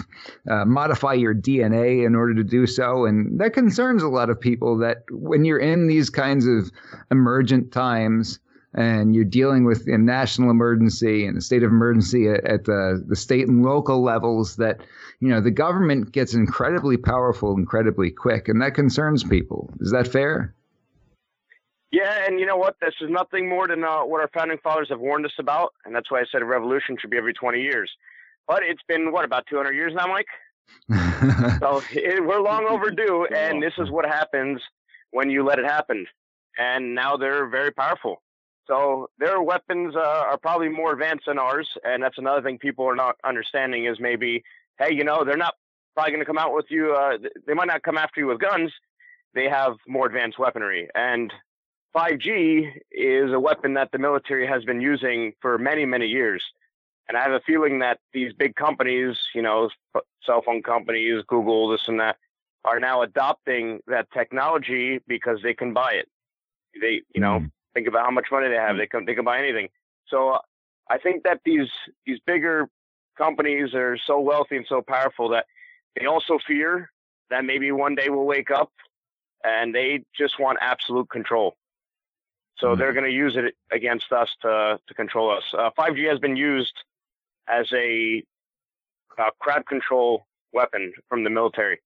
uh, 0.48 0.64
modify 0.64 1.14
your 1.14 1.34
DNA 1.34 2.06
in 2.06 2.14
order 2.14 2.34
to 2.34 2.44
do 2.44 2.66
so. 2.66 3.04
And 3.06 3.40
that 3.40 3.52
concerns 3.54 4.04
a 4.04 4.08
lot 4.08 4.30
of 4.30 4.40
people 4.40 4.78
that 4.78 4.98
when 5.10 5.44
you're 5.44 5.58
in 5.58 5.88
these 5.88 6.10
kinds 6.10 6.46
of 6.46 6.70
emergent 7.10 7.72
times, 7.72 8.38
and 8.74 9.14
you're 9.14 9.24
dealing 9.24 9.64
with 9.64 9.86
a 9.86 9.98
national 9.98 10.50
emergency 10.50 11.26
and 11.26 11.36
a 11.36 11.40
state 11.40 11.62
of 11.62 11.70
emergency 11.70 12.28
at, 12.28 12.44
at 12.44 12.64
the, 12.64 13.02
the 13.06 13.16
state 13.16 13.46
and 13.48 13.62
local 13.62 14.02
levels 14.02 14.56
that 14.56 14.80
you 15.20 15.28
know 15.28 15.40
the 15.40 15.50
government 15.50 16.12
gets 16.12 16.34
incredibly 16.34 16.96
powerful 16.96 17.56
incredibly 17.56 18.10
quick 18.10 18.48
and 18.48 18.60
that 18.62 18.74
concerns 18.74 19.22
people 19.22 19.70
is 19.80 19.90
that 19.90 20.08
fair 20.08 20.54
Yeah, 21.90 22.24
and 22.26 22.40
you 22.40 22.46
know 22.46 22.56
what? 22.56 22.76
This 22.80 22.94
is 23.02 23.10
nothing 23.10 23.48
more 23.48 23.68
than 23.68 23.84
uh, 23.84 24.00
what 24.00 24.22
our 24.22 24.30
founding 24.32 24.56
fathers 24.64 24.88
have 24.88 24.98
warned 24.98 25.26
us 25.26 25.32
about, 25.38 25.74
and 25.84 25.94
that's 25.94 26.10
why 26.10 26.20
I 26.20 26.24
said 26.32 26.40
a 26.40 26.46
revolution 26.46 26.96
should 26.98 27.10
be 27.10 27.18
every 27.18 27.34
20 27.34 27.60
years. 27.60 27.90
But 28.48 28.62
it's 28.62 28.80
been 28.88 29.12
what 29.12 29.26
about 29.26 29.46
200 29.50 29.74
years 29.74 29.92
now, 29.94 30.06
Mike? 30.06 30.26
So 31.60 31.82
it, 31.92 32.24
we're 32.24 32.40
long 32.40 32.66
overdue, 32.68 33.26
and 33.26 33.62
this 33.62 33.74
is 33.78 33.90
what 33.90 34.04
happens 34.06 34.60
when 35.10 35.30
you 35.30 35.44
let 35.44 35.58
it 35.58 35.64
happen. 35.64 36.06
And 36.58 36.94
now 36.94 37.16
they're 37.16 37.46
very 37.46 37.70
powerful. 37.70 38.22
So 38.66 39.08
their 39.18 39.42
weapons 39.42 39.96
uh, 39.96 40.00
are 40.00 40.38
probably 40.38 40.68
more 40.68 40.92
advanced 40.92 41.26
than 41.26 41.38
ours, 41.38 41.68
and 41.84 42.02
that's 42.02 42.18
another 42.18 42.42
thing 42.42 42.58
people 42.58 42.84
are 42.86 42.94
not 42.94 43.16
understanding 43.24 43.86
is 43.86 43.98
maybe, 43.98 44.44
hey, 44.78 44.94
you 44.94 45.04
know, 45.04 45.24
they're 45.24 45.36
not 45.36 45.54
probably 45.94 46.12
going 46.12 46.20
to 46.20 46.26
come 46.26 46.38
out 46.38 46.54
with 46.54 46.66
you. 46.70 46.94
Uh, 46.94 47.18
they 47.46 47.54
might 47.54 47.66
not 47.66 47.82
come 47.82 47.98
after 47.98 48.20
you 48.20 48.26
with 48.26 48.38
guns. 48.38 48.72
They 49.34 49.48
have 49.48 49.74
more 49.88 50.06
advanced 50.06 50.38
weaponry, 50.38 50.88
and 50.94 51.32
5G 51.94 52.70
is 52.90 53.32
a 53.32 53.40
weapon 53.40 53.74
that 53.74 53.90
the 53.92 53.98
military 53.98 54.46
has 54.46 54.64
been 54.64 54.80
using 54.80 55.32
for 55.40 55.58
many, 55.58 55.84
many 55.84 56.06
years. 56.06 56.42
And 57.08 57.16
I 57.16 57.22
have 57.22 57.32
a 57.32 57.40
feeling 57.40 57.80
that 57.80 57.98
these 58.12 58.32
big 58.32 58.54
companies, 58.54 59.16
you 59.34 59.42
know, 59.42 59.68
cell 60.24 60.42
phone 60.42 60.62
companies, 60.62 61.22
Google, 61.26 61.68
this 61.68 61.88
and 61.88 62.00
that, 62.00 62.16
are 62.64 62.78
now 62.78 63.02
adopting 63.02 63.80
that 63.88 64.10
technology 64.12 65.00
because 65.06 65.40
they 65.42 65.52
can 65.52 65.72
buy 65.72 65.94
it. 65.94 66.08
They, 66.80 67.02
you 67.14 67.20
know, 67.20 67.44
think 67.74 67.86
about 67.88 68.04
how 68.04 68.10
much 68.10 68.26
money 68.30 68.48
they 68.48 68.56
have. 68.56 68.76
They 68.76 68.86
can 68.86 69.04
they 69.04 69.14
can 69.14 69.24
buy 69.24 69.38
anything. 69.38 69.68
So 70.06 70.38
I 70.90 70.98
think 70.98 71.24
that 71.24 71.40
these 71.44 71.70
these 72.06 72.18
bigger 72.26 72.68
companies 73.16 73.74
are 73.74 73.96
so 73.98 74.20
wealthy 74.20 74.56
and 74.56 74.66
so 74.66 74.82
powerful 74.82 75.30
that 75.30 75.46
they 75.98 76.06
also 76.06 76.38
fear 76.46 76.90
that 77.30 77.44
maybe 77.44 77.70
one 77.72 77.94
day 77.94 78.08
we'll 78.08 78.24
wake 78.24 78.50
up 78.50 78.70
and 79.44 79.74
they 79.74 80.04
just 80.16 80.38
want 80.38 80.58
absolute 80.60 81.08
control. 81.10 81.56
So 82.58 82.68
Mhm. 82.68 82.78
they're 82.78 82.92
going 82.92 83.04
to 83.06 83.10
use 83.12 83.36
it 83.36 83.54
against 83.70 84.12
us 84.12 84.34
to 84.42 84.78
to 84.86 84.94
control 84.94 85.30
us. 85.30 85.44
Uh, 85.52 85.70
5G 85.76 86.04
has 86.08 86.18
been 86.18 86.36
used 86.36 86.84
as 87.48 87.72
a 87.72 88.22
uh, 89.18 89.30
crowd 89.40 89.66
control 89.66 90.26
weapon 90.52 90.92
from 91.08 91.24
the 91.24 91.30
military, 91.30 91.80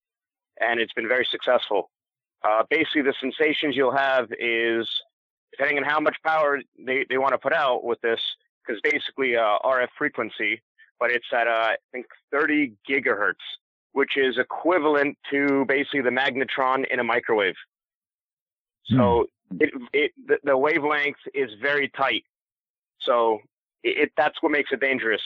and 0.61 0.81
it's 0.81 0.92
been 0.92 1.09
very 1.09 1.25
successful. 1.25 1.90
Uh, 2.42 2.62
basically, 2.68 3.03
the 3.03 3.14
sensations 3.20 3.75
you'll 3.77 3.96
have 3.96 4.33
is 4.38 4.88
depending 5.53 5.79
on 5.79 5.85
how 5.85 6.01
much 6.01 6.17
power 6.25 6.61
they, 6.85 7.07
they 7.09 7.19
want 7.19 7.33
to 7.33 7.39
put 7.39 7.53
out 7.53 7.85
with 7.85 8.01
this, 8.01 8.21
because 8.67 8.81
basically 8.83 9.37
uh, 9.37 9.59
RF 9.65 9.89
frequency, 9.97 10.61
but 10.99 11.11
it's 11.11 11.27
at 11.33 11.47
uh, 11.47 11.51
I 11.51 11.77
think 11.93 12.07
30 12.33 12.73
gigahertz, 12.89 13.35
which 13.93 14.17
is 14.17 14.39
equivalent 14.39 15.17
to 15.31 15.65
basically 15.67 16.03
the 16.03 16.11
magnetron 16.11 16.85
in 16.91 17.01
a 17.01 17.05
microwave. 17.05 17.55
So 18.87 19.27
it, 19.61 19.71
it 19.93 20.13
the, 20.27 20.39
the 20.45 20.57
wavelength 20.57 21.17
is 21.35 21.51
very 21.61 21.89
tight. 21.97 22.25
So 23.01 23.41
it, 23.83 23.99
it 23.99 24.13
that's 24.17 24.41
what 24.43 24.53
makes 24.53 24.71
it 24.73 24.81
dangerous. 24.81 25.23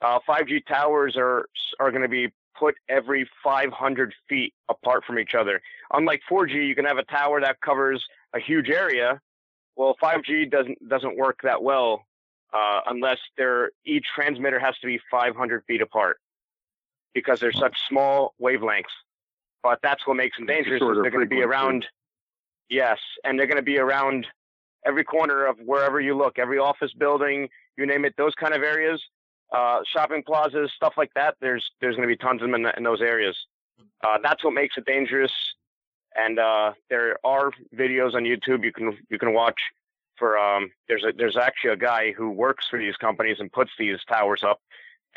Uh, 0.00 0.18
5G 0.28 0.66
towers 0.66 1.14
are 1.16 1.46
are 1.78 1.90
going 1.90 2.02
to 2.02 2.08
be 2.08 2.28
put 2.58 2.74
every 2.88 3.28
500 3.42 4.14
feet 4.28 4.52
apart 4.68 5.04
from 5.04 5.18
each 5.18 5.34
other. 5.34 5.60
Unlike 5.92 6.20
4G, 6.30 6.66
you 6.66 6.74
can 6.74 6.84
have 6.84 6.98
a 6.98 7.04
tower 7.04 7.40
that 7.40 7.60
covers 7.60 8.04
a 8.34 8.40
huge 8.40 8.68
area. 8.68 9.20
Well, 9.76 9.96
5G 10.02 10.50
doesn't 10.50 10.88
doesn't 10.88 11.16
work 11.16 11.40
that 11.42 11.62
well 11.62 12.04
uh, 12.52 12.80
unless 12.86 13.18
they're 13.36 13.70
each 13.84 14.06
transmitter 14.14 14.58
has 14.58 14.76
to 14.78 14.86
be 14.86 15.00
500 15.10 15.64
feet 15.66 15.80
apart 15.80 16.18
because 17.14 17.40
they're 17.40 17.52
such 17.52 17.76
small 17.88 18.34
wavelengths. 18.40 18.84
But 19.62 19.78
that's 19.82 20.06
what 20.06 20.16
makes 20.16 20.36
them 20.36 20.46
dangerous. 20.46 20.80
They're 20.80 21.10
going 21.10 21.20
to 21.24 21.26
be 21.26 21.42
around. 21.42 21.86
Yes, 22.68 22.98
and 23.24 23.38
they're 23.38 23.46
going 23.46 23.58
to 23.58 23.62
be 23.62 23.78
around 23.78 24.26
every 24.84 25.04
corner 25.04 25.46
of 25.46 25.58
wherever 25.64 26.00
you 26.00 26.16
look, 26.16 26.38
every 26.38 26.58
office 26.58 26.92
building, 26.98 27.48
you 27.76 27.86
name 27.86 28.04
it, 28.04 28.14
those 28.16 28.34
kind 28.34 28.54
of 28.54 28.62
areas, 28.62 29.00
uh, 29.54 29.80
shopping 29.92 30.22
plazas, 30.26 30.70
stuff 30.74 30.94
like 30.96 31.10
that. 31.14 31.36
There's 31.40 31.64
there's 31.80 31.96
going 31.96 32.08
to 32.08 32.12
be 32.12 32.16
tons 32.16 32.42
of 32.42 32.50
them 32.50 32.54
in, 32.54 32.72
in 32.76 32.82
those 32.82 33.00
areas. 33.00 33.36
Uh, 34.04 34.18
that's 34.22 34.42
what 34.42 34.52
makes 34.52 34.76
it 34.76 34.84
dangerous. 34.84 35.32
And 36.16 36.38
uh, 36.38 36.72
there 36.90 37.18
are 37.24 37.50
videos 37.74 38.14
on 38.14 38.24
YouTube 38.24 38.64
you 38.64 38.72
can 38.72 38.98
you 39.08 39.18
can 39.18 39.32
watch 39.32 39.60
for. 40.18 40.38
Um, 40.38 40.70
there's 40.88 41.04
a 41.04 41.12
there's 41.16 41.36
actually 41.36 41.70
a 41.72 41.76
guy 41.76 42.12
who 42.12 42.30
works 42.30 42.66
for 42.68 42.78
these 42.78 42.96
companies 42.96 43.36
and 43.40 43.50
puts 43.52 43.70
these 43.78 43.98
towers 44.08 44.42
up, 44.44 44.60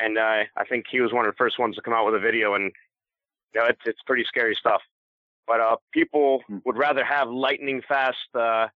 and 0.00 0.16
uh, 0.18 0.44
I 0.56 0.64
think 0.68 0.86
he 0.90 1.00
was 1.00 1.12
one 1.12 1.26
of 1.26 1.32
the 1.32 1.36
first 1.36 1.58
ones 1.58 1.76
to 1.76 1.82
come 1.82 1.94
out 1.94 2.06
with 2.06 2.14
a 2.14 2.18
video, 2.18 2.54
and 2.54 2.72
you 3.54 3.60
know 3.60 3.66
it's 3.66 3.80
it's 3.84 4.00
pretty 4.06 4.24
scary 4.24 4.54
stuff. 4.54 4.82
But 5.46 5.60
uh, 5.60 5.76
people 5.92 6.42
Hmm. 6.48 6.58
would 6.64 6.76
rather 6.76 7.04
have 7.04 7.28
lightning 7.28 7.82
fast 7.86 8.16
uh, 8.34 8.68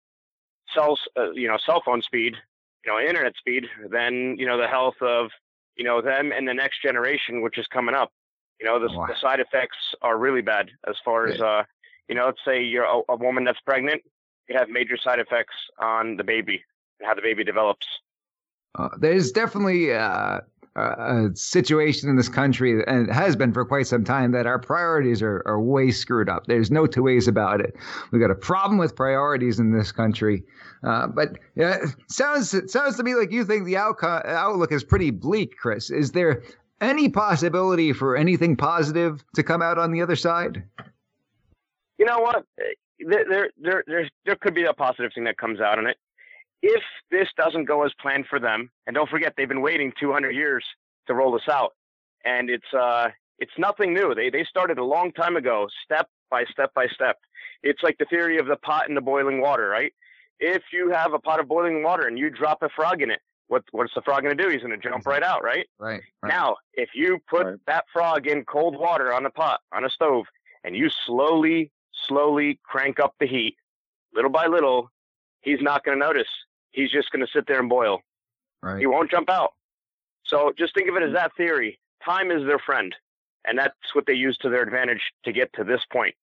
cell 0.74 0.98
uh, 1.16 1.30
you 1.32 1.48
know 1.48 1.58
cell 1.64 1.82
phone 1.84 2.02
speed, 2.02 2.36
you 2.84 2.92
know 2.92 2.98
internet 3.00 3.34
speed, 3.36 3.66
than 3.90 4.36
you 4.38 4.46
know 4.46 4.58
the 4.58 4.68
health 4.68 5.00
of 5.00 5.30
you 5.76 5.84
know 5.84 6.00
them 6.02 6.32
and 6.32 6.46
the 6.46 6.54
next 6.54 6.82
generation, 6.82 7.42
which 7.42 7.58
is 7.58 7.66
coming 7.66 7.94
up. 7.94 8.12
You 8.60 8.66
know 8.66 8.78
the, 8.78 8.94
Wow. 8.94 9.06
the 9.06 9.14
side 9.20 9.40
effects 9.40 9.78
are 10.02 10.18
really 10.18 10.42
bad 10.42 10.70
as 10.86 10.96
far 11.04 11.28
as 11.28 11.40
uh, 11.40 11.64
you 12.10 12.16
know. 12.16 12.26
Let's 12.26 12.40
say 12.44 12.62
you're 12.62 12.84
a, 12.84 13.00
a 13.08 13.16
woman 13.16 13.44
that's 13.44 13.60
pregnant, 13.60 14.02
you 14.48 14.58
have 14.58 14.68
major 14.68 14.98
side 14.98 15.20
effects 15.20 15.54
on 15.78 16.16
the 16.16 16.24
baby 16.24 16.62
and 16.98 17.08
how 17.08 17.14
the 17.14 17.22
baby 17.22 17.44
develops. 17.44 17.86
Uh, 18.78 18.88
there's 18.98 19.32
definitely 19.32 19.94
uh, 19.94 20.40
a, 20.76 21.28
situation 21.34 22.08
in 22.08 22.16
this 22.16 22.28
country, 22.28 22.82
and 22.86 23.08
it 23.08 23.12
has 23.12 23.36
been 23.36 23.52
for 23.52 23.64
quite 23.64 23.86
some 23.86 24.04
time, 24.04 24.32
that 24.32 24.46
our 24.46 24.58
priorities 24.58 25.22
are, 25.22 25.42
are 25.46 25.60
way 25.60 25.90
screwed 25.90 26.28
up. 26.28 26.46
There's 26.46 26.70
no 26.70 26.86
two 26.86 27.02
ways 27.02 27.26
about 27.26 27.60
it. 27.60 27.74
We've 28.10 28.20
got 28.20 28.30
a 28.30 28.36
problem 28.36 28.78
with 28.78 28.94
priorities 28.94 29.58
in 29.58 29.72
this 29.72 29.92
country. 29.92 30.44
Uh, 30.82 31.06
but 31.08 31.38
uh, 31.62 31.78
sounds 32.08 32.54
it 32.54 32.70
sounds 32.70 32.96
to 32.96 33.02
me 33.02 33.14
like 33.14 33.32
you 33.32 33.44
think 33.44 33.66
the 33.66 33.74
outco- 33.74 34.26
outlook 34.26 34.72
is 34.72 34.82
pretty 34.82 35.10
bleak, 35.10 35.56
Chris. 35.58 35.90
Is 35.90 36.12
there 36.12 36.42
any 36.80 37.08
possibility 37.08 37.92
for 37.92 38.16
anything 38.16 38.56
positive 38.56 39.22
to 39.34 39.42
come 39.42 39.62
out 39.62 39.78
on 39.78 39.92
the 39.92 40.00
other 40.00 40.16
side? 40.16 40.62
You 42.00 42.06
know 42.06 42.20
what? 42.20 42.46
there, 43.06 43.50
there, 43.60 43.84
there, 43.86 44.10
there 44.24 44.36
could 44.36 44.54
be 44.54 44.64
a 44.64 44.72
positive 44.72 45.12
thing 45.14 45.24
that 45.24 45.38
comes 45.38 45.60
out 45.60 45.78
in 45.78 45.86
it. 45.86 45.96
If 46.62 46.82
this 47.10 47.28
doesn't 47.36 47.66
go 47.66 47.84
as 47.84 47.92
planned 48.00 48.26
for 48.28 48.38
them, 48.38 48.70
and 48.86 48.94
don't 48.94 49.08
forget 49.08 49.34
they've 49.36 49.48
been 49.48 49.62
waiting 49.62 49.92
200 50.00 50.30
years 50.30 50.64
to 51.06 51.14
roll 51.14 51.32
this 51.32 51.48
out, 51.50 51.72
and 52.24 52.50
it's 52.50 52.72
uh, 52.78 53.08
it's 53.38 53.52
nothing 53.58 53.94
new. 53.94 54.14
They 54.14 54.28
they 54.28 54.44
started 54.44 54.78
a 54.78 54.84
long 54.84 55.12
time 55.12 55.36
ago, 55.36 55.68
step 55.84 56.08
by 56.30 56.44
step 56.50 56.72
by 56.74 56.86
step. 56.88 57.18
It's 57.62 57.82
like 57.82 57.96
the 57.98 58.04
theory 58.06 58.38
of 58.38 58.46
the 58.46 58.56
pot 58.56 58.88
and 58.88 58.96
the 58.96 59.00
boiling 59.02 59.40
water, 59.40 59.68
right? 59.68 59.92
If 60.38 60.62
you 60.72 60.90
have 60.90 61.14
a 61.14 61.18
pot 61.18 61.40
of 61.40 61.48
boiling 61.48 61.82
water 61.82 62.06
and 62.06 62.18
you 62.18 62.28
drop 62.28 62.62
a 62.62 62.68
frog 62.68 63.00
in 63.00 63.10
it, 63.10 63.20
what 63.48 63.62
what's 63.72 63.94
the 63.94 64.02
frog 64.02 64.22
going 64.22 64.36
to 64.36 64.42
do? 64.42 64.50
He's 64.50 64.62
going 64.62 64.78
to 64.78 64.88
jump 64.88 65.06
right 65.06 65.22
out, 65.22 65.42
right? 65.42 65.66
Right. 65.78 66.02
right. 66.22 66.28
Now, 66.30 66.56
if 66.74 66.90
you 66.94 67.18
put 67.28 67.46
right. 67.46 67.58
that 67.66 67.84
frog 67.90 68.26
in 68.26 68.44
cold 68.44 68.78
water 68.78 69.14
on 69.14 69.24
a 69.24 69.30
pot 69.30 69.60
on 69.72 69.84
a 69.86 69.90
stove 69.90 70.26
and 70.62 70.76
you 70.76 70.90
slowly 71.06 71.70
slowly 72.10 72.58
crank 72.64 72.98
up 72.98 73.14
the 73.20 73.26
heat, 73.26 73.56
little 74.12 74.30
by 74.30 74.46
little, 74.46 74.90
he's 75.42 75.60
not 75.62 75.84
going 75.84 75.98
to 75.98 76.04
notice. 76.04 76.28
He's 76.72 76.90
just 76.90 77.10
going 77.10 77.24
to 77.24 77.32
sit 77.32 77.46
there 77.46 77.60
and 77.60 77.68
boil. 77.68 78.00
Right. 78.62 78.80
He 78.80 78.86
won't 78.86 79.10
jump 79.10 79.30
out. 79.30 79.50
So 80.24 80.52
just 80.58 80.74
think 80.74 80.88
of 80.88 80.96
it 80.96 81.02
as 81.02 81.14
that 81.14 81.32
theory. 81.36 81.78
Time 82.04 82.30
is 82.30 82.46
their 82.46 82.58
friend, 82.58 82.94
and 83.46 83.58
that's 83.58 83.94
what 83.94 84.06
they 84.06 84.12
use 84.12 84.36
to 84.38 84.50
their 84.50 84.62
advantage 84.62 85.00
to 85.24 85.32
get 85.32 85.52
to 85.54 85.64
this 85.64 85.80
point. 85.92 86.14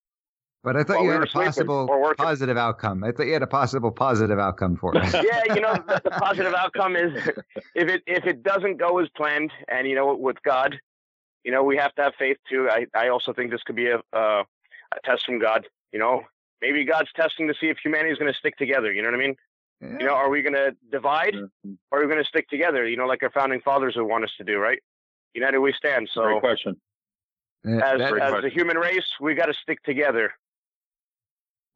But 0.64 0.76
I 0.76 0.84
thought 0.84 0.98
While 0.98 1.06
you 1.06 1.12
had 1.12 1.24
a 1.24 1.28
possible 1.28 2.14
positive 2.18 2.58
outcome. 2.58 3.04
I 3.04 3.12
thought 3.12 3.28
you 3.28 3.34
had 3.34 3.44
a 3.44 3.48
possible 3.48 3.92
positive 3.92 4.40
outcome 4.40 4.76
for 4.76 4.98
us. 4.98 5.14
yeah, 5.14 5.54
you 5.54 5.62
know, 5.62 5.74
the, 5.74 6.02
the, 6.04 6.10
positive 6.12 6.54
outcome 6.54 6.96
is 6.96 7.14
if 7.76 7.88
it 7.88 8.04
if 8.06 8.26
it 8.26 8.44
doesn't 8.44 8.78
go 8.78 8.98
as 9.00 9.08
planned, 9.16 9.52
and 9.70 9.88
you 9.88 9.96
know, 9.96 10.16
with 10.16 10.42
God, 10.44 10.78
you 11.44 11.52
know, 11.52 11.64
we 11.64 11.78
have 11.78 11.94
to 11.96 12.04
have 12.04 12.14
faith 12.18 12.38
too. 12.50 12.70
I 12.70 12.86
I 12.94 13.10
also 13.10 13.34
think 13.34 13.52
this 13.52 13.64
could 13.64 13.76
be 13.76 13.88
a 13.88 13.98
uh, 14.14 14.44
a 14.94 15.00
test 15.06 15.26
from 15.26 15.40
God. 15.40 15.68
You 15.92 16.00
know, 16.00 16.24
maybe 16.62 16.86
God's 16.86 17.10
testing 17.16 17.48
to 17.48 17.54
see 17.60 17.68
if 17.68 17.78
humanity 17.84 18.12
is 18.12 18.18
going 18.18 18.32
to 18.32 18.38
stick 18.38 18.58
together. 18.58 18.92
You 18.92 19.02
know 19.02 19.10
what 19.10 19.16
I 19.16 19.20
mean? 19.20 19.36
Yeah. 19.82 19.98
You 20.00 20.06
know, 20.08 20.14
are 20.14 20.30
we 20.30 20.42
going 20.42 20.56
to 20.56 20.76
divide 20.92 21.34
mm-hmm. 21.34 21.74
or 21.92 22.00
are 22.00 22.02
we 22.02 22.08
going 22.08 22.24
to 22.24 22.28
stick 22.28 22.50
together? 22.50 22.88
You 22.88 22.98
know, 22.98 23.06
like 23.06 23.24
our 23.24 23.32
founding 23.32 23.62
fathers 23.62 23.96
would 23.96 24.06
want 24.06 24.24
us 24.24 24.32
to 24.38 24.44
do, 24.44 24.58
right? 24.58 24.80
United 25.34 25.60
we 25.60 25.74
stand. 25.74 26.10
So, 26.14 26.24
Great 26.24 26.40
question. 26.40 26.76
As, 27.66 28.02
as 28.02 28.42
the 28.42 28.50
human 28.52 28.78
race, 28.78 29.06
we 29.20 29.36
got 29.36 29.48
to 29.48 29.54
stick 29.62 29.84
together. 29.84 30.32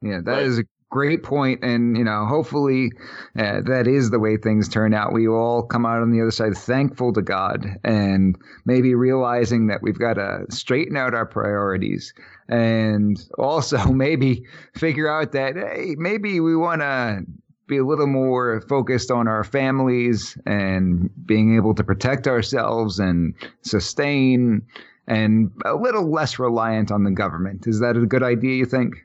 Yeah, 0.02 0.22
that 0.24 0.32
right. 0.32 0.44
is 0.44 0.60
a 0.60 0.64
great 0.92 1.24
point, 1.24 1.64
and 1.64 1.98
you 1.98 2.04
know, 2.04 2.26
hopefully, 2.28 2.92
uh, 3.40 3.62
that 3.62 3.88
is 3.88 4.12
the 4.12 4.20
way 4.20 4.38
things 4.38 4.70
turn 4.70 4.94
out. 4.94 5.14
We 5.14 5.28
all 5.28 5.64
come 5.64 5.86
out 5.86 6.02
on 6.02 6.12
the 6.12 6.22
other 6.22 6.32
side 6.32 6.56
thankful 6.56 7.14
to 7.14 7.22
God, 7.24 7.66
and 7.84 8.38
maybe 8.66 8.94
realizing 8.94 9.68
that 9.68 9.82
we've 9.82 9.98
got 9.98 10.16
to 10.16 10.46
straighten 10.52 10.96
out 10.96 11.16
our 11.16 11.26
priorities, 11.26 12.14
and 12.48 13.20
also 13.40 13.84
maybe 13.92 14.44
figure 14.76 15.10
out 15.10 15.32
that 15.32 15.56
hey, 15.56 15.96
maybe 15.98 16.40
we 16.40 16.56
want 16.56 16.82
to 16.82 17.22
be 17.68 17.78
a 17.78 17.86
little 17.86 18.08
more 18.08 18.62
focused 18.68 19.10
on 19.10 19.28
our 19.30 19.46
families 19.46 20.38
and 20.46 21.10
being 21.26 21.56
able 21.56 21.74
to 21.74 21.86
protect 21.86 22.28
ourselves 22.28 23.00
and 23.00 23.34
sustain 23.62 24.62
and 25.08 25.52
a 25.66 25.74
little 25.74 26.12
less 26.12 26.38
reliant 26.38 26.92
on 26.92 27.06
the 27.06 27.12
government. 27.12 27.66
Is 27.68 27.80
that 27.80 27.96
a 27.96 28.06
good 28.06 28.24
idea, 28.24 28.56
you 28.56 28.66
think? 28.66 28.96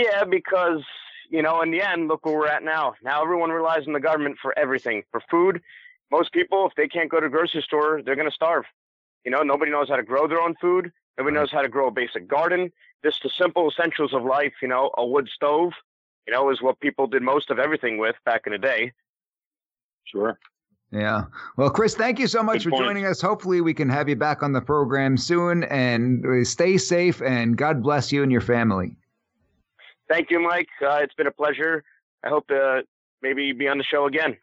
Yeah, 0.00 0.24
because, 0.24 0.82
you 1.28 1.42
know, 1.42 1.62
in 1.62 1.70
the 1.70 1.82
end, 1.82 2.08
look 2.08 2.24
where 2.24 2.34
we're 2.34 2.48
at 2.48 2.62
now. 2.62 2.94
Now 3.02 3.22
everyone 3.22 3.50
relies 3.50 3.86
on 3.86 3.92
the 3.92 4.00
government 4.00 4.36
for 4.40 4.58
everything. 4.58 5.02
For 5.10 5.20
food, 5.30 5.60
most 6.10 6.32
people, 6.32 6.66
if 6.66 6.74
they 6.76 6.88
can't 6.88 7.10
go 7.10 7.20
to 7.20 7.26
a 7.26 7.30
grocery 7.30 7.62
store, 7.62 8.00
they're 8.04 8.16
going 8.16 8.28
to 8.28 8.34
starve. 8.34 8.64
You 9.24 9.30
know, 9.30 9.42
nobody 9.42 9.70
knows 9.70 9.88
how 9.88 9.96
to 9.96 10.02
grow 10.02 10.26
their 10.26 10.40
own 10.40 10.54
food. 10.60 10.90
Nobody 11.18 11.34
knows 11.34 11.52
how 11.52 11.60
to 11.62 11.68
grow 11.68 11.88
a 11.88 11.90
basic 11.90 12.28
garden. 12.28 12.72
Just 13.04 13.22
the 13.22 13.30
simple 13.38 13.70
essentials 13.70 14.14
of 14.14 14.22
life, 14.24 14.54
you 14.62 14.68
know, 14.68 14.90
a 14.96 15.06
wood 15.06 15.28
stove, 15.34 15.72
you 16.26 16.32
know, 16.32 16.50
is 16.50 16.62
what 16.62 16.80
people 16.80 17.06
did 17.06 17.22
most 17.22 17.50
of 17.50 17.58
everything 17.58 17.98
with 17.98 18.16
back 18.24 18.42
in 18.46 18.52
the 18.52 18.58
day. 18.58 18.92
Sure. 20.04 20.38
Yeah. 20.92 21.24
Well, 21.56 21.70
Chris, 21.70 21.94
thank 21.94 22.18
you 22.18 22.26
so 22.26 22.42
much 22.42 22.64
Good 22.64 22.64
for 22.64 22.70
point. 22.70 22.84
joining 22.84 23.06
us. 23.06 23.20
Hopefully, 23.20 23.60
we 23.60 23.74
can 23.74 23.88
have 23.88 24.08
you 24.08 24.16
back 24.16 24.42
on 24.42 24.52
the 24.52 24.60
program 24.60 25.16
soon 25.16 25.64
and 25.64 26.24
uh, 26.26 26.44
stay 26.44 26.78
safe 26.78 27.22
and 27.22 27.56
God 27.56 27.82
bless 27.82 28.10
you 28.10 28.22
and 28.22 28.32
your 28.32 28.40
family. 28.40 28.96
Thank 30.10 30.32
you, 30.32 30.40
Mike. 30.40 30.68
Uh, 30.82 30.96
it's 30.96 31.14
been 31.14 31.28
a 31.28 31.30
pleasure. 31.30 31.84
I 32.24 32.30
hope 32.30 32.48
to 32.48 32.82
maybe 33.22 33.52
be 33.52 33.68
on 33.68 33.78
the 33.78 33.84
show 33.84 34.06
again. 34.06 34.36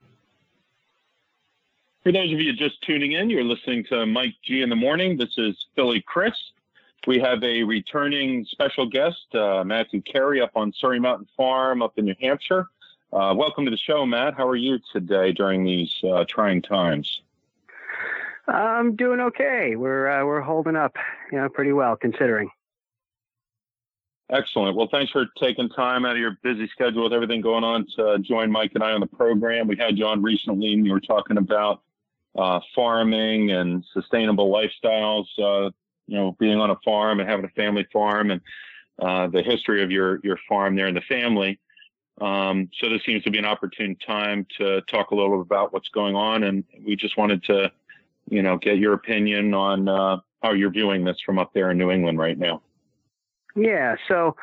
For 2.03 2.13
those 2.13 2.32
of 2.32 2.39
you 2.39 2.53
just 2.53 2.82
tuning 2.84 3.11
in, 3.11 3.30
you're 3.30 3.43
listening 3.43 3.84
to 3.89 4.05
Mike 4.05 4.36
G 4.45 4.61
in 4.61 4.70
the 4.70 4.78
morning. 4.78 5.18
This 5.18 5.38
is 5.38 5.57
Philly 5.76 6.01
Chris. 6.07 6.32
We 7.05 7.20
have 7.20 7.43
a 7.43 7.63
returning 7.63 8.45
special 8.45 8.86
guest, 8.86 9.36
uh, 9.36 9.65
Matthew 9.65 10.01
Carey, 10.01 10.39
up 10.39 10.51
on 10.55 10.72
Surry 10.72 11.01
Mountain 11.01 11.28
Farm 11.36 11.82
up 11.82 11.97
in 11.97 12.05
New 12.05 12.15
Hampshire. 12.22 12.68
Uh, 13.11 13.34
welcome 13.36 13.65
to 13.65 13.72
the 13.72 13.78
show, 13.78 14.05
Matt. 14.05 14.36
How 14.36 14.47
are 14.47 14.55
you 14.55 14.80
today 14.93 15.34
during 15.34 15.65
these 15.65 15.93
uh, 16.09 16.24
trying 16.30 16.61
times? 16.61 17.22
I'm 18.47 18.95
doing 18.95 19.20
okay. 19.20 19.76
We're 19.76 20.07
uh, 20.07 20.26
we're 20.26 20.39
holding 20.39 20.78
up, 20.78 20.95
you 21.30 21.38
know, 21.38 21.49
pretty 21.49 21.74
well 21.74 21.97
considering. 21.97 22.49
Excellent. 24.30 24.75
Well, 24.75 24.89
thanks 24.91 25.11
for 25.11 25.25
taking 25.39 25.69
time 25.69 26.05
out 26.05 26.13
of 26.13 26.17
your 26.17 26.38
busy 26.43 26.67
schedule 26.67 27.03
with 27.03 27.13
everything 27.13 27.39
going 27.39 27.63
on 27.63 27.88
to 27.95 28.19
join 28.19 28.51
Mike 28.51 28.71
and 28.75 28.84
I 28.84 28.91
on 28.91 28.99
the 28.99 29.07
program. 29.07 29.67
We 29.67 29.78
had 29.78 29.97
you 29.97 30.05
on 30.05 30.21
recently, 30.21 30.73
and 30.73 30.86
you 30.86 30.91
were 30.91 30.99
talking 30.99 31.38
about 31.38 31.82
uh, 32.38 32.59
farming 32.75 33.51
and 33.51 33.86
sustainable 33.93 34.51
lifestyles. 34.51 35.28
Uh, 35.39 35.71
you 36.07 36.17
know, 36.17 36.36
being 36.39 36.59
on 36.59 36.71
a 36.71 36.75
farm 36.84 37.19
and 37.19 37.30
having 37.30 37.45
a 37.45 37.49
family 37.49 37.86
farm 37.91 38.32
and 38.32 38.41
uh, 38.99 39.28
the 39.28 39.43
history 39.43 39.84
of 39.84 39.91
your 39.91 40.19
your 40.23 40.38
farm 40.47 40.75
there 40.75 40.88
and 40.88 40.97
the 40.97 41.01
family. 41.01 41.59
Um, 42.19 42.69
so 42.80 42.89
this 42.89 43.05
seems 43.05 43.23
to 43.23 43.32
be 43.32 43.38
an 43.38 43.45
opportune 43.45 43.95
time 43.95 44.45
to 44.57 44.82
talk 44.82 45.11
a 45.11 45.15
little 45.15 45.38
bit 45.38 45.41
about 45.41 45.71
what's 45.71 45.89
going 45.89 46.15
on, 46.15 46.43
and 46.43 46.63
we 46.84 46.95
just 46.95 47.15
wanted 47.15 47.43
to, 47.43 47.71
you 48.30 48.41
know, 48.41 48.57
get 48.57 48.78
your 48.78 48.93
opinion 48.93 49.53
on 49.53 49.88
uh, 49.88 50.17
how 50.41 50.51
you're 50.53 50.71
viewing 50.71 51.05
this 51.05 51.21
from 51.25 51.38
up 51.38 51.53
there 51.53 51.71
in 51.71 51.78
New 51.78 51.91
England 51.91 52.17
right 52.17 52.38
now. 52.38 52.61
Yeah. 53.57 53.95
So, 54.07 54.35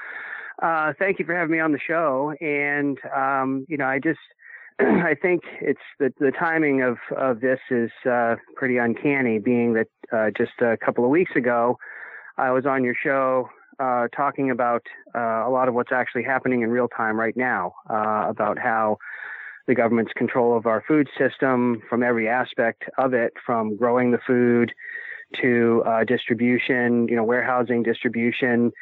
uh, 0.62 0.92
thank 0.98 1.18
you 1.18 1.24
for 1.24 1.34
having 1.34 1.52
me 1.52 1.60
on 1.60 1.72
the 1.72 1.78
show, 1.78 2.34
and 2.40 2.98
um, 3.14 3.64
you 3.68 3.76
know, 3.76 3.86
I 3.86 3.98
just 3.98 4.18
I 4.80 5.14
think 5.20 5.42
it's 5.60 5.80
the 5.98 6.12
the 6.18 6.32
timing 6.32 6.82
of 6.82 6.98
of 7.16 7.40
this 7.40 7.60
is 7.70 7.90
uh, 8.08 8.36
pretty 8.56 8.76
uncanny, 8.76 9.38
being 9.38 9.74
that 9.74 9.88
uh, 10.12 10.30
just 10.36 10.60
a 10.60 10.76
couple 10.76 11.04
of 11.04 11.10
weeks 11.10 11.32
ago 11.36 11.78
I 12.36 12.50
was 12.50 12.66
on 12.66 12.82
your 12.82 12.94
show 13.00 13.48
uh, 13.78 14.08
talking 14.14 14.50
about 14.50 14.82
uh, 15.14 15.46
a 15.46 15.50
lot 15.50 15.68
of 15.68 15.74
what's 15.74 15.92
actually 15.92 16.24
happening 16.24 16.62
in 16.62 16.70
real 16.70 16.88
time 16.88 17.18
right 17.18 17.36
now, 17.36 17.74
uh, 17.90 18.26
about 18.28 18.58
how 18.58 18.98
the 19.66 19.74
government's 19.74 20.12
control 20.12 20.56
of 20.56 20.66
our 20.66 20.82
food 20.86 21.08
system 21.18 21.82
from 21.88 22.02
every 22.02 22.28
aspect 22.28 22.84
of 22.98 23.14
it, 23.14 23.32
from 23.44 23.76
growing 23.76 24.10
the 24.10 24.18
food 24.26 24.72
to 25.40 25.82
uh, 25.86 26.04
distribution, 26.04 27.08
you 27.08 27.16
know, 27.16 27.24
warehousing, 27.24 27.82
distribution, 27.82 28.72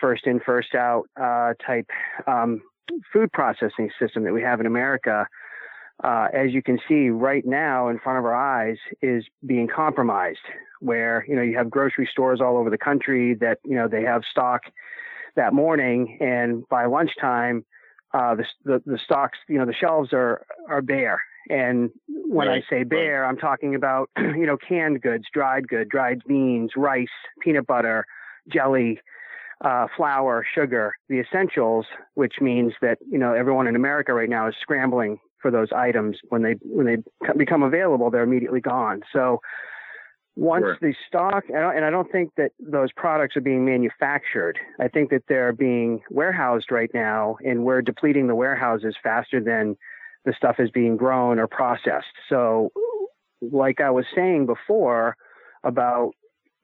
first 0.00 0.26
in, 0.26 0.40
first 0.40 0.74
out 0.74 1.08
type. 1.66 1.86
Um, 2.26 2.62
food 3.12 3.32
processing 3.32 3.90
system 4.00 4.24
that 4.24 4.32
we 4.32 4.42
have 4.42 4.60
in 4.60 4.66
America, 4.66 5.26
uh, 6.04 6.28
as 6.32 6.52
you 6.52 6.62
can 6.62 6.78
see 6.88 7.08
right 7.08 7.44
now 7.44 7.88
in 7.88 7.98
front 7.98 8.18
of 8.18 8.24
our 8.24 8.34
eyes, 8.34 8.76
is 9.02 9.24
being 9.44 9.68
compromised. 9.68 10.38
Where 10.80 11.24
you 11.26 11.34
know 11.34 11.42
you 11.42 11.56
have 11.56 11.70
grocery 11.70 12.06
stores 12.10 12.40
all 12.40 12.58
over 12.58 12.68
the 12.68 12.78
country 12.78 13.34
that 13.40 13.58
you 13.64 13.74
know 13.76 13.88
they 13.88 14.02
have 14.02 14.22
stock 14.30 14.60
that 15.34 15.54
morning, 15.54 16.18
and 16.20 16.68
by 16.68 16.84
lunchtime, 16.84 17.64
uh, 18.12 18.34
the, 18.34 18.44
the 18.64 18.82
the 18.84 18.98
stocks 19.02 19.38
you 19.48 19.58
know 19.58 19.64
the 19.64 19.72
shelves 19.72 20.10
are 20.12 20.44
are 20.68 20.82
bare. 20.82 21.18
And 21.48 21.90
when 22.06 22.48
right, 22.48 22.62
I 22.66 22.70
say 22.70 22.82
bare, 22.84 23.22
right. 23.22 23.28
I'm 23.28 23.36
talking 23.36 23.74
about 23.74 24.10
you 24.18 24.46
know 24.46 24.56
canned 24.56 25.00
goods, 25.02 25.24
dried 25.32 25.68
good, 25.68 25.88
dried 25.88 26.22
beans, 26.26 26.72
rice, 26.76 27.06
peanut 27.40 27.66
butter, 27.66 28.04
jelly, 28.52 29.00
uh, 29.64 29.86
flour, 29.96 30.44
sugar, 30.54 30.94
the 31.08 31.20
essentials, 31.20 31.86
which 32.14 32.34
means 32.40 32.72
that 32.82 32.98
you 33.10 33.18
know 33.18 33.32
everyone 33.32 33.66
in 33.66 33.76
America 33.76 34.12
right 34.12 34.30
now 34.30 34.48
is 34.48 34.54
scrambling 34.60 35.18
for 35.40 35.50
those 35.50 35.68
items. 35.74 36.18
When 36.28 36.42
they 36.42 36.56
when 36.62 36.86
they 36.86 37.32
become 37.36 37.62
available, 37.62 38.10
they're 38.10 38.22
immediately 38.22 38.60
gone. 38.60 39.02
So 39.12 39.40
once 40.36 40.64
sure. 40.64 40.78
the 40.82 40.94
stock, 41.08 41.44
and 41.48 41.84
I 41.84 41.90
don't 41.90 42.12
think 42.12 42.32
that 42.36 42.50
those 42.60 42.92
products 42.92 43.36
are 43.36 43.40
being 43.40 43.64
manufactured. 43.64 44.58
I 44.78 44.88
think 44.88 45.08
that 45.10 45.22
they're 45.28 45.54
being 45.54 46.02
warehoused 46.10 46.70
right 46.70 46.90
now, 46.92 47.38
and 47.44 47.64
we're 47.64 47.80
depleting 47.80 48.26
the 48.26 48.34
warehouses 48.34 48.94
faster 49.02 49.42
than 49.42 49.76
the 50.26 50.34
stuff 50.36 50.56
is 50.58 50.70
being 50.70 50.96
grown 50.96 51.38
or 51.38 51.46
processed. 51.46 52.14
So, 52.28 52.70
like 53.40 53.80
I 53.80 53.90
was 53.90 54.04
saying 54.14 54.46
before 54.46 55.16
about 55.64 56.12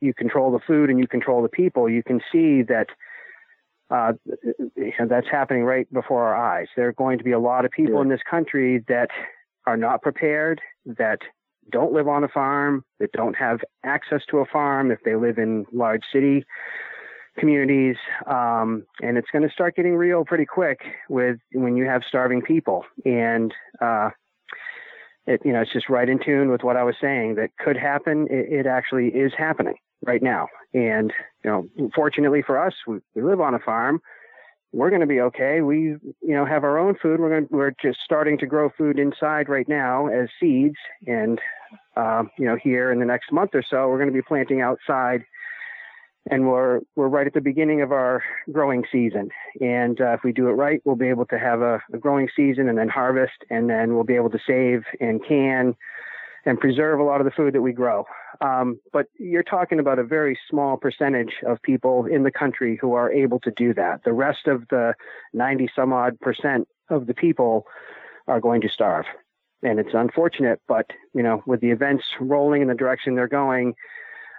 you 0.00 0.12
control 0.12 0.50
the 0.52 0.58
food 0.66 0.90
and 0.90 0.98
you 0.98 1.06
control 1.06 1.42
the 1.42 1.48
people, 1.48 1.88
you 1.88 2.02
can 2.02 2.20
see 2.30 2.62
that 2.62 2.88
uh, 3.88 4.12
that's 5.08 5.28
happening 5.30 5.62
right 5.62 5.90
before 5.92 6.24
our 6.24 6.34
eyes. 6.34 6.66
There 6.76 6.88
are 6.88 6.92
going 6.92 7.18
to 7.18 7.24
be 7.24 7.32
a 7.32 7.38
lot 7.38 7.64
of 7.64 7.70
people 7.70 7.96
yeah. 7.96 8.02
in 8.02 8.08
this 8.08 8.20
country 8.28 8.84
that 8.88 9.08
are 9.66 9.76
not 9.76 10.02
prepared, 10.02 10.60
that 10.84 11.18
don't 11.70 11.92
live 11.92 12.08
on 12.08 12.24
a 12.24 12.28
farm, 12.28 12.84
that 12.98 13.12
don't 13.12 13.36
have 13.36 13.60
access 13.84 14.22
to 14.30 14.38
a 14.38 14.46
farm 14.46 14.90
if 14.90 14.98
they 15.04 15.14
live 15.14 15.38
in 15.38 15.66
large 15.72 16.02
city 16.12 16.44
communities, 17.38 17.96
um, 18.26 18.84
and 19.02 19.16
it's 19.16 19.28
going 19.32 19.46
to 19.46 19.52
start 19.52 19.76
getting 19.76 19.96
real 19.96 20.24
pretty 20.24 20.46
quick 20.46 20.80
with 21.08 21.38
when 21.52 21.76
you 21.76 21.84
have 21.86 22.02
starving 22.06 22.42
people. 22.42 22.84
And 23.04 23.52
uh, 23.80 24.10
it, 25.26 25.40
you 25.44 25.52
know, 25.52 25.60
it's 25.60 25.72
just 25.72 25.88
right 25.88 26.08
in 26.08 26.18
tune 26.22 26.50
with 26.50 26.62
what 26.62 26.76
I 26.76 26.82
was 26.82 26.96
saying 27.00 27.36
that 27.36 27.50
could 27.58 27.76
happen. 27.76 28.26
It, 28.30 28.60
it 28.60 28.66
actually 28.66 29.08
is 29.08 29.32
happening 29.36 29.76
right 30.04 30.22
now. 30.22 30.48
And 30.74 31.12
you 31.44 31.50
know, 31.50 31.90
fortunately 31.94 32.42
for 32.42 32.64
us, 32.64 32.74
we, 32.86 32.98
we 33.14 33.22
live 33.22 33.40
on 33.40 33.54
a 33.54 33.58
farm. 33.58 34.00
We're 34.74 34.88
going 34.88 35.02
to 35.02 35.06
be 35.06 35.20
okay. 35.20 35.60
We, 35.60 35.76
you 35.78 36.34
know, 36.34 36.46
have 36.46 36.64
our 36.64 36.78
own 36.78 36.96
food. 37.00 37.20
We're 37.20 37.28
going. 37.28 37.48
We're 37.50 37.74
just 37.82 37.98
starting 38.04 38.38
to 38.38 38.46
grow 38.46 38.70
food 38.76 38.98
inside 38.98 39.50
right 39.50 39.68
now 39.68 40.06
as 40.06 40.30
seeds, 40.40 40.76
and 41.06 41.38
uh, 41.94 42.22
you 42.38 42.46
know, 42.46 42.56
here 42.56 42.90
in 42.90 42.98
the 42.98 43.04
next 43.04 43.30
month 43.32 43.50
or 43.52 43.62
so, 43.68 43.88
we're 43.88 43.98
going 43.98 44.08
to 44.08 44.14
be 44.14 44.22
planting 44.22 44.62
outside 44.62 45.24
and 46.30 46.46
we're 46.46 46.80
we're 46.94 47.08
right 47.08 47.26
at 47.26 47.34
the 47.34 47.40
beginning 47.40 47.82
of 47.82 47.92
our 47.92 48.22
growing 48.50 48.84
season. 48.90 49.30
And 49.60 50.00
uh, 50.00 50.12
if 50.12 50.20
we 50.22 50.32
do 50.32 50.48
it 50.48 50.52
right, 50.52 50.80
we'll 50.84 50.96
be 50.96 51.08
able 51.08 51.26
to 51.26 51.38
have 51.38 51.60
a, 51.60 51.82
a, 51.92 51.98
growing 51.98 52.28
season 52.34 52.68
and 52.68 52.78
then 52.78 52.88
harvest, 52.88 53.44
and 53.50 53.68
then 53.68 53.94
we'll 53.94 54.04
be 54.04 54.14
able 54.14 54.30
to 54.30 54.38
save 54.46 54.84
and 55.00 55.24
can 55.26 55.74
and 56.44 56.58
preserve 56.58 56.98
a 56.98 57.04
lot 57.04 57.20
of 57.20 57.24
the 57.24 57.30
food 57.30 57.54
that 57.54 57.62
we 57.62 57.72
grow. 57.72 58.04
Um, 58.40 58.80
but 58.92 59.06
you're 59.18 59.44
talking 59.44 59.78
about 59.78 59.98
a 59.98 60.04
very 60.04 60.38
small 60.50 60.76
percentage 60.76 61.34
of 61.46 61.62
people 61.62 62.06
in 62.06 62.24
the 62.24 62.32
country 62.32 62.76
who 62.80 62.94
are 62.94 63.12
able 63.12 63.38
to 63.40 63.52
do 63.52 63.72
that. 63.74 64.02
The 64.04 64.12
rest 64.12 64.48
of 64.48 64.66
the 64.68 64.94
90 65.32 65.70
some 65.74 65.92
odd 65.92 66.18
percent 66.20 66.66
of 66.90 67.06
the 67.06 67.14
people 67.14 67.66
are 68.26 68.40
going 68.40 68.60
to 68.62 68.68
starve. 68.68 69.04
And 69.62 69.78
it's 69.78 69.94
unfortunate, 69.94 70.60
but 70.66 70.90
you 71.14 71.22
know, 71.22 71.42
with 71.46 71.60
the 71.60 71.70
events 71.70 72.04
rolling 72.20 72.62
in 72.62 72.68
the 72.68 72.74
direction 72.74 73.14
they're 73.14 73.28
going, 73.28 73.74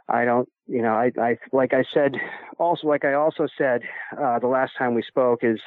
I 0.09 0.25
don't, 0.25 0.49
you 0.67 0.81
know, 0.81 0.93
I, 0.93 1.11
I 1.19 1.37
like 1.51 1.73
I 1.73 1.83
said, 1.93 2.15
also 2.59 2.87
like 2.87 3.05
I 3.05 3.13
also 3.13 3.47
said 3.57 3.81
uh, 4.17 4.39
the 4.39 4.47
last 4.47 4.73
time 4.77 4.93
we 4.93 5.03
spoke 5.03 5.39
is 5.43 5.59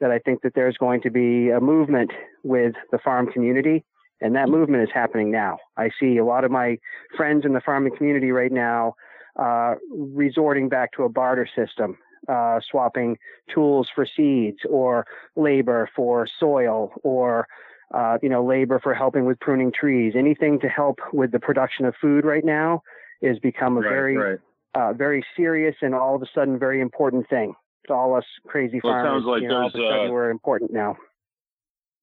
that 0.00 0.10
I 0.10 0.18
think 0.18 0.42
that 0.42 0.54
there's 0.54 0.76
going 0.76 1.02
to 1.02 1.10
be 1.10 1.50
a 1.50 1.60
movement 1.60 2.10
with 2.42 2.74
the 2.90 2.98
farm 2.98 3.30
community, 3.30 3.84
and 4.20 4.34
that 4.34 4.48
movement 4.48 4.82
is 4.82 4.88
happening 4.92 5.30
now. 5.30 5.58
I 5.76 5.90
see 6.00 6.16
a 6.18 6.24
lot 6.24 6.44
of 6.44 6.50
my 6.50 6.78
friends 7.16 7.44
in 7.44 7.52
the 7.52 7.60
farming 7.60 7.96
community 7.96 8.30
right 8.30 8.52
now 8.52 8.94
uh, 9.38 9.74
resorting 9.90 10.68
back 10.68 10.92
to 10.92 11.04
a 11.04 11.08
barter 11.08 11.48
system, 11.54 11.98
uh, 12.28 12.60
swapping 12.70 13.18
tools 13.52 13.88
for 13.94 14.06
seeds 14.16 14.58
or 14.68 15.06
labor 15.36 15.88
for 15.94 16.26
soil 16.40 16.92
or 17.02 17.46
uh, 17.94 18.18
you 18.22 18.28
know 18.28 18.44
labor 18.44 18.80
for 18.82 18.94
helping 18.94 19.26
with 19.26 19.38
pruning 19.40 19.70
trees, 19.70 20.14
anything 20.16 20.58
to 20.60 20.68
help 20.68 20.98
with 21.12 21.30
the 21.30 21.38
production 21.38 21.84
of 21.84 21.94
food 22.00 22.24
right 22.24 22.44
now 22.44 22.82
is 23.22 23.38
become 23.38 23.76
a 23.76 23.80
right, 23.80 23.88
very 23.88 24.16
right. 24.16 24.38
Uh, 24.74 24.92
very 24.92 25.24
serious 25.36 25.74
and 25.80 25.94
all 25.94 26.14
of 26.14 26.22
a 26.22 26.26
sudden 26.34 26.58
very 26.58 26.80
important 26.80 27.26
thing 27.30 27.54
to 27.86 27.94
all 27.94 28.14
us 28.14 28.24
crazy 28.46 28.80
well, 28.84 28.92
farmers. 28.92 29.10
sounds 29.10 29.24
like 29.24 29.42
you 29.42 29.48
know, 29.48 29.56
all 29.56 29.66
of 29.68 29.74
a 29.74 29.78
sudden 29.78 30.08
uh, 30.08 30.12
we're 30.12 30.30
important 30.30 30.72
now. 30.72 30.96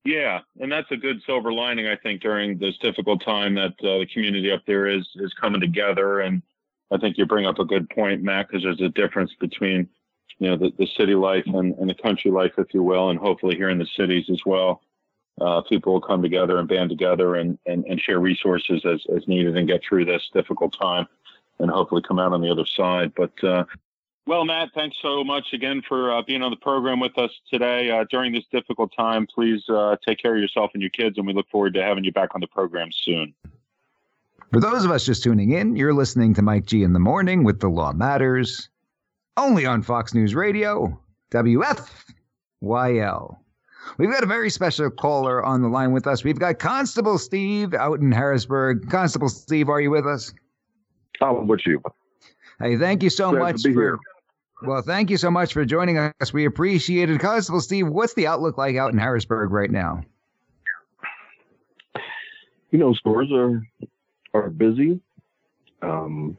Yeah, 0.06 0.40
and 0.60 0.72
that's 0.72 0.92
a 0.92 0.98
good 0.98 1.22
silver 1.26 1.54
lining, 1.54 1.88
I 1.88 1.96
think, 1.96 2.22
during 2.22 2.58
this 2.58 2.78
difficult 2.80 3.24
time 3.24 3.56
that 3.56 3.74
uh, 3.80 4.00
the 4.00 4.08
community 4.12 4.52
up 4.52 4.62
there 4.68 4.88
is 4.88 5.08
is 5.16 5.34
coming 5.40 5.62
together. 5.62 6.20
And 6.20 6.42
I 6.92 6.98
think 6.98 7.18
you 7.18 7.26
bring 7.26 7.46
up 7.46 7.60
a 7.60 7.66
good 7.66 7.90
point, 7.90 8.22
Matt, 8.22 8.48
because 8.48 8.64
there's 8.64 8.82
a 8.82 8.90
difference 8.90 9.32
between 9.40 9.88
you 10.40 10.50
know 10.50 10.58
the, 10.58 10.74
the 10.78 10.88
city 10.98 11.16
life 11.16 11.46
and, 11.46 11.74
and 11.78 11.90
the 11.90 11.96
country 11.96 12.32
life, 12.32 12.52
if 12.58 12.74
you 12.74 12.84
will, 12.84 13.12
and 13.12 13.20
hopefully 13.20 13.56
here 13.56 13.70
in 13.70 13.78
the 13.78 13.88
cities 13.96 14.26
as 14.30 14.42
well. 14.46 14.82
Uh, 15.42 15.62
people 15.62 15.94
will 15.94 16.02
come 16.02 16.22
together 16.22 16.60
and 16.60 16.68
band 16.68 16.90
together 16.90 17.36
and, 17.36 17.58
and, 17.66 17.86
and 17.86 18.00
share 18.00 18.20
resources 18.20 18.86
as, 18.86 19.04
as 19.16 19.28
needed 19.28 19.58
and 19.58 19.68
get 19.68 19.82
through 19.84 20.06
this 20.06 20.30
difficult 20.34 20.78
time 20.80 21.08
and 21.60 21.72
hopefully 21.72 22.04
come 22.08 22.20
out 22.20 22.34
on 22.34 22.42
the 22.42 22.52
other 22.52 22.66
side. 22.66 23.12
But 23.16 23.44
uh, 23.44 23.66
well, 24.26 24.46
Matt, 24.46 24.70
thanks 24.74 24.98
so 25.02 25.24
much 25.24 25.52
again 25.52 25.82
for 25.86 26.14
uh, 26.14 26.22
being 26.22 26.44
on 26.44 26.52
the 26.52 26.58
program 26.58 27.02
with 27.02 27.18
us 27.18 27.32
today 27.50 27.92
uh, 27.92 28.06
during 28.10 28.32
this 28.32 28.46
difficult 28.52 28.94
time. 28.96 29.28
Please 29.28 29.68
uh, 29.70 29.98
take 30.06 30.20
care 30.20 30.36
of 30.36 30.42
yourself 30.42 30.72
and 30.74 30.82
your 30.82 30.92
kids, 30.92 31.18
and 31.18 31.28
we 31.28 31.34
look 31.34 31.50
forward 31.50 31.74
to 31.74 31.84
having 31.84 32.06
you 32.06 32.12
back 32.12 32.34
on 32.34 32.42
the 32.42 32.48
program 32.48 32.90
soon. 32.92 33.34
For 34.54 34.62
those 34.62 34.86
of 34.86 34.92
us 34.92 35.06
just 35.06 35.24
tuning 35.24 35.52
in, 35.52 35.76
you're 35.76 35.94
listening 35.94 36.34
to 36.36 36.42
Mike 36.42 36.68
G 36.68 36.84
in 36.84 36.94
the 36.94 37.00
morning 37.00 37.44
with 37.44 37.60
The 37.60 37.68
Law 37.68 37.92
Matters, 37.92 38.70
only 39.36 39.66
on 39.66 39.82
Fox 39.82 40.14
News 40.14 40.36
Radio, 40.36 40.98
WFYL. 41.32 43.38
We've 43.98 44.12
got 44.12 44.24
a 44.24 44.28
very 44.28 44.50
special 44.50 44.90
caller 44.90 45.44
on 45.44 45.62
the 45.62 45.68
line 45.68 45.92
with 45.92 46.08
us. 46.08 46.24
We've 46.24 46.40
got 46.40 46.60
Constable 46.60 47.18
Steve 47.18 47.74
out 47.74 48.00
in 48.00 48.12
Harrisburg. 48.12 48.90
Constable 48.90 49.30
Steve, 49.30 49.70
are 49.70 49.82
you 49.82 49.92
with 49.92 50.06
us? 50.06 50.34
I'm 51.22 51.48
with 51.48 51.62
you. 51.66 51.82
Hey, 52.60 52.78
thank 52.78 53.04
you 53.04 53.10
so 53.10 53.32
Glad 53.32 53.40
much 53.40 53.62
for. 53.62 53.70
here. 53.70 54.00
Well, 54.64 54.82
thank 54.82 55.10
you 55.10 55.18
so 55.18 55.30
much 55.30 55.54
for 55.54 55.66
joining 55.66 55.98
us. 55.98 56.34
We 56.34 56.46
appreciate 56.46 57.10
it. 57.10 57.20
Constable 57.20 57.60
Steve, 57.60 57.88
what's 57.90 58.14
the 58.14 58.28
outlook 58.28 58.58
like 58.58 58.76
out 58.78 58.94
in 58.94 58.98
Harrisburg 58.98 59.52
right 59.52 59.70
now? 59.70 60.04
You 62.72 62.80
know, 62.80 62.94
stores 62.94 63.30
are 63.32 63.62
are 64.34 64.50
busy. 64.50 65.00
Um, 65.82 66.38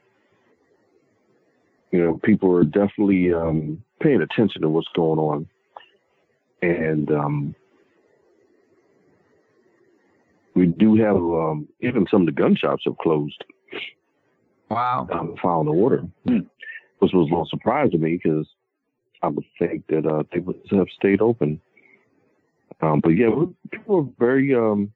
you 1.92 2.02
know, 2.02 2.18
people 2.24 2.52
are 2.56 2.64
definitely 2.64 3.32
um, 3.32 3.84
paying 4.00 4.22
attention 4.22 4.62
to 4.62 4.68
what's 4.68 4.88
going 4.96 5.18
on, 5.18 5.46
and 6.64 7.10
um, 7.10 7.54
we 10.54 10.66
do 10.66 10.96
have 10.96 11.16
um, 11.16 11.68
even 11.80 12.06
some 12.10 12.22
of 12.22 12.26
the 12.26 12.32
gun 12.32 12.56
shops 12.56 12.84
have 12.86 12.96
closed. 12.98 13.42
Wow. 14.70 15.06
um, 15.12 15.34
following 15.40 15.66
the 15.66 15.72
order, 15.72 16.02
which 16.24 17.12
was 17.12 17.12
a 17.12 17.16
little 17.16 17.46
surprise 17.48 17.90
to 17.92 17.98
me 17.98 18.18
because 18.22 18.46
I 19.22 19.28
would 19.28 19.44
think 19.58 19.86
that 19.88 20.06
uh, 20.06 20.24
they 20.32 20.40
would 20.40 20.60
have 20.70 20.88
stayed 20.96 21.20
open. 21.20 21.60
Um, 22.80 23.00
but 23.00 23.10
yeah, 23.10 23.28
people 23.70 23.98
are 23.98 24.08
very, 24.18 24.54
um, 24.54 24.92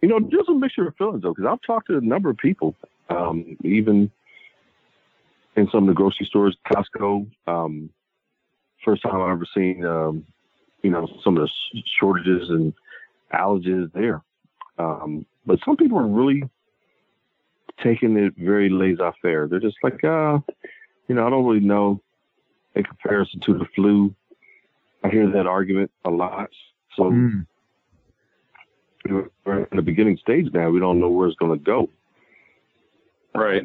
you 0.00 0.08
know, 0.08 0.20
there's 0.30 0.48
a 0.48 0.54
mixture 0.54 0.88
of 0.88 0.96
feelings 0.96 1.22
though, 1.22 1.34
because 1.34 1.50
I've 1.50 1.66
talked 1.66 1.88
to 1.88 1.98
a 1.98 2.00
number 2.00 2.30
of 2.30 2.38
people, 2.38 2.74
um, 3.10 3.56
even 3.62 4.10
in 5.56 5.68
some 5.70 5.84
of 5.84 5.88
the 5.88 5.94
grocery 5.94 6.26
stores, 6.26 6.56
Costco. 6.66 7.28
Um, 7.46 7.90
first 8.84 9.02
time 9.02 9.20
I've 9.20 9.32
ever 9.32 9.46
seen, 9.54 9.84
um, 9.84 10.24
you 10.86 10.92
know, 10.92 11.08
some 11.24 11.36
of 11.36 11.48
the 11.72 11.82
shortages 11.98 12.48
and 12.48 12.72
allergies 13.34 13.92
there. 13.92 14.22
Um, 14.78 15.26
but 15.44 15.58
some 15.64 15.76
people 15.76 15.98
are 15.98 16.06
really 16.06 16.44
taking 17.82 18.16
it 18.16 18.34
very 18.36 18.68
laissez-faire. 18.68 19.48
They're 19.48 19.58
just 19.58 19.78
like, 19.82 20.04
uh, 20.04 20.38
you 21.08 21.16
know, 21.16 21.26
I 21.26 21.30
don't 21.30 21.44
really 21.44 21.66
know 21.66 22.00
in 22.76 22.84
comparison 22.84 23.40
to 23.40 23.58
the 23.58 23.64
flu. 23.74 24.14
I 25.02 25.08
hear 25.08 25.28
that 25.28 25.48
argument 25.48 25.90
a 26.04 26.10
lot. 26.10 26.50
So 26.94 27.10
Mm. 27.10 27.46
we're 29.44 29.64
in 29.64 29.76
the 29.76 29.82
beginning 29.82 30.18
stage 30.18 30.52
now. 30.52 30.70
We 30.70 30.78
don't 30.78 31.00
know 31.00 31.08
where 31.10 31.26
it's 31.26 31.36
going 31.36 31.58
to 31.58 31.64
go. 31.64 31.90
Right. 33.34 33.64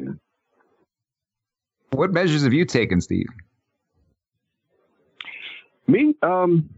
What 1.92 2.12
measures 2.12 2.42
have 2.42 2.52
you 2.52 2.64
taken, 2.64 3.00
Steve? 3.00 3.28
Me, 5.86 6.16
um, 6.22 6.68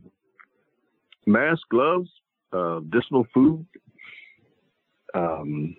mask, 1.26 1.62
gloves, 1.70 2.10
uh, 2.52 2.78
additional 2.78 3.26
food. 3.32 3.66
Um, 5.14 5.76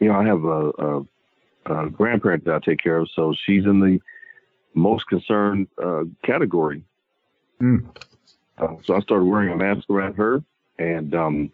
you 0.00 0.08
know, 0.08 0.14
I 0.14 0.24
have 0.24 0.44
a, 0.44 0.70
a, 0.78 1.84
a 1.86 1.90
grandparent 1.90 2.44
that 2.44 2.54
I 2.54 2.58
take 2.58 2.82
care 2.82 2.98
of, 2.98 3.08
so 3.14 3.34
she's 3.44 3.64
in 3.64 3.80
the 3.80 4.00
most 4.74 5.06
concerned 5.06 5.68
uh, 5.82 6.04
category. 6.24 6.84
Mm. 7.60 7.88
Uh, 8.58 8.74
so 8.84 8.94
I 8.94 9.00
started 9.00 9.24
wearing 9.24 9.52
a 9.52 9.56
mask 9.56 9.88
around 9.90 10.14
her, 10.14 10.42
and 10.78 11.14
um, 11.14 11.52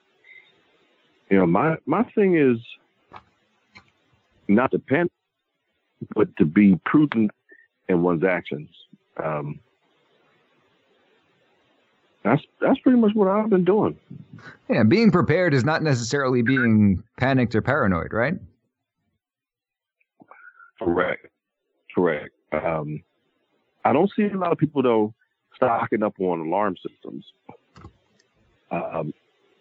you 1.31 1.39
know, 1.39 1.47
my 1.47 1.77
my 1.87 2.03
thing 2.15 2.37
is 2.37 2.59
not 4.49 4.71
to 4.73 4.79
panic, 4.79 5.13
but 6.15 6.35
to 6.37 6.45
be 6.45 6.79
prudent 6.85 7.31
in 7.89 8.03
one's 8.03 8.25
actions. 8.25 8.69
Um, 9.23 9.61
that's 12.25 12.43
that's 12.61 12.79
pretty 12.81 12.99
much 12.99 13.15
what 13.15 13.29
I've 13.29 13.51
been 13.51 13.65
doing. 13.65 13.99
Yeah, 14.69 14.83
being 14.83 15.11
prepared 15.11 15.53
is 15.53 15.65
not 15.65 15.83
necessarily 15.83 16.43
being 16.43 17.03
panicked 17.19 17.55
or 17.55 17.63
paranoid, 17.63 18.13
right? 18.13 18.35
Correct. 20.79 21.27
Correct. 21.95 22.31
Um, 22.53 23.03
I 23.85 23.93
don't 23.93 24.11
see 24.17 24.25
a 24.25 24.37
lot 24.37 24.53
of 24.53 24.59
people 24.59 24.83
though 24.83 25.15
stocking 25.55 26.03
up 26.03 26.15
on 26.19 26.41
alarm 26.41 26.77
systems. 26.87 27.25
Um, 28.71 29.13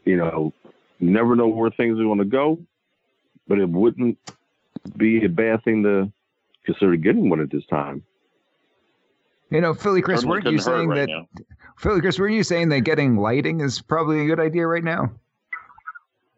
you 0.06 0.16
know, 0.18 0.54
you 1.00 1.12
never 1.12 1.36
know 1.36 1.48
where 1.48 1.70
things 1.70 2.00
are 2.00 2.04
going 2.04 2.20
to 2.20 2.26
go, 2.26 2.58
but 3.48 3.60
it 3.60 3.70
wouldn't 3.70 4.18
be 4.98 5.24
a 5.26 5.30
bad 5.30 5.64
thing 5.64 5.84
to 5.84 6.12
consider 6.66 6.96
getting 6.96 7.30
one 7.30 7.42
at 7.42 7.52
this 7.52 7.66
time. 7.66 8.04
You 9.54 9.62
know, 9.62 9.76
Philly 9.76 10.02
Chris, 10.02 10.22
Certainly 10.22 10.36
weren't 10.36 10.52
you 10.52 10.60
saying 10.60 10.90
right 10.90 11.02
that 11.02 11.10
now. 11.10 11.28
Philly 11.78 12.02
Chris, 12.02 12.18
weren't 12.18 12.34
you 12.34 12.44
saying 12.44 12.70
that 12.70 12.82
getting 12.82 13.18
lighting 13.18 13.62
is 13.62 13.84
probably 13.84 14.22
a 14.22 14.26
good 14.26 14.40
idea 14.40 14.66
right 14.66 14.84
now? 14.84 15.12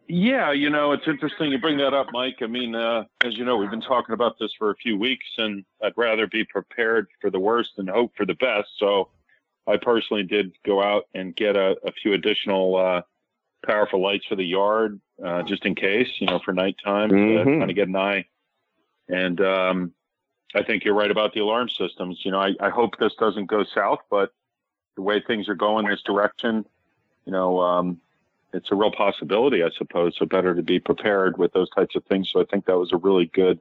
Yeah, 0.09 0.51
you 0.51 0.69
know, 0.69 0.91
it's 0.91 1.07
interesting 1.07 1.49
you 1.49 1.57
bring 1.57 1.77
that 1.77 1.93
up, 1.93 2.07
Mike. 2.11 2.39
I 2.41 2.47
mean, 2.47 2.75
uh, 2.75 3.05
as 3.23 3.37
you 3.37 3.45
know, 3.45 3.55
we've 3.55 3.71
been 3.71 3.79
talking 3.79 4.11
about 4.11 4.37
this 4.37 4.51
for 4.59 4.69
a 4.69 4.75
few 4.75 4.99
weeks, 4.99 5.25
and 5.37 5.63
I'd 5.81 5.93
rather 5.95 6.27
be 6.27 6.43
prepared 6.43 7.07
for 7.21 7.29
the 7.29 7.39
worst 7.39 7.71
and 7.77 7.89
hope 7.89 8.11
for 8.17 8.25
the 8.25 8.35
best. 8.35 8.67
So 8.77 9.07
I 9.65 9.77
personally 9.77 10.23
did 10.23 10.51
go 10.65 10.83
out 10.83 11.05
and 11.15 11.33
get 11.33 11.55
a, 11.55 11.77
a 11.85 11.93
few 11.93 12.13
additional 12.13 12.75
uh, 12.75 13.01
powerful 13.65 14.01
lights 14.01 14.25
for 14.27 14.35
the 14.35 14.43
yard, 14.43 14.99
uh, 15.25 15.41
just 15.43 15.65
in 15.65 15.73
case, 15.73 16.09
you 16.19 16.27
know, 16.27 16.41
for 16.43 16.51
nighttime, 16.51 17.11
mm-hmm. 17.11 17.49
to 17.49 17.59
kind 17.59 17.71
of 17.71 17.75
get 17.77 17.87
an 17.87 17.95
eye. 17.95 18.25
And 19.07 19.39
um, 19.39 19.93
I 20.55 20.63
think 20.63 20.83
you're 20.83 20.95
right 20.95 21.11
about 21.11 21.33
the 21.33 21.41
alarm 21.41 21.69
systems. 21.69 22.21
You 22.23 22.31
know, 22.31 22.39
I, 22.39 22.53
I 22.59 22.69
hope 22.69 22.97
this 22.97 23.13
doesn't 23.19 23.47
go 23.47 23.63
south, 23.63 23.99
but 24.09 24.33
the 24.95 25.01
way 25.01 25.21
things 25.21 25.49
are 25.49 25.55
going 25.55 25.87
this 25.87 26.01
direction, 26.01 26.65
you 27.25 27.31
know, 27.31 27.59
um, 27.59 27.99
it's 28.53 28.71
a 28.71 28.75
real 28.75 28.91
possibility, 28.91 29.63
I 29.63 29.69
suppose. 29.77 30.15
So 30.17 30.25
better 30.25 30.55
to 30.55 30.63
be 30.63 30.79
prepared 30.79 31.37
with 31.37 31.51
those 31.53 31.69
types 31.71 31.95
of 31.95 32.05
things. 32.05 32.29
So 32.31 32.41
I 32.41 32.45
think 32.45 32.65
that 32.65 32.77
was 32.77 32.93
a 32.93 32.97
really 32.97 33.25
good 33.25 33.59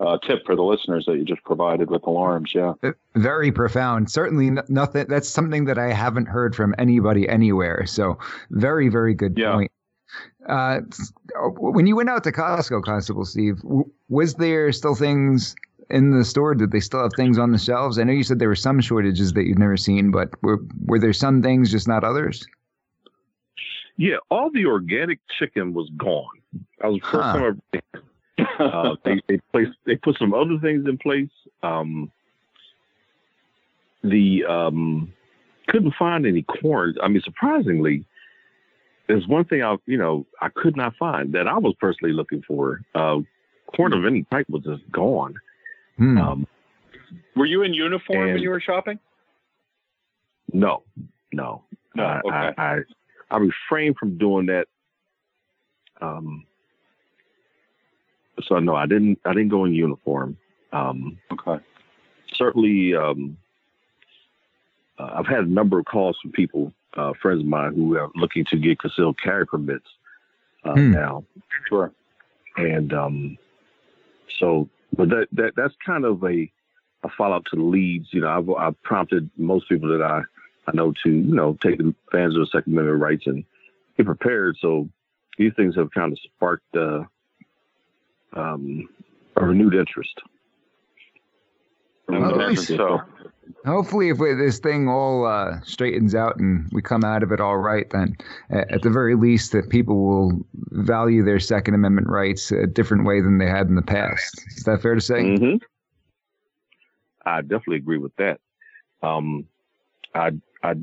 uh, 0.00 0.18
tip 0.18 0.44
for 0.44 0.56
the 0.56 0.62
listeners 0.62 1.04
that 1.06 1.16
you 1.16 1.24
just 1.24 1.44
provided 1.44 1.88
with 1.88 2.02
alarms. 2.06 2.52
Yeah, 2.54 2.74
uh, 2.82 2.92
very 3.14 3.52
profound. 3.52 4.10
Certainly 4.10 4.50
nothing. 4.68 5.06
That's 5.08 5.28
something 5.28 5.66
that 5.66 5.78
I 5.78 5.92
haven't 5.92 6.26
heard 6.26 6.56
from 6.56 6.74
anybody 6.76 7.28
anywhere. 7.28 7.86
So 7.86 8.18
very, 8.50 8.88
very 8.88 9.14
good 9.14 9.38
yeah. 9.38 9.52
point. 9.52 9.72
Uh, 10.46 10.80
when 11.56 11.86
you 11.86 11.94
went 11.96 12.10
out 12.10 12.24
to 12.24 12.32
Costco, 12.32 12.82
Constable 12.82 13.24
Steve, 13.24 13.62
was 14.08 14.34
there 14.34 14.72
still 14.72 14.94
things 14.94 15.54
in 15.92 16.10
the 16.10 16.24
store? 16.24 16.54
Did 16.54 16.72
they 16.72 16.80
still 16.80 17.02
have 17.02 17.12
things 17.16 17.38
on 17.38 17.52
the 17.52 17.58
shelves? 17.58 17.98
I 17.98 18.04
know 18.04 18.12
you 18.12 18.24
said 18.24 18.38
there 18.38 18.48
were 18.48 18.54
some 18.54 18.80
shortages 18.80 19.32
that 19.34 19.44
you've 19.44 19.58
never 19.58 19.76
seen, 19.76 20.10
but 20.10 20.30
were 20.42 20.60
were 20.86 20.98
there 20.98 21.12
some 21.12 21.42
things, 21.42 21.70
just 21.70 21.86
not 21.86 22.02
others? 22.02 22.46
Yeah, 23.96 24.16
all 24.30 24.50
the 24.50 24.66
organic 24.66 25.20
chicken 25.38 25.74
was 25.74 25.90
gone. 25.96 26.26
I 26.82 26.88
was 26.88 27.00
first 27.02 27.14
huh. 27.14 27.32
time 27.34 27.62
I, 27.74 28.64
uh, 28.64 28.96
they 29.04 29.20
they 29.28 29.38
placed 29.52 29.72
they 29.84 29.96
put 29.96 30.16
some 30.18 30.34
other 30.34 30.58
things 30.60 30.86
in 30.86 30.98
place. 30.98 31.30
Um, 31.62 32.10
the 34.02 34.44
um, 34.48 35.12
couldn't 35.68 35.94
find 35.98 36.26
any 36.26 36.42
corn. 36.42 36.94
I 37.02 37.08
mean, 37.08 37.22
surprisingly, 37.22 38.04
there's 39.06 39.28
one 39.28 39.44
thing 39.44 39.62
I 39.62 39.76
you 39.86 39.98
know 39.98 40.26
I 40.40 40.48
could 40.48 40.76
not 40.76 40.96
find 40.96 41.32
that 41.34 41.46
I 41.46 41.58
was 41.58 41.74
personally 41.78 42.14
looking 42.14 42.42
for. 42.42 42.80
Uh, 42.94 43.18
corn 43.76 43.92
of 43.92 44.04
any 44.04 44.24
type 44.24 44.48
was 44.48 44.64
just 44.64 44.90
gone. 44.90 45.34
Hmm. 45.96 46.18
Um, 46.18 46.46
were 47.36 47.46
you 47.46 47.62
in 47.62 47.74
uniform 47.74 48.32
when 48.32 48.38
you 48.38 48.50
were 48.50 48.60
shopping? 48.60 48.98
No, 50.52 50.82
no. 51.32 51.64
No. 51.94 52.04
I, 52.04 52.18
okay. 52.20 52.54
I, 52.58 52.62
I, 52.62 52.78
I 53.30 53.36
refrained 53.38 53.96
from 53.96 54.18
doing 54.18 54.46
that. 54.46 54.66
Um, 56.00 56.44
so 58.42 58.58
no, 58.58 58.74
I 58.74 58.86
didn't. 58.86 59.18
I 59.24 59.32
didn't 59.32 59.50
go 59.50 59.64
in 59.64 59.74
uniform. 59.74 60.36
Um, 60.72 61.18
okay. 61.32 61.62
Certainly, 62.34 62.94
um, 62.94 63.36
uh, 64.98 65.10
I've 65.14 65.26
had 65.26 65.44
a 65.44 65.46
number 65.46 65.78
of 65.78 65.84
calls 65.84 66.16
from 66.20 66.32
people, 66.32 66.72
uh, 66.96 67.12
friends 67.20 67.40
of 67.40 67.46
mine, 67.46 67.74
who 67.74 67.96
are 67.96 68.10
looking 68.14 68.44
to 68.46 68.56
get 68.56 68.78
concealed 68.78 69.20
carry 69.22 69.46
permits 69.46 69.86
uh, 70.64 70.74
hmm. 70.74 70.92
now. 70.92 71.24
Sure. 71.68 71.92
And 72.56 72.92
um, 72.92 73.38
so, 74.38 74.68
but 74.96 75.08
that, 75.08 75.26
that 75.32 75.52
that's 75.56 75.74
kind 75.84 76.04
of 76.04 76.22
a 76.24 76.50
a 77.04 77.08
follow 77.16 77.36
up 77.36 77.44
to 77.46 77.56
the 77.56 77.62
leads. 77.62 78.08
You 78.12 78.20
know, 78.20 78.28
I've, 78.28 78.50
I've 78.50 78.82
prompted 78.82 79.30
most 79.36 79.68
people 79.68 79.88
that 79.88 80.02
I 80.02 80.22
I 80.66 80.72
know 80.74 80.92
to 81.04 81.10
you 81.10 81.34
know 81.34 81.56
take 81.62 81.80
advantage 81.80 82.36
of 82.36 82.40
the 82.40 82.48
Second 82.52 82.72
Amendment 82.72 83.00
rights 83.00 83.26
and 83.26 83.44
get 83.96 84.06
prepared. 84.06 84.56
So 84.60 84.88
these 85.38 85.52
things 85.56 85.74
have 85.76 85.90
kind 85.90 86.12
of 86.12 86.18
sparked 86.18 86.76
uh, 86.76 87.04
um, 88.34 88.88
a 89.36 89.44
renewed 89.44 89.74
interest. 89.74 90.20
Hopefully, 92.08 92.56
so. 92.56 93.00
Hopefully, 93.64 94.10
if 94.10 94.18
we, 94.18 94.34
this 94.34 94.58
thing 94.58 94.88
all 94.88 95.26
uh, 95.26 95.60
straightens 95.62 96.14
out 96.14 96.36
and 96.36 96.68
we 96.72 96.82
come 96.82 97.04
out 97.04 97.22
of 97.22 97.32
it 97.32 97.40
all 97.40 97.58
right, 97.58 97.88
then 97.90 98.16
at 98.50 98.82
the 98.82 98.90
very 98.90 99.14
least, 99.14 99.52
that 99.52 99.70
people 99.70 100.04
will 100.04 100.46
value 100.70 101.24
their 101.24 101.40
Second 101.40 101.74
Amendment 101.74 102.08
rights 102.08 102.50
a 102.50 102.66
different 102.66 103.04
way 103.04 103.20
than 103.20 103.38
they 103.38 103.46
had 103.46 103.68
in 103.68 103.74
the 103.74 103.82
past. 103.82 104.42
Is 104.56 104.64
that 104.64 104.82
fair 104.82 104.94
to 104.94 105.00
say? 105.00 105.22
Mm-hmm. 105.22 105.56
I 107.24 107.40
definitely 107.42 107.76
agree 107.76 107.98
with 107.98 108.14
that. 108.16 108.40
Um, 109.02 109.46
I 110.14 110.32
I 110.62 110.74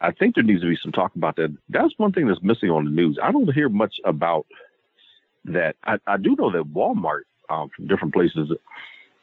I 0.00 0.10
think 0.12 0.34
there 0.34 0.44
needs 0.44 0.62
to 0.62 0.68
be 0.68 0.78
some 0.82 0.92
talk 0.92 1.14
about 1.14 1.36
that. 1.36 1.56
That's 1.68 1.94
one 1.96 2.12
thing 2.12 2.26
that's 2.26 2.42
missing 2.42 2.70
on 2.70 2.84
the 2.84 2.90
news. 2.90 3.18
I 3.22 3.32
don't 3.32 3.52
hear 3.52 3.68
much 3.68 3.96
about 4.04 4.46
that. 5.44 5.76
I, 5.84 5.98
I 6.06 6.16
do 6.16 6.36
know 6.38 6.50
that 6.52 6.72
Walmart 6.72 7.22
um, 7.48 7.70
from 7.74 7.86
different 7.86 8.14
places 8.14 8.50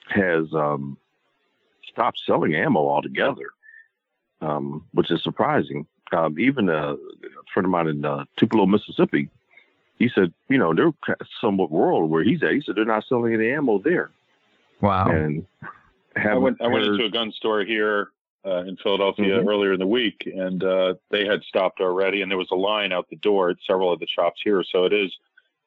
has 0.09 0.45
um, 0.53 0.97
stopped 1.99 2.21
selling 2.25 2.55
ammo 2.55 2.79
altogether, 2.79 3.49
um, 4.41 4.85
which 4.93 5.11
is 5.11 5.21
surprising. 5.21 5.85
Um, 6.11 6.39
even 6.39 6.69
a, 6.69 6.93
a, 6.93 6.97
friend 7.53 7.65
of 7.65 7.71
mine 7.71 7.87
in 7.87 8.05
uh, 8.05 8.23
Tupelo, 8.37 8.65
Mississippi, 8.65 9.29
he 9.97 10.09
said, 10.13 10.33
you 10.47 10.57
know, 10.57 10.73
they're 10.73 10.93
somewhat 11.41 11.71
rural 11.71 12.07
where 12.07 12.23
he's 12.23 12.41
at. 12.41 12.53
He 12.53 12.61
said 12.61 12.75
they're 12.75 12.85
not 12.85 13.05
selling 13.07 13.33
any 13.33 13.51
ammo 13.51 13.79
there. 13.79 14.11
Wow. 14.81 15.09
And 15.09 15.45
I 16.15 16.35
went, 16.35 16.61
I 16.61 16.67
went 16.67 16.85
into 16.85 17.03
a 17.03 17.09
gun 17.09 17.31
store 17.33 17.63
here 17.65 18.07
uh, 18.45 18.63
in 18.63 18.77
Philadelphia 18.77 19.39
mm-hmm. 19.39 19.49
earlier 19.49 19.73
in 19.73 19.79
the 19.79 19.85
week, 19.85 20.23
and 20.25 20.63
uh, 20.63 20.93
they 21.11 21.25
had 21.25 21.43
stopped 21.43 21.81
already, 21.81 22.21
and 22.21 22.31
there 22.31 22.37
was 22.37 22.47
a 22.51 22.55
line 22.55 22.93
out 22.93 23.09
the 23.09 23.17
door 23.17 23.49
at 23.49 23.57
several 23.67 23.91
of 23.91 23.99
the 23.99 24.07
shops 24.07 24.39
here. 24.43 24.63
So 24.63 24.85
it 24.85 24.93
is 24.93 25.13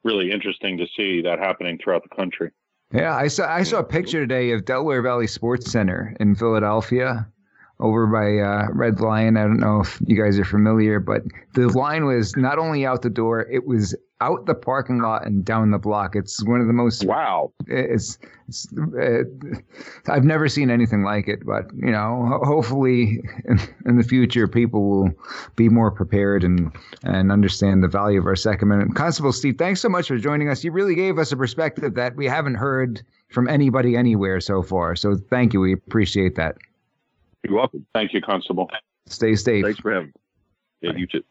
really 0.03 0.33
interesting 0.33 0.79
to 0.79 0.87
see 0.97 1.21
that 1.23 1.39
happening 1.39 1.79
throughout 1.79 2.03
the 2.03 2.17
country. 2.17 2.51
Yeah, 2.93 3.17
I 3.17 3.29
saw 3.29 3.51
I 3.51 3.63
saw 3.63 3.79
a 3.79 3.85
picture 3.85 4.21
today 4.21 4.53
of 4.53 4.67
Delaware 4.67 5.01
Valley 5.01 5.27
Sports 5.27 5.71
Center 5.71 6.15
in 6.21 6.35
Philadelphia, 6.35 7.27
over 7.81 8.07
by 8.07 8.39
uh, 8.39 8.69
Red 8.73 9.01
Lion. 9.01 9.39
I 9.39 9.43
don't 9.43 9.61
know 9.61 9.81
if 9.81 9.99
you 10.07 10.23
guys 10.23 10.39
are 10.39 10.45
familiar, 10.45 11.01
but 11.01 11.23
the 11.55 11.69
line 11.69 12.05
was 12.05 12.37
not 12.37 12.59
only 12.59 12.85
out 12.85 13.01
the 13.01 13.11
door; 13.11 13.47
it 13.51 13.67
was 13.67 13.97
out 14.23 14.47
the 14.47 14.55
parking 14.55 15.01
lot 15.01 15.27
and 15.27 15.45
down 15.45 15.73
the 15.73 15.79
block. 15.79 16.15
It's 16.15 16.43
one 16.45 16.61
of 16.61 16.69
the 16.69 16.73
most 16.73 17.05
wow. 17.05 17.53
It's, 17.67 18.19
it's 18.47 18.69
uh, 18.73 19.25
I've 20.09 20.25
never 20.25 20.49
seen 20.49 20.71
anything 20.71 21.03
like 21.03 21.27
it. 21.27 21.45
But 21.45 21.65
you 21.75 21.91
know, 21.91 22.39
hopefully 22.45 23.21
in, 23.45 23.59
in, 23.85 23.97
the 23.97 24.05
future, 24.05 24.47
people 24.47 24.89
will 24.89 25.11
be 25.57 25.69
more 25.69 25.91
prepared 25.91 26.45
and 26.45 26.73
and 27.03 27.33
understand 27.33 27.83
the 27.83 27.89
value 27.89 28.21
of 28.21 28.27
our 28.27 28.37
Second 28.37 28.71
Amendment. 28.71 28.97
Constable 28.97 29.33
Steve, 29.33 29.57
thanks 29.59 29.81
so 29.81 29.89
much 29.89 30.07
for 30.07 30.19
joining 30.19 30.49
us. 30.49 30.63
You 30.63 30.71
really 30.71 30.95
gave 30.95 31.19
us 31.19 31.33
a 31.33 31.37
perspective 31.37 31.95
that 31.95 32.15
we 32.15 32.27
haven't 32.27 32.55
heard 32.55 33.03
from 33.29 33.49
anybody 33.49 33.97
anywhere 33.97 34.41
so 34.41 34.63
far. 34.63 34.95
So 34.95 35.17
thank 35.17 35.53
you. 35.53 35.61
We 35.61 35.73
appreciate 35.73 36.37
that. 36.37 36.57
You're 37.43 37.57
welcome. 37.57 37.85
Thank 37.93 38.13
you, 38.13 38.21
Constable. 38.21 38.71
Stay 39.07 39.35
safe. 39.35 39.65
Thanks 39.65 39.81
for 39.81 39.93
having 39.93 40.09
me. 40.09 40.13
Yeah, 40.81 40.93
you 40.97 41.07
too. 41.09 41.23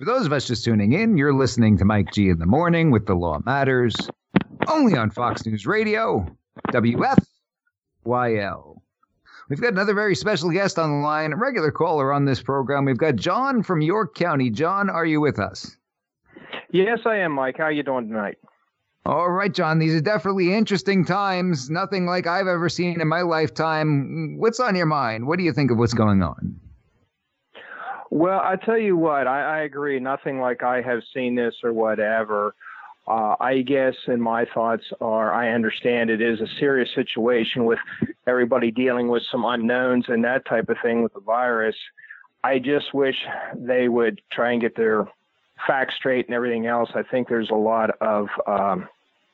For 0.00 0.06
those 0.06 0.24
of 0.24 0.32
us 0.32 0.46
just 0.46 0.64
tuning 0.64 0.94
in, 0.94 1.18
you're 1.18 1.34
listening 1.34 1.76
to 1.76 1.84
Mike 1.84 2.10
G 2.14 2.30
in 2.30 2.38
the 2.38 2.46
morning 2.46 2.90
with 2.90 3.04
The 3.04 3.12
Law 3.12 3.38
Matters, 3.44 3.94
only 4.66 4.96
on 4.96 5.10
Fox 5.10 5.44
News 5.44 5.66
Radio, 5.66 6.26
WFYL. 6.68 7.18
We've 9.50 9.60
got 9.60 9.74
another 9.74 9.92
very 9.92 10.14
special 10.14 10.50
guest 10.52 10.78
on 10.78 10.90
the 10.90 11.06
line, 11.06 11.34
a 11.34 11.36
regular 11.36 11.70
caller 11.70 12.14
on 12.14 12.24
this 12.24 12.42
program. 12.42 12.86
We've 12.86 12.96
got 12.96 13.16
John 13.16 13.62
from 13.62 13.82
York 13.82 14.14
County. 14.14 14.48
John, 14.48 14.88
are 14.88 15.04
you 15.04 15.20
with 15.20 15.38
us? 15.38 15.76
Yes, 16.72 17.00
I 17.04 17.16
am, 17.16 17.32
Mike. 17.32 17.58
How 17.58 17.64
are 17.64 17.72
you 17.72 17.82
doing 17.82 18.08
tonight? 18.08 18.38
All 19.04 19.28
right, 19.28 19.52
John. 19.52 19.78
These 19.80 19.96
are 19.96 20.00
definitely 20.00 20.54
interesting 20.54 21.04
times. 21.04 21.68
Nothing 21.68 22.06
like 22.06 22.26
I've 22.26 22.46
ever 22.46 22.70
seen 22.70 23.02
in 23.02 23.08
my 23.08 23.20
lifetime. 23.20 24.38
What's 24.38 24.60
on 24.60 24.76
your 24.76 24.86
mind? 24.86 25.26
What 25.26 25.38
do 25.38 25.44
you 25.44 25.52
think 25.52 25.70
of 25.70 25.76
what's 25.76 25.92
going 25.92 26.22
on? 26.22 26.58
Well, 28.10 28.40
I 28.40 28.56
tell 28.56 28.78
you 28.78 28.96
what, 28.96 29.26
I, 29.26 29.58
I 29.58 29.62
agree. 29.62 29.98
Nothing 30.00 30.40
like 30.40 30.62
I 30.62 30.82
have 30.82 31.02
seen 31.14 31.36
this 31.36 31.54
or 31.62 31.72
whatever. 31.72 32.54
Uh, 33.06 33.34
I 33.40 33.62
guess, 33.62 33.94
and 34.06 34.22
my 34.22 34.44
thoughts 34.52 34.84
are, 35.00 35.32
I 35.32 35.50
understand 35.50 36.10
it 36.10 36.20
is 36.20 36.40
a 36.40 36.46
serious 36.58 36.90
situation 36.94 37.64
with 37.64 37.78
everybody 38.26 38.70
dealing 38.70 39.08
with 39.08 39.22
some 39.30 39.44
unknowns 39.44 40.04
and 40.08 40.24
that 40.24 40.44
type 40.44 40.68
of 40.68 40.76
thing 40.82 41.02
with 41.02 41.14
the 41.14 41.20
virus. 41.20 41.76
I 42.44 42.58
just 42.58 42.92
wish 42.94 43.16
they 43.54 43.88
would 43.88 44.20
try 44.30 44.52
and 44.52 44.60
get 44.60 44.76
their 44.76 45.08
facts 45.66 45.94
straight 45.96 46.26
and 46.26 46.34
everything 46.34 46.66
else, 46.66 46.90
I 46.94 47.02
think 47.02 47.28
there's 47.28 47.50
a 47.50 47.54
lot 47.54 47.90
of 48.00 48.28
um, 48.46 48.88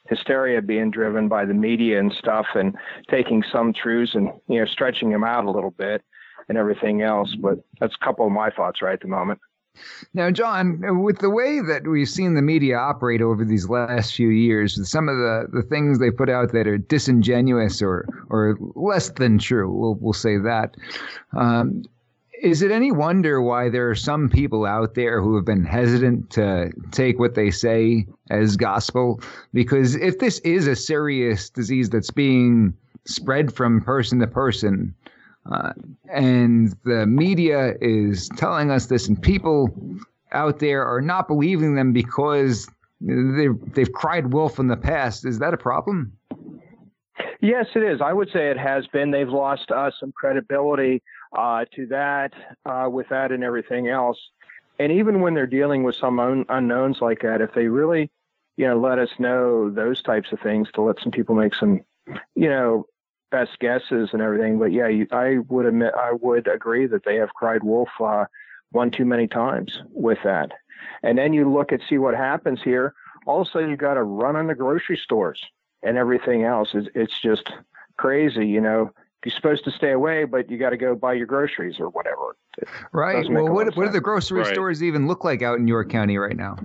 hysteria 0.08 0.62
being 0.62 0.90
driven 0.90 1.28
by 1.28 1.44
the 1.44 1.54
media 1.54 1.98
and 2.00 2.12
stuff, 2.12 2.46
and 2.54 2.76
taking 3.08 3.42
some 3.52 3.72
truths 3.72 4.14
and 4.14 4.30
you 4.48 4.60
know 4.60 4.66
stretching 4.66 5.10
them 5.10 5.24
out 5.24 5.44
a 5.44 5.50
little 5.50 5.70
bit 5.72 6.02
and 6.48 6.58
everything 6.58 7.02
else. 7.02 7.34
But 7.34 7.58
that's 7.80 7.94
a 8.00 8.04
couple 8.04 8.26
of 8.26 8.32
my 8.32 8.50
thoughts 8.50 8.82
right 8.82 8.94
at 8.94 9.00
the 9.00 9.08
moment. 9.08 9.40
Now, 10.14 10.30
John, 10.30 11.02
with 11.02 11.18
the 11.18 11.30
way 11.30 11.60
that 11.60 11.86
we've 11.86 12.08
seen 12.08 12.34
the 12.34 12.42
media 12.42 12.78
operate 12.78 13.20
over 13.20 13.44
these 13.44 13.68
last 13.68 14.14
few 14.14 14.28
years, 14.28 14.88
some 14.88 15.08
of 15.08 15.16
the, 15.16 15.48
the 15.52 15.62
things 15.62 15.98
they 15.98 16.10
put 16.10 16.30
out 16.30 16.52
that 16.52 16.66
are 16.66 16.78
disingenuous 16.78 17.82
or 17.82 18.06
or 18.30 18.56
less 18.74 19.10
than 19.10 19.38
true, 19.38 19.70
we'll, 19.70 19.94
we'll 19.96 20.12
say 20.12 20.38
that. 20.38 20.76
Um, 21.36 21.84
is 22.42 22.60
it 22.62 22.70
any 22.70 22.92
wonder 22.92 23.40
why 23.40 23.70
there 23.70 23.88
are 23.88 23.94
some 23.94 24.28
people 24.28 24.66
out 24.66 24.94
there 24.94 25.22
who 25.22 25.36
have 25.36 25.44
been 25.44 25.64
hesitant 25.64 26.30
to 26.30 26.70
take 26.90 27.18
what 27.18 27.34
they 27.34 27.50
say 27.50 28.06
as 28.30 28.56
gospel? 28.56 29.20
Because 29.54 29.94
if 29.96 30.18
this 30.18 30.38
is 30.40 30.66
a 30.66 30.76
serious 30.76 31.48
disease 31.48 31.88
that's 31.88 32.10
being 32.10 32.74
spread 33.06 33.54
from 33.54 33.80
person 33.80 34.18
to 34.18 34.26
person, 34.26 34.94
uh, 35.50 35.72
and 36.10 36.74
the 36.84 37.06
media 37.06 37.74
is 37.80 38.28
telling 38.36 38.70
us 38.70 38.86
this, 38.86 39.08
and 39.08 39.20
people 39.20 39.70
out 40.32 40.58
there 40.58 40.84
are 40.84 41.00
not 41.00 41.28
believing 41.28 41.74
them 41.74 41.92
because 41.92 42.68
they've, 43.00 43.56
they've 43.74 43.92
cried 43.92 44.32
wolf 44.32 44.58
in 44.58 44.68
the 44.68 44.76
past, 44.76 45.24
is 45.24 45.38
that 45.38 45.54
a 45.54 45.56
problem? 45.56 46.12
Yes, 47.40 47.66
it 47.74 47.82
is. 47.82 48.00
I 48.00 48.12
would 48.12 48.30
say 48.30 48.50
it 48.50 48.58
has 48.58 48.86
been. 48.88 49.10
They've 49.10 49.28
lost 49.28 49.70
uh, 49.70 49.90
some 49.98 50.12
credibility 50.12 51.02
uh, 51.36 51.64
to 51.74 51.86
that, 51.86 52.32
uh, 52.64 52.88
with 52.90 53.08
that, 53.10 53.30
and 53.30 53.44
everything 53.44 53.88
else. 53.88 54.18
And 54.78 54.92
even 54.92 55.20
when 55.20 55.34
they're 55.34 55.46
dealing 55.46 55.82
with 55.82 55.96
some 55.96 56.18
un- 56.18 56.46
unknowns 56.48 57.00
like 57.00 57.22
that, 57.22 57.40
if 57.40 57.54
they 57.54 57.68
really, 57.68 58.10
you 58.56 58.66
know, 58.66 58.78
let 58.78 58.98
us 58.98 59.10
know 59.18 59.70
those 59.70 60.02
types 60.02 60.32
of 60.32 60.40
things 60.40 60.68
to 60.74 60.82
let 60.82 61.00
some 61.00 61.12
people 61.12 61.34
make 61.34 61.54
some, 61.54 61.80
you 62.34 62.48
know, 62.48 62.86
best 63.36 63.58
guesses 63.58 64.10
and 64.12 64.22
everything. 64.22 64.58
But 64.58 64.72
yeah, 64.72 64.88
you, 64.88 65.06
I 65.12 65.38
would 65.48 65.66
admit, 65.66 65.92
I 65.94 66.12
would 66.12 66.48
agree 66.48 66.86
that 66.86 67.04
they 67.04 67.16
have 67.16 67.34
cried 67.34 67.62
wolf 67.62 67.88
uh, 68.00 68.24
one 68.70 68.90
too 68.90 69.04
many 69.04 69.26
times 69.26 69.80
with 69.90 70.18
that. 70.24 70.52
And 71.02 71.18
then 71.18 71.32
you 71.32 71.50
look 71.52 71.72
and 71.72 71.82
see 71.88 71.98
what 71.98 72.14
happens 72.14 72.60
here. 72.62 72.94
All 73.26 73.42
of 73.42 73.48
a 73.48 73.50
sudden, 73.50 73.70
you 73.70 73.76
got 73.76 73.94
to 73.94 74.02
run 74.02 74.36
on 74.36 74.46
the 74.46 74.54
grocery 74.54 74.96
stores 74.96 75.40
and 75.82 75.96
everything 75.96 76.44
else. 76.44 76.70
It's, 76.74 76.88
it's 76.94 77.20
just 77.20 77.52
crazy, 77.96 78.46
you 78.46 78.60
know 78.60 78.92
you're 79.26 79.34
supposed 79.34 79.64
to 79.64 79.72
stay 79.72 79.90
away, 79.90 80.24
but 80.24 80.48
you 80.48 80.56
got 80.56 80.70
to 80.70 80.76
go 80.76 80.94
buy 80.94 81.12
your 81.12 81.26
groceries 81.26 81.80
or 81.80 81.88
whatever. 81.88 82.36
It 82.58 82.68
right. 82.92 83.28
Well, 83.28 83.48
what, 83.48 83.76
what 83.76 83.86
do 83.86 83.90
the 83.90 84.00
grocery 84.00 84.42
right. 84.42 84.52
stores 84.52 84.84
even 84.84 85.08
look 85.08 85.24
like 85.24 85.42
out 85.42 85.58
in 85.58 85.66
York 85.66 85.90
County 85.90 86.16
right 86.16 86.36
now? 86.36 86.56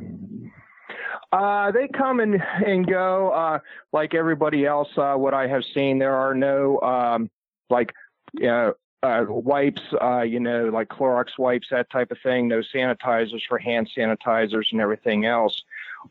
Uh, 1.31 1.71
they 1.71 1.87
come 1.87 2.19
and, 2.19 2.41
and 2.65 2.87
go 2.87 3.29
uh, 3.31 3.59
like 3.93 4.13
everybody 4.13 4.65
else. 4.65 4.89
Uh, 4.97 5.15
what 5.15 5.33
I 5.33 5.47
have 5.47 5.63
seen, 5.73 5.97
there 5.97 6.15
are 6.15 6.35
no 6.35 6.79
um, 6.81 7.29
like 7.69 7.93
you 8.33 8.73
uh, 9.03 9.25
wipes, 9.27 9.81
uh, 10.01 10.21
you 10.21 10.39
know, 10.39 10.65
like 10.65 10.87
Clorox 10.89 11.37
wipes, 11.37 11.67
that 11.71 11.89
type 11.89 12.11
of 12.11 12.17
thing. 12.21 12.47
No 12.47 12.61
sanitizers 12.73 13.41
for 13.47 13.57
hand 13.57 13.89
sanitizers 13.97 14.65
and 14.71 14.79
everything 14.79 15.25
else. 15.25 15.63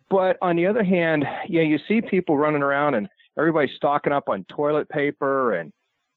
But 0.08 0.36
on 0.42 0.56
the 0.56 0.66
other 0.66 0.82
hand, 0.82 1.24
yeah, 1.48 1.62
you 1.62 1.78
see 1.86 2.00
people 2.00 2.36
running 2.36 2.62
around 2.62 2.94
and 2.94 3.08
everybody's 3.38 3.76
stocking 3.76 4.12
up 4.12 4.28
on 4.28 4.44
toilet 4.44 4.88
paper 4.88 5.52
and 5.54 5.72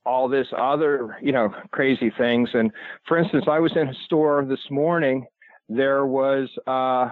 all 0.05 0.27
this 0.27 0.47
other, 0.57 1.17
you 1.21 1.31
know, 1.31 1.53
crazy 1.71 2.11
things. 2.17 2.49
And 2.53 2.71
for 3.07 3.17
instance, 3.17 3.45
I 3.47 3.59
was 3.59 3.75
in 3.75 3.89
a 3.89 3.93
store 4.05 4.43
this 4.43 4.69
morning. 4.69 5.25
There 5.69 6.05
was, 6.05 6.49
uh, 6.67 7.11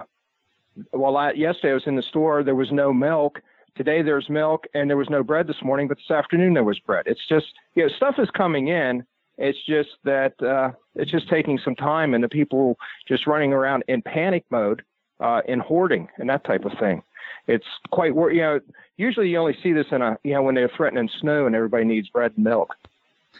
well, 0.92 1.16
I, 1.16 1.32
yesterday 1.32 1.70
I 1.72 1.74
was 1.74 1.86
in 1.86 1.96
the 1.96 2.02
store. 2.02 2.42
There 2.42 2.54
was 2.54 2.72
no 2.72 2.92
milk. 2.92 3.40
Today 3.76 4.02
there's 4.02 4.28
milk, 4.28 4.66
and 4.74 4.88
there 4.90 4.96
was 4.96 5.10
no 5.10 5.22
bread 5.22 5.46
this 5.46 5.62
morning. 5.62 5.88
But 5.88 5.98
this 5.98 6.10
afternoon 6.10 6.54
there 6.54 6.64
was 6.64 6.78
bread. 6.78 7.04
It's 7.06 7.26
just, 7.26 7.46
you 7.74 7.82
know, 7.82 7.88
stuff 7.88 8.16
is 8.18 8.30
coming 8.30 8.68
in. 8.68 9.04
It's 9.38 9.58
just 9.66 9.90
that 10.04 10.40
uh, 10.42 10.72
it's 10.94 11.10
just 11.10 11.28
taking 11.28 11.58
some 11.58 11.74
time, 11.74 12.14
and 12.14 12.22
the 12.22 12.28
people 12.28 12.78
just 13.08 13.26
running 13.26 13.52
around 13.52 13.82
in 13.88 14.02
panic 14.02 14.44
mode, 14.50 14.82
uh, 15.20 15.40
in 15.48 15.58
hoarding 15.58 16.08
and 16.18 16.28
that 16.28 16.44
type 16.44 16.64
of 16.64 16.72
thing. 16.78 17.02
It's 17.46 17.66
quite, 17.90 18.14
wor 18.14 18.30
you 18.30 18.42
know, 18.42 18.60
usually 18.98 19.30
you 19.30 19.38
only 19.38 19.56
see 19.62 19.72
this 19.72 19.86
in 19.90 20.02
a, 20.02 20.18
you 20.22 20.34
know, 20.34 20.42
when 20.42 20.54
they're 20.54 20.70
threatening 20.76 21.08
snow 21.20 21.46
and 21.46 21.56
everybody 21.56 21.84
needs 21.84 22.08
bread 22.08 22.32
and 22.36 22.44
milk 22.44 22.74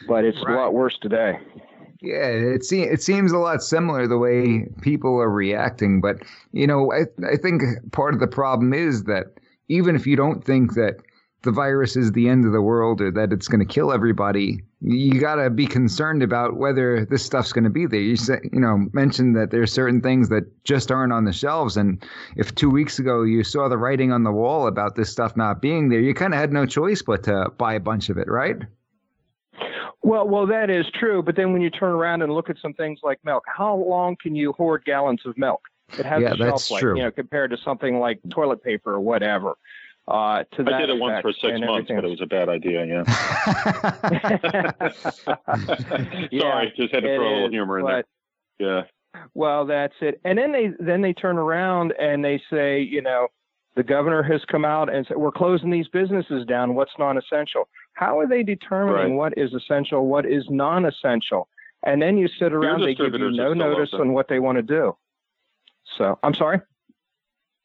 but 0.07 0.25
it's 0.25 0.39
right. 0.45 0.55
a 0.55 0.59
lot 0.59 0.75
worse 0.75 0.99
today. 1.01 1.39
Yeah, 2.03 2.27
it 2.27 2.65
seems 2.65 2.91
it 2.93 3.03
seems 3.03 3.31
a 3.33 3.39
lot 3.39 3.63
similar 3.63 4.07
the 4.09 4.19
way 4.19 4.67
people 4.81 5.21
are 5.21 5.31
reacting, 5.31 6.01
but 6.01 6.17
you 6.53 6.67
know, 6.67 6.93
I 6.93 7.03
I 7.25 7.37
think 7.37 7.63
part 7.93 8.13
of 8.15 8.21
the 8.21 8.27
problem 8.27 8.75
is 8.75 9.05
that 9.05 9.27
even 9.69 9.95
if 9.95 10.05
you 10.07 10.17
don't 10.17 10.45
think 10.45 10.75
that 10.75 10.97
the 11.43 11.53
virus 11.53 11.97
is 11.97 12.11
the 12.13 12.29
end 12.29 12.45
of 12.45 12.53
the 12.53 12.61
world 12.63 13.01
or 13.01 13.11
that 13.13 13.33
it's 13.33 13.47
going 13.49 13.61
to 13.67 13.73
kill 13.75 13.93
everybody, 13.93 14.63
you 14.81 15.21
got 15.21 15.37
to 15.37 15.49
be 15.51 15.67
concerned 15.67 16.23
about 16.23 16.57
whether 16.57 17.05
this 17.05 17.25
stuff's 17.25 17.53
going 17.53 17.65
to 17.65 17.71
be 17.71 17.87
there. 17.87 18.01
You 18.01 18.17
say, 18.17 18.39
you 18.53 18.61
know, 18.61 18.87
mentioned 18.93 19.37
that 19.37 19.51
there 19.51 19.63
are 19.63 19.67
certain 19.67 20.01
things 20.01 20.29
that 20.29 20.45
just 20.65 20.91
aren't 20.91 21.13
on 21.13 21.25
the 21.25 21.33
shelves, 21.33 21.77
and 21.77 22.05
if 22.37 22.53
two 22.55 22.71
weeks 22.71 22.99
ago 22.99 23.23
you 23.23 23.45
saw 23.45 23.69
the 23.69 23.79
writing 23.79 24.11
on 24.11 24.25
the 24.25 24.33
wall 24.33 24.67
about 24.67 24.97
this 24.97 25.11
stuff 25.11 25.37
not 25.37 25.63
being 25.63 25.89
there, 25.89 26.01
you 26.01 26.15
kind 26.15 26.35
of 26.35 26.41
had 26.41 26.53
no 26.53 26.67
choice 26.67 27.01
but 27.03 27.23
to 27.25 27.51
buy 27.59 27.75
a 27.75 27.81
bunch 27.81 28.09
of 28.09 28.19
it, 28.19 28.29
right? 28.29 28.57
Well, 30.03 30.27
well, 30.29 30.47
that 30.47 30.69
is 30.71 30.87
true. 30.99 31.23
But 31.23 31.37
then 31.37 31.53
when 31.53 31.63
you 31.63 31.71
turn 31.71 31.93
around 31.93 32.23
and 32.23 32.33
look 32.33 32.51
at 32.51 32.57
some 32.61 32.75
things 32.75 33.01
like 33.03 33.21
milk, 33.25 33.45
how 33.47 33.77
long 33.77 34.17
can 34.21 34.35
you 34.35 34.53
hoard 34.53 34.85
gallons 34.85 35.21
of 35.25 35.39
milk? 35.39 35.63
It 35.99 36.07
has 36.07 36.23
yeah, 36.23 36.33
a 36.33 36.37
shelf 36.37 36.71
life, 36.71 36.83
you 36.83 36.95
know, 36.95 37.11
compared 37.11 37.51
to 37.51 37.57
something 37.59 37.99
like 37.99 38.19
toilet 38.31 38.63
paper 38.63 38.93
or 38.95 39.01
whatever. 39.01 39.55
Uh, 40.09 40.43
to 40.57 40.65
I 40.67 40.81
did 40.81 40.91
it 40.91 40.99
once 40.99 41.23
for 41.23 41.33
six 41.33 41.61
months, 41.61 41.91
but 41.95 42.05
it 42.05 42.09
was 42.09 42.21
a 42.21 42.27
bad 42.27 42.49
idea. 42.49 42.85
Yeah. 42.85 43.05
Sorry, 45.93 46.29
yeah, 46.33 46.65
just 46.77 46.93
had 46.93 47.05
to 47.05 47.17
throw 47.17 47.29
a 47.29 47.35
little 47.35 47.51
humor 47.51 47.79
in 47.79 47.85
but, 47.85 48.07
there. 48.59 48.69
Yeah. 48.69 48.83
Well, 49.35 49.67
that's 49.67 49.95
it. 50.01 50.21
And 50.25 50.39
then 50.39 50.51
they 50.51 50.71
then 50.81 51.03
they 51.03 51.13
turn 51.13 51.39
around 51.39 51.93
and 51.93 52.25
they 52.25 52.43
say, 52.51 52.81
you 52.81 53.03
know, 53.03 53.29
the 53.75 53.83
governor 53.83 54.23
has 54.23 54.45
come 54.51 54.65
out 54.65 54.93
and 54.93 55.07
said 55.07 55.17
we're 55.17 55.33
closing 55.33 55.71
these 55.71 55.89
businesses 55.89 56.45
down. 56.47 56.75
What's 56.75 56.93
non-essential? 56.99 57.69
How 57.95 58.19
are 58.19 58.27
they 58.27 58.43
determining 58.43 59.17
right. 59.17 59.35
what 59.35 59.39
is 59.39 59.53
essential, 59.55 60.07
what 60.07 60.27
is 60.27 60.45
non-essential? 60.51 61.49
And 61.85 62.01
then 62.01 62.17
you 62.17 62.29
sit 62.39 62.53
around, 62.53 62.83
they 62.83 62.95
give 62.95 63.15
you 63.15 63.31
no 63.31 63.55
notice 63.55 63.91
on 63.93 64.13
what 64.13 64.29
they 64.29 64.39
want 64.39 64.57
to 64.57 64.63
do. 64.63 64.97
So 65.99 66.19
I'm 66.23 66.35
sorry. 66.35 66.61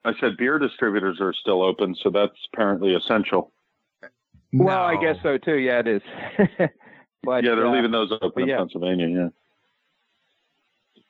I 0.05 0.13
said 0.19 0.37
beer 0.37 0.57
distributors 0.57 1.19
are 1.19 1.33
still 1.33 1.61
open, 1.61 1.95
so 2.01 2.09
that's 2.09 2.37
apparently 2.53 2.95
essential. 2.95 3.51
No. 4.51 4.65
Well, 4.65 4.83
I 4.83 4.95
guess 4.95 5.17
so 5.21 5.37
too. 5.37 5.55
Yeah, 5.55 5.79
it 5.79 5.87
is. 5.87 6.01
but 7.23 7.43
yeah, 7.43 7.55
they're 7.55 7.67
uh, 7.67 7.73
leaving 7.73 7.91
those 7.91 8.11
open 8.21 8.43
in 8.43 8.49
yeah. 8.49 8.57
Pennsylvania. 8.57 9.07
Yeah. 9.07 9.29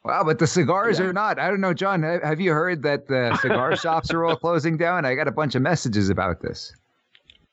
Wow, 0.08 0.24
but 0.24 0.40
the 0.40 0.48
cigars 0.48 1.00
yeah. 1.00 1.08
are 1.08 1.14
not. 1.14 1.38
I 1.38 1.50
don't 1.50 1.60
know, 1.60 1.74
John. 1.74 2.02
Have 2.02 2.40
you 2.40 2.54
heard 2.54 2.82
that 2.84 3.10
the 3.10 3.36
cigar 3.42 3.76
shops 3.76 4.10
are 4.12 4.24
all 4.24 4.38
closing 4.38 4.78
down? 4.78 5.04
I 5.04 5.16
got 5.16 5.28
a 5.28 5.34
bunch 5.34 5.54
of 5.54 5.62
messages 5.62 6.10
about 6.10 6.42
this. 6.42 6.72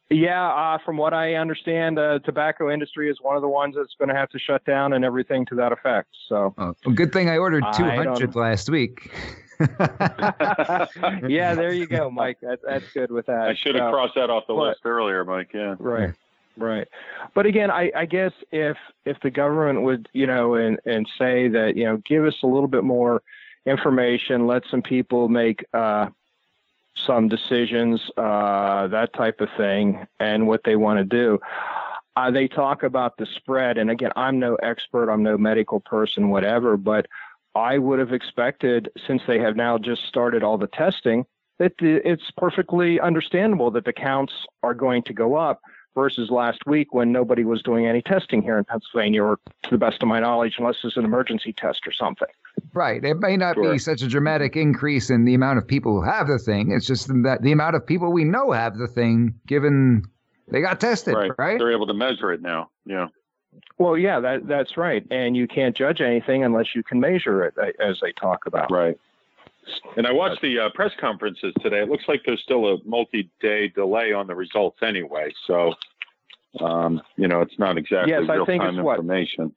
Yeah, 0.08 0.46
uh, 0.46 0.78
from 0.84 0.96
what 0.96 1.12
I 1.12 1.34
understand, 1.34 1.96
the 1.96 2.20
tobacco 2.24 2.70
industry 2.70 3.10
is 3.10 3.18
one 3.20 3.34
of 3.34 3.42
the 3.42 3.48
ones 3.48 3.74
that's 3.76 3.96
going 3.98 4.08
to 4.08 4.14
have 4.14 4.28
to 4.28 4.38
shut 4.38 4.64
down 4.64 4.92
and 4.92 5.04
everything 5.04 5.44
to 5.46 5.56
that 5.56 5.72
effect. 5.72 6.10
So, 6.28 6.54
oh, 6.56 6.76
well, 6.84 6.94
good 6.94 7.12
thing 7.12 7.28
I 7.28 7.38
ordered 7.38 7.64
200 7.74 8.36
last 8.36 8.70
week. 8.70 9.10
yeah, 11.28 11.54
there 11.56 11.72
you 11.72 11.86
go, 11.86 12.08
Mike. 12.12 12.38
That, 12.40 12.60
that's 12.64 12.84
good 12.92 13.10
with 13.10 13.26
that. 13.26 13.48
I 13.48 13.54
should 13.56 13.74
have 13.74 13.90
crossed 13.90 14.14
that 14.14 14.30
off 14.30 14.46
the 14.46 14.54
but, 14.54 14.68
list 14.68 14.80
earlier, 14.84 15.24
Mike. 15.24 15.50
Yeah. 15.52 15.74
Right. 15.80 16.14
Right. 16.56 16.86
But 17.34 17.46
again, 17.46 17.70
I, 17.70 17.90
I 17.96 18.06
guess 18.06 18.32
if 18.52 18.76
if 19.04 19.18
the 19.20 19.30
government 19.30 19.82
would, 19.82 20.08
you 20.12 20.26
know, 20.26 20.54
and, 20.54 20.78
and 20.84 21.08
say 21.18 21.48
that, 21.48 21.76
you 21.76 21.84
know, 21.84 21.96
give 22.06 22.24
us 22.24 22.36
a 22.42 22.46
little 22.46 22.68
bit 22.68 22.84
more 22.84 23.22
information, 23.66 24.46
let 24.46 24.62
some 24.70 24.82
people 24.82 25.28
make 25.28 25.64
uh, 25.74 26.08
some 26.94 27.28
decisions, 27.28 28.00
uh, 28.16 28.86
that 28.88 29.12
type 29.14 29.40
of 29.40 29.48
thing, 29.56 30.06
and 30.20 30.46
what 30.46 30.62
they 30.64 30.76
want 30.76 30.98
to 30.98 31.04
do. 31.04 31.40
Uh, 32.16 32.30
they 32.30 32.46
talk 32.46 32.84
about 32.84 33.16
the 33.16 33.26
spread, 33.34 33.76
and 33.76 33.90
again, 33.90 34.12
I'm 34.14 34.38
no 34.38 34.54
expert, 34.56 35.10
I'm 35.10 35.24
no 35.24 35.36
medical 35.36 35.80
person, 35.80 36.28
whatever, 36.28 36.76
but 36.76 37.06
I 37.56 37.78
would 37.78 37.98
have 37.98 38.12
expected, 38.12 38.90
since 39.06 39.22
they 39.26 39.40
have 39.40 39.56
now 39.56 39.78
just 39.78 40.06
started 40.06 40.44
all 40.44 40.56
the 40.56 40.68
testing, 40.68 41.24
that 41.58 41.72
the, 41.78 42.00
it's 42.08 42.30
perfectly 42.36 43.00
understandable 43.00 43.72
that 43.72 43.84
the 43.84 43.92
counts 43.92 44.32
are 44.62 44.74
going 44.74 45.02
to 45.04 45.12
go 45.12 45.34
up 45.34 45.60
versus 45.94 46.30
last 46.30 46.66
week 46.66 46.92
when 46.92 47.12
nobody 47.12 47.44
was 47.44 47.62
doing 47.62 47.86
any 47.86 48.02
testing 48.02 48.42
here 48.42 48.58
in 48.58 48.64
Pennsylvania, 48.64 49.22
or 49.22 49.38
to 49.62 49.70
the 49.70 49.78
best 49.78 50.02
of 50.02 50.08
my 50.08 50.20
knowledge, 50.20 50.56
unless 50.58 50.76
it's 50.84 50.96
an 50.96 51.04
emergency 51.04 51.52
test 51.52 51.86
or 51.86 51.92
something. 51.92 52.28
Right. 52.72 53.04
It 53.04 53.18
may 53.20 53.36
not 53.36 53.54
sure. 53.54 53.72
be 53.72 53.78
such 53.78 54.02
a 54.02 54.08
dramatic 54.08 54.56
increase 54.56 55.10
in 55.10 55.24
the 55.24 55.34
amount 55.34 55.58
of 55.58 55.66
people 55.66 55.92
who 55.92 56.02
have 56.02 56.26
the 56.26 56.38
thing. 56.38 56.72
It's 56.72 56.86
just 56.86 57.08
that 57.08 57.38
the 57.42 57.52
amount 57.52 57.76
of 57.76 57.86
people 57.86 58.12
we 58.12 58.24
know 58.24 58.52
have 58.52 58.76
the 58.76 58.88
thing, 58.88 59.34
given 59.46 60.04
they 60.48 60.60
got 60.60 60.80
tested, 60.80 61.14
right? 61.14 61.30
right? 61.38 61.58
They're 61.58 61.72
able 61.72 61.86
to 61.86 61.94
measure 61.94 62.32
it 62.32 62.42
now. 62.42 62.70
Yeah. 62.84 63.08
Well, 63.78 63.96
yeah, 63.96 64.20
that 64.20 64.46
that's 64.46 64.76
right. 64.76 65.06
And 65.10 65.36
you 65.36 65.46
can't 65.46 65.76
judge 65.76 66.00
anything 66.00 66.44
unless 66.44 66.74
you 66.74 66.82
can 66.82 67.00
measure 67.00 67.44
it, 67.44 67.54
uh, 67.56 67.66
as 67.82 68.00
they 68.00 68.12
talk 68.12 68.46
about. 68.46 68.70
Right. 68.70 68.98
And 69.96 70.06
I 70.06 70.12
watched 70.12 70.42
the 70.42 70.58
uh, 70.58 70.68
press 70.74 70.92
conferences 71.00 71.52
today. 71.60 71.80
It 71.82 71.88
looks 71.88 72.04
like 72.08 72.22
there's 72.26 72.42
still 72.42 72.74
a 72.74 72.76
multi-day 72.84 73.68
delay 73.68 74.12
on 74.12 74.26
the 74.26 74.34
results 74.34 74.78
anyway. 74.82 75.32
So, 75.46 75.74
um, 76.60 77.00
you 77.16 77.28
know, 77.28 77.40
it's 77.40 77.58
not 77.58 77.78
exactly 77.78 78.12
yes, 78.12 78.22
real-time 78.28 78.78
information. 78.78 79.52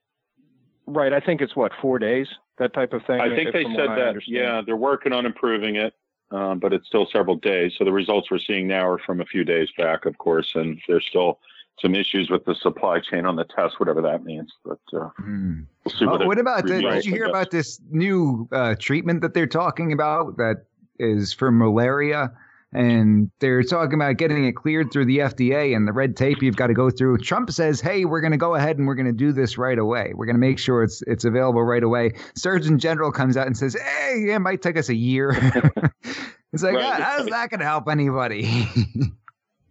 What, 0.86 1.02
right. 1.02 1.14
I 1.14 1.20
think 1.20 1.42
it's 1.42 1.56
what 1.56 1.72
four 1.82 2.00
days, 2.00 2.28
that 2.58 2.74
type 2.74 2.94
of 2.94 3.06
thing. 3.06 3.20
I 3.20 3.36
think 3.36 3.54
they 3.54 3.64
said 3.64 3.90
that. 3.90 4.22
Yeah, 4.26 4.62
they're 4.66 4.76
working 4.76 5.14
on 5.14 5.26
improving 5.26 5.76
it, 5.76 5.94
um, 6.32 6.60
but 6.60 6.74
it's 6.74 6.88
still 6.88 7.08
several 7.12 7.36
days. 7.36 7.74
So 7.78 7.84
the 7.84 7.92
results 7.92 8.32
we're 8.32 8.40
seeing 8.40 8.68
now 8.68 8.88
are 8.88 9.00
from 9.00 9.22
a 9.22 9.26
few 9.26 9.44
days 9.44 9.70
back, 9.78 10.06
of 10.06 10.18
course, 10.18 10.50
and 10.56 10.80
they're 10.88 11.02
still 11.02 11.40
some 11.82 11.94
issues 11.96 12.30
with 12.30 12.44
the 12.46 12.56
supply 12.56 13.00
chain 13.00 13.26
on 13.26 13.36
the 13.36 13.44
test, 13.46 13.80
whatever 13.80 14.02
that 14.02 14.24
means. 14.24 14.52
But 14.66 14.80
uh, 14.94 15.10
Hmm. 15.18 15.62
we'll 15.86 15.96
see. 15.96 16.06
Oh, 16.06 16.12
what, 16.12 16.22
it 16.22 16.28
what 16.28 16.40
about 16.40 16.66
the, 16.68 16.82
did 16.82 17.06
you 17.06 17.12
hear 17.14 17.26
about 17.26 17.52
this 17.52 17.80
new 17.92 18.48
uh, 18.52 18.76
treatment 18.80 19.22
that 19.22 19.34
they're 19.34 19.46
talking 19.48 19.92
about 19.94 20.38
that 20.38 20.66
is 21.00 21.34
for 21.34 21.52
malaria? 21.52 22.32
And 22.74 23.32
they're 23.40 23.64
talking 23.64 23.94
about 23.94 24.18
getting 24.18 24.44
it 24.46 24.58
cleared 24.58 24.92
through 24.92 25.06
the 25.06 25.20
FDA 25.20 25.74
and 25.74 25.88
the 25.88 25.94
red 25.94 26.18
tape 26.18 26.42
you've 26.42 26.58
got 26.58 26.68
to 26.68 26.74
go 26.74 26.90
through. 26.90 27.20
Trump 27.20 27.50
says, 27.50 27.80
"Hey, 27.80 28.04
we're 28.04 28.20
going 28.20 28.34
to 28.34 28.38
go 28.38 28.56
ahead 28.56 28.78
and 28.78 28.86
we're 28.86 28.96
going 28.96 29.06
to 29.08 29.14
do 29.14 29.32
this 29.32 29.58
right 29.58 29.80
away. 29.80 30.12
We're 30.14 30.26
going 30.26 30.36
to 30.36 30.40
make 30.40 30.60
sure 30.60 30.84
it's 30.84 31.02
it's 31.08 31.24
available 31.24 31.64
right 31.64 31.82
away." 31.82 32.12
Surgeon 32.36 32.78
General 32.78 33.10
comes 33.10 33.38
out 33.38 33.48
and 33.48 33.56
says, 33.58 33.74
"Hey, 33.74 34.34
it 34.34 34.40
might 34.40 34.62
take 34.62 34.76
us 34.78 34.90
a 34.90 34.96
year." 34.96 35.30
it's 36.52 36.62
like, 36.62 36.76
Right. 36.76 37.00
"Ah, 37.00 37.02
how's 37.02 37.28
that 37.28 37.50
going 37.52 37.62
to 37.62 37.66
help 37.66 37.88
anybody? 37.88 38.50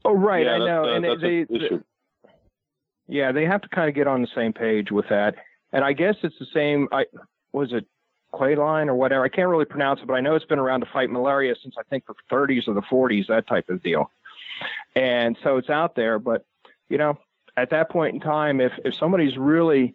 Oh, 0.08 0.14
right. 0.14 0.46
Yeah, 0.46 0.54
I 0.54 0.58
that's, 0.60 0.66
know. 0.68 0.84
and 0.94 1.04
that's 1.04 1.20
they, 1.20 1.40
an 1.40 1.46
issue. 1.50 1.82
Yeah, 3.08 3.32
they 3.32 3.44
have 3.44 3.62
to 3.62 3.68
kind 3.68 3.88
of 3.88 3.94
get 3.94 4.06
on 4.06 4.22
the 4.22 4.28
same 4.34 4.52
page 4.52 4.90
with 4.90 5.08
that. 5.08 5.36
And 5.72 5.84
I 5.84 5.92
guess 5.92 6.16
it's 6.22 6.38
the 6.38 6.46
same. 6.52 6.88
I 6.92 7.06
was 7.52 7.72
it 7.72 7.86
Quayline 8.32 8.88
or 8.88 8.94
whatever. 8.94 9.24
I 9.24 9.28
can't 9.28 9.48
really 9.48 9.64
pronounce 9.64 10.00
it, 10.00 10.06
but 10.06 10.14
I 10.14 10.20
know 10.20 10.34
it's 10.34 10.44
been 10.44 10.58
around 10.58 10.80
to 10.80 10.86
fight 10.92 11.10
malaria 11.10 11.54
since 11.62 11.74
I 11.78 11.82
think 11.84 12.06
the 12.06 12.14
30s 12.30 12.68
or 12.68 12.74
the 12.74 12.82
40s, 12.82 13.28
that 13.28 13.46
type 13.46 13.68
of 13.68 13.82
deal. 13.82 14.10
And 14.94 15.36
so 15.42 15.56
it's 15.56 15.70
out 15.70 15.94
there. 15.94 16.18
But 16.18 16.44
you 16.88 16.98
know, 16.98 17.18
at 17.56 17.70
that 17.70 17.90
point 17.90 18.14
in 18.14 18.20
time, 18.20 18.60
if 18.60 18.72
if 18.84 18.94
somebody's 18.94 19.36
really 19.36 19.94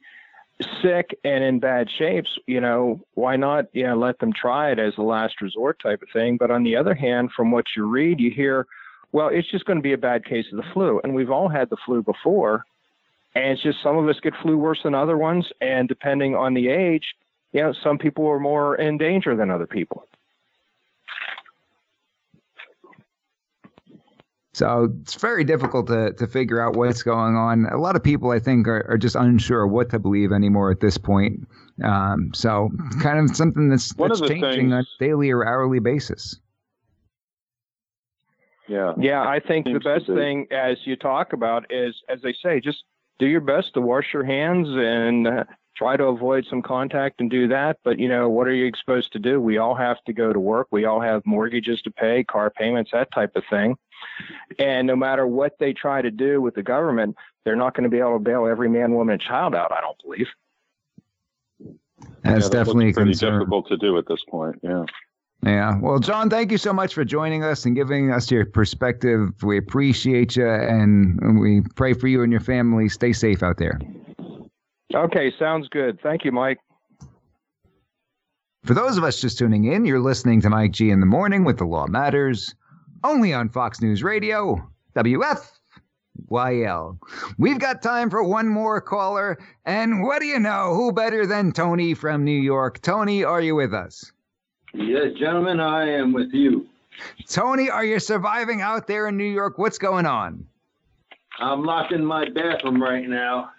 sick 0.81 1.17
and 1.23 1.43
in 1.43 1.59
bad 1.59 1.89
shapes, 1.89 2.37
you 2.47 2.61
know, 2.61 3.01
why 3.13 3.35
not, 3.35 3.65
you 3.73 3.83
know, 3.83 3.95
let 3.95 4.19
them 4.19 4.33
try 4.33 4.71
it 4.71 4.79
as 4.79 4.93
a 4.97 5.01
last 5.01 5.41
resort 5.41 5.79
type 5.79 6.01
of 6.01 6.09
thing. 6.13 6.37
But 6.37 6.51
on 6.51 6.63
the 6.63 6.75
other 6.75 6.93
hand, 6.93 7.31
from 7.35 7.51
what 7.51 7.65
you 7.75 7.85
read, 7.85 8.19
you 8.19 8.31
hear, 8.31 8.67
well, 9.11 9.29
it's 9.29 9.49
just 9.49 9.65
going 9.65 9.77
to 9.77 9.83
be 9.83 9.93
a 9.93 9.97
bad 9.97 10.25
case 10.25 10.45
of 10.51 10.57
the 10.57 10.69
flu. 10.73 10.99
And 11.03 11.13
we've 11.15 11.31
all 11.31 11.49
had 11.49 11.69
the 11.69 11.77
flu 11.85 12.03
before. 12.03 12.65
And 13.33 13.45
it's 13.45 13.63
just 13.63 13.81
some 13.81 13.97
of 13.97 14.07
us 14.07 14.19
get 14.21 14.33
flu 14.41 14.57
worse 14.57 14.83
than 14.83 14.93
other 14.93 15.17
ones. 15.17 15.47
And 15.61 15.87
depending 15.87 16.35
on 16.35 16.53
the 16.53 16.67
age, 16.67 17.15
you 17.53 17.61
know, 17.61 17.73
some 17.83 17.97
people 17.97 18.27
are 18.27 18.39
more 18.39 18.75
in 18.75 18.97
danger 18.97 19.35
than 19.35 19.49
other 19.49 19.67
people. 19.67 20.07
So 24.53 24.93
it's 25.01 25.15
very 25.15 25.45
difficult 25.45 25.87
to, 25.87 26.11
to 26.11 26.27
figure 26.27 26.61
out 26.61 26.75
what's 26.75 27.03
going 27.03 27.35
on. 27.35 27.67
A 27.67 27.77
lot 27.77 27.95
of 27.95 28.03
people, 28.03 28.31
I 28.31 28.39
think, 28.39 28.67
are, 28.67 28.85
are 28.89 28.97
just 28.97 29.15
unsure 29.15 29.65
what 29.65 29.89
to 29.91 29.99
believe 29.99 30.33
anymore 30.33 30.71
at 30.71 30.81
this 30.81 30.97
point. 30.97 31.47
Um, 31.83 32.31
so 32.33 32.69
kind 33.01 33.17
of 33.17 33.35
something 33.35 33.69
that's, 33.69 33.93
that's 33.93 34.19
of 34.19 34.27
the 34.27 34.27
changing 34.27 34.73
on 34.73 34.81
a 34.81 34.85
daily 34.99 35.31
or 35.31 35.45
hourly 35.47 35.79
basis. 35.79 36.37
Yeah. 38.67 38.93
Yeah, 38.99 39.21
I 39.21 39.39
think 39.39 39.65
the 39.65 39.79
best 39.79 40.05
thing, 40.05 40.47
as 40.51 40.77
you 40.83 40.95
talk 40.97 41.33
about, 41.33 41.65
is 41.71 41.95
as 42.09 42.21
they 42.21 42.33
say, 42.33 42.59
just 42.59 42.83
do 43.21 43.27
your 43.27 43.39
best 43.39 43.75
to 43.75 43.81
wash 43.81 44.07
your 44.13 44.23
hands 44.23 44.67
and 44.67 45.27
uh, 45.27 45.43
try 45.77 45.95
to 45.95 46.05
avoid 46.05 46.43
some 46.49 46.63
contact 46.63 47.21
and 47.21 47.29
do 47.29 47.47
that. 47.49 47.77
But 47.83 47.99
you 47.99 48.09
know, 48.09 48.27
what 48.27 48.47
are 48.47 48.53
you 48.53 48.71
supposed 48.79 49.13
to 49.13 49.19
do? 49.19 49.39
We 49.39 49.59
all 49.59 49.75
have 49.75 50.03
to 50.07 50.13
go 50.13 50.33
to 50.33 50.39
work. 50.39 50.67
We 50.71 50.85
all 50.85 50.99
have 50.99 51.21
mortgages 51.23 51.83
to 51.83 51.91
pay, 51.91 52.23
car 52.23 52.49
payments, 52.49 52.89
that 52.93 53.11
type 53.13 53.35
of 53.35 53.43
thing. 53.47 53.75
And 54.57 54.87
no 54.87 54.95
matter 54.95 55.27
what 55.27 55.53
they 55.59 55.71
try 55.71 56.01
to 56.01 56.09
do 56.09 56.41
with 56.41 56.55
the 56.55 56.63
government, 56.63 57.15
they're 57.45 57.55
not 57.55 57.75
going 57.75 57.83
to 57.83 57.89
be 57.91 57.99
able 57.99 58.13
to 58.13 58.19
bail 58.19 58.47
every 58.47 58.69
man, 58.69 58.91
woman, 58.95 59.13
and 59.13 59.21
child 59.21 59.53
out. 59.53 59.71
I 59.71 59.81
don't 59.81 60.01
believe. 60.03 60.27
That's 62.23 62.25
Yeah, 62.25 62.33
that 62.39 62.51
definitely 62.51 62.89
a 62.89 62.93
pretty 62.93 63.11
concern. 63.11 63.37
difficult 63.39 63.67
to 63.67 63.77
do 63.77 63.99
at 63.99 64.07
this 64.07 64.23
point. 64.29 64.59
Yeah. 64.63 64.85
Yeah. 65.43 65.79
Well, 65.79 65.99
John, 65.99 66.29
thank 66.29 66.51
you 66.51 66.57
so 66.57 66.71
much 66.71 66.93
for 66.93 67.03
joining 67.03 67.43
us 67.43 67.65
and 67.65 67.75
giving 67.75 68.11
us 68.11 68.29
your 68.29 68.45
perspective. 68.45 69.31
We 69.41 69.57
appreciate 69.57 70.35
you 70.35 70.47
and 70.47 71.39
we 71.39 71.61
pray 71.75 71.93
for 71.93 72.07
you 72.07 72.21
and 72.21 72.31
your 72.31 72.41
family. 72.41 72.89
Stay 72.89 73.11
safe 73.11 73.41
out 73.41 73.57
there. 73.57 73.79
Okay, 74.93 75.31
sounds 75.39 75.67
good. 75.69 75.99
Thank 76.01 76.25
you, 76.25 76.31
Mike. 76.31 76.59
For 78.63 78.75
those 78.75 78.97
of 78.97 79.03
us 79.03 79.19
just 79.19 79.39
tuning 79.39 79.65
in, 79.65 79.85
you're 79.85 79.99
listening 79.99 80.41
to 80.41 80.49
Mike 80.49 80.73
G 80.73 80.91
in 80.91 80.99
the 80.99 81.07
morning 81.07 81.43
with 81.43 81.57
The 81.57 81.65
Law 81.65 81.87
Matters, 81.87 82.53
only 83.03 83.33
on 83.33 83.49
Fox 83.49 83.81
News 83.81 84.03
Radio, 84.03 84.69
WFYL. 84.95 85.39
We've 87.39 87.57
got 87.57 87.81
time 87.81 88.11
for 88.11 88.23
one 88.23 88.47
more 88.47 88.79
caller, 88.79 89.39
and 89.65 90.03
what 90.03 90.19
do 90.19 90.27
you 90.27 90.39
know? 90.39 90.75
Who 90.75 90.91
better 90.91 91.25
than 91.25 91.51
Tony 91.51 91.95
from 91.95 92.23
New 92.23 92.39
York? 92.39 92.79
Tony, 92.81 93.23
are 93.23 93.41
you 93.41 93.55
with 93.55 93.73
us? 93.73 94.11
Yes, 94.73 95.13
gentlemen, 95.19 95.59
I 95.59 95.89
am 95.89 96.13
with 96.13 96.31
you. 96.33 96.67
Tony, 97.27 97.69
are 97.69 97.83
you 97.85 97.99
surviving 97.99 98.61
out 98.61 98.87
there 98.87 99.07
in 99.07 99.17
New 99.17 99.23
York? 99.25 99.57
What's 99.57 99.77
going 99.77 100.05
on? 100.05 100.45
I'm 101.39 101.63
locked 101.63 101.91
in 101.93 102.05
my 102.05 102.29
bathroom 102.29 102.81
right 102.81 103.07
now. 103.07 103.49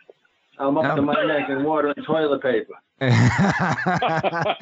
I'm 0.58 0.76
up 0.78 0.84
Oh. 0.92 0.96
to 0.96 1.02
my 1.02 1.24
neck 1.24 1.48
in 1.48 1.64
water 1.64 1.92
and 1.96 2.04
toilet 2.06 2.42
paper. 2.42 2.74
I 3.02 4.56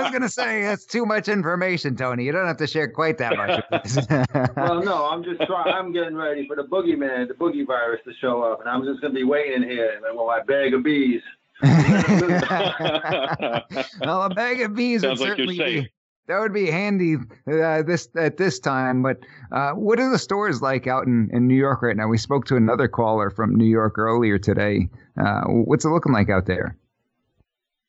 was 0.00 0.10
going 0.10 0.22
to 0.22 0.28
say 0.28 0.62
that's 0.62 0.86
too 0.86 1.04
much 1.04 1.28
information, 1.28 1.94
Tony. 1.94 2.24
You 2.24 2.32
don't 2.32 2.46
have 2.46 2.56
to 2.58 2.66
share 2.66 2.88
quite 2.88 3.18
that 3.18 3.36
much. 3.36 3.60
Well, 4.56 4.82
no, 4.82 5.06
I'm 5.10 5.22
just 5.22 5.42
trying. 5.42 5.72
I'm 5.74 5.92
getting 5.92 6.16
ready 6.16 6.46
for 6.46 6.56
the 6.56 6.62
boogeyman, 6.62 7.28
the 7.28 7.34
boogie 7.34 7.66
virus 7.66 8.00
to 8.06 8.12
show 8.20 8.42
up, 8.42 8.60
and 8.60 8.68
I'm 8.68 8.84
just 8.84 9.00
going 9.02 9.12
to 9.12 9.18
be 9.18 9.24
waiting 9.24 9.62
here 9.62 10.00
with 10.02 10.14
my 10.16 10.40
bag 10.46 10.72
of 10.72 10.82
bees. 10.82 11.20
well, 14.00 14.22
a 14.22 14.30
bag 14.34 14.60
of 14.62 14.74
bees 14.74 15.02
would 15.02 15.08
Sounds 15.08 15.20
like 15.20 15.28
you're 15.28 15.36
certainly 15.36 15.56
safe. 15.56 15.84
be 15.84 15.92
that 16.26 16.38
would 16.38 16.52
be 16.52 16.70
handy 16.70 17.16
uh, 17.46 17.82
this 17.82 18.08
at 18.16 18.36
this 18.36 18.58
time. 18.58 19.02
But 19.02 19.18
uh, 19.50 19.72
what 19.72 19.98
are 19.98 20.10
the 20.10 20.18
stores 20.18 20.62
like 20.62 20.86
out 20.86 21.06
in, 21.06 21.28
in 21.32 21.46
New 21.46 21.56
York 21.56 21.82
right 21.82 21.96
now? 21.96 22.08
We 22.08 22.18
spoke 22.18 22.44
to 22.46 22.56
another 22.56 22.88
caller 22.88 23.30
from 23.30 23.54
New 23.54 23.66
York 23.66 23.98
earlier 23.98 24.38
today. 24.38 24.88
Uh, 25.20 25.42
what's 25.42 25.84
it 25.84 25.90
looking 25.90 26.12
like 26.12 26.30
out 26.30 26.46
there? 26.46 26.76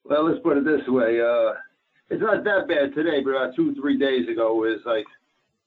Well, 0.04 0.30
let's 0.30 0.42
put 0.44 0.58
it 0.58 0.66
this 0.66 0.86
way. 0.88 1.22
Uh, 1.22 1.54
it's 2.10 2.22
not 2.22 2.44
that 2.44 2.68
bad 2.68 2.94
today, 2.94 3.22
but 3.24 3.32
about 3.32 3.56
two, 3.56 3.74
three 3.76 3.98
days 3.98 4.28
ago, 4.28 4.56
was 4.56 4.80
like 4.86 5.06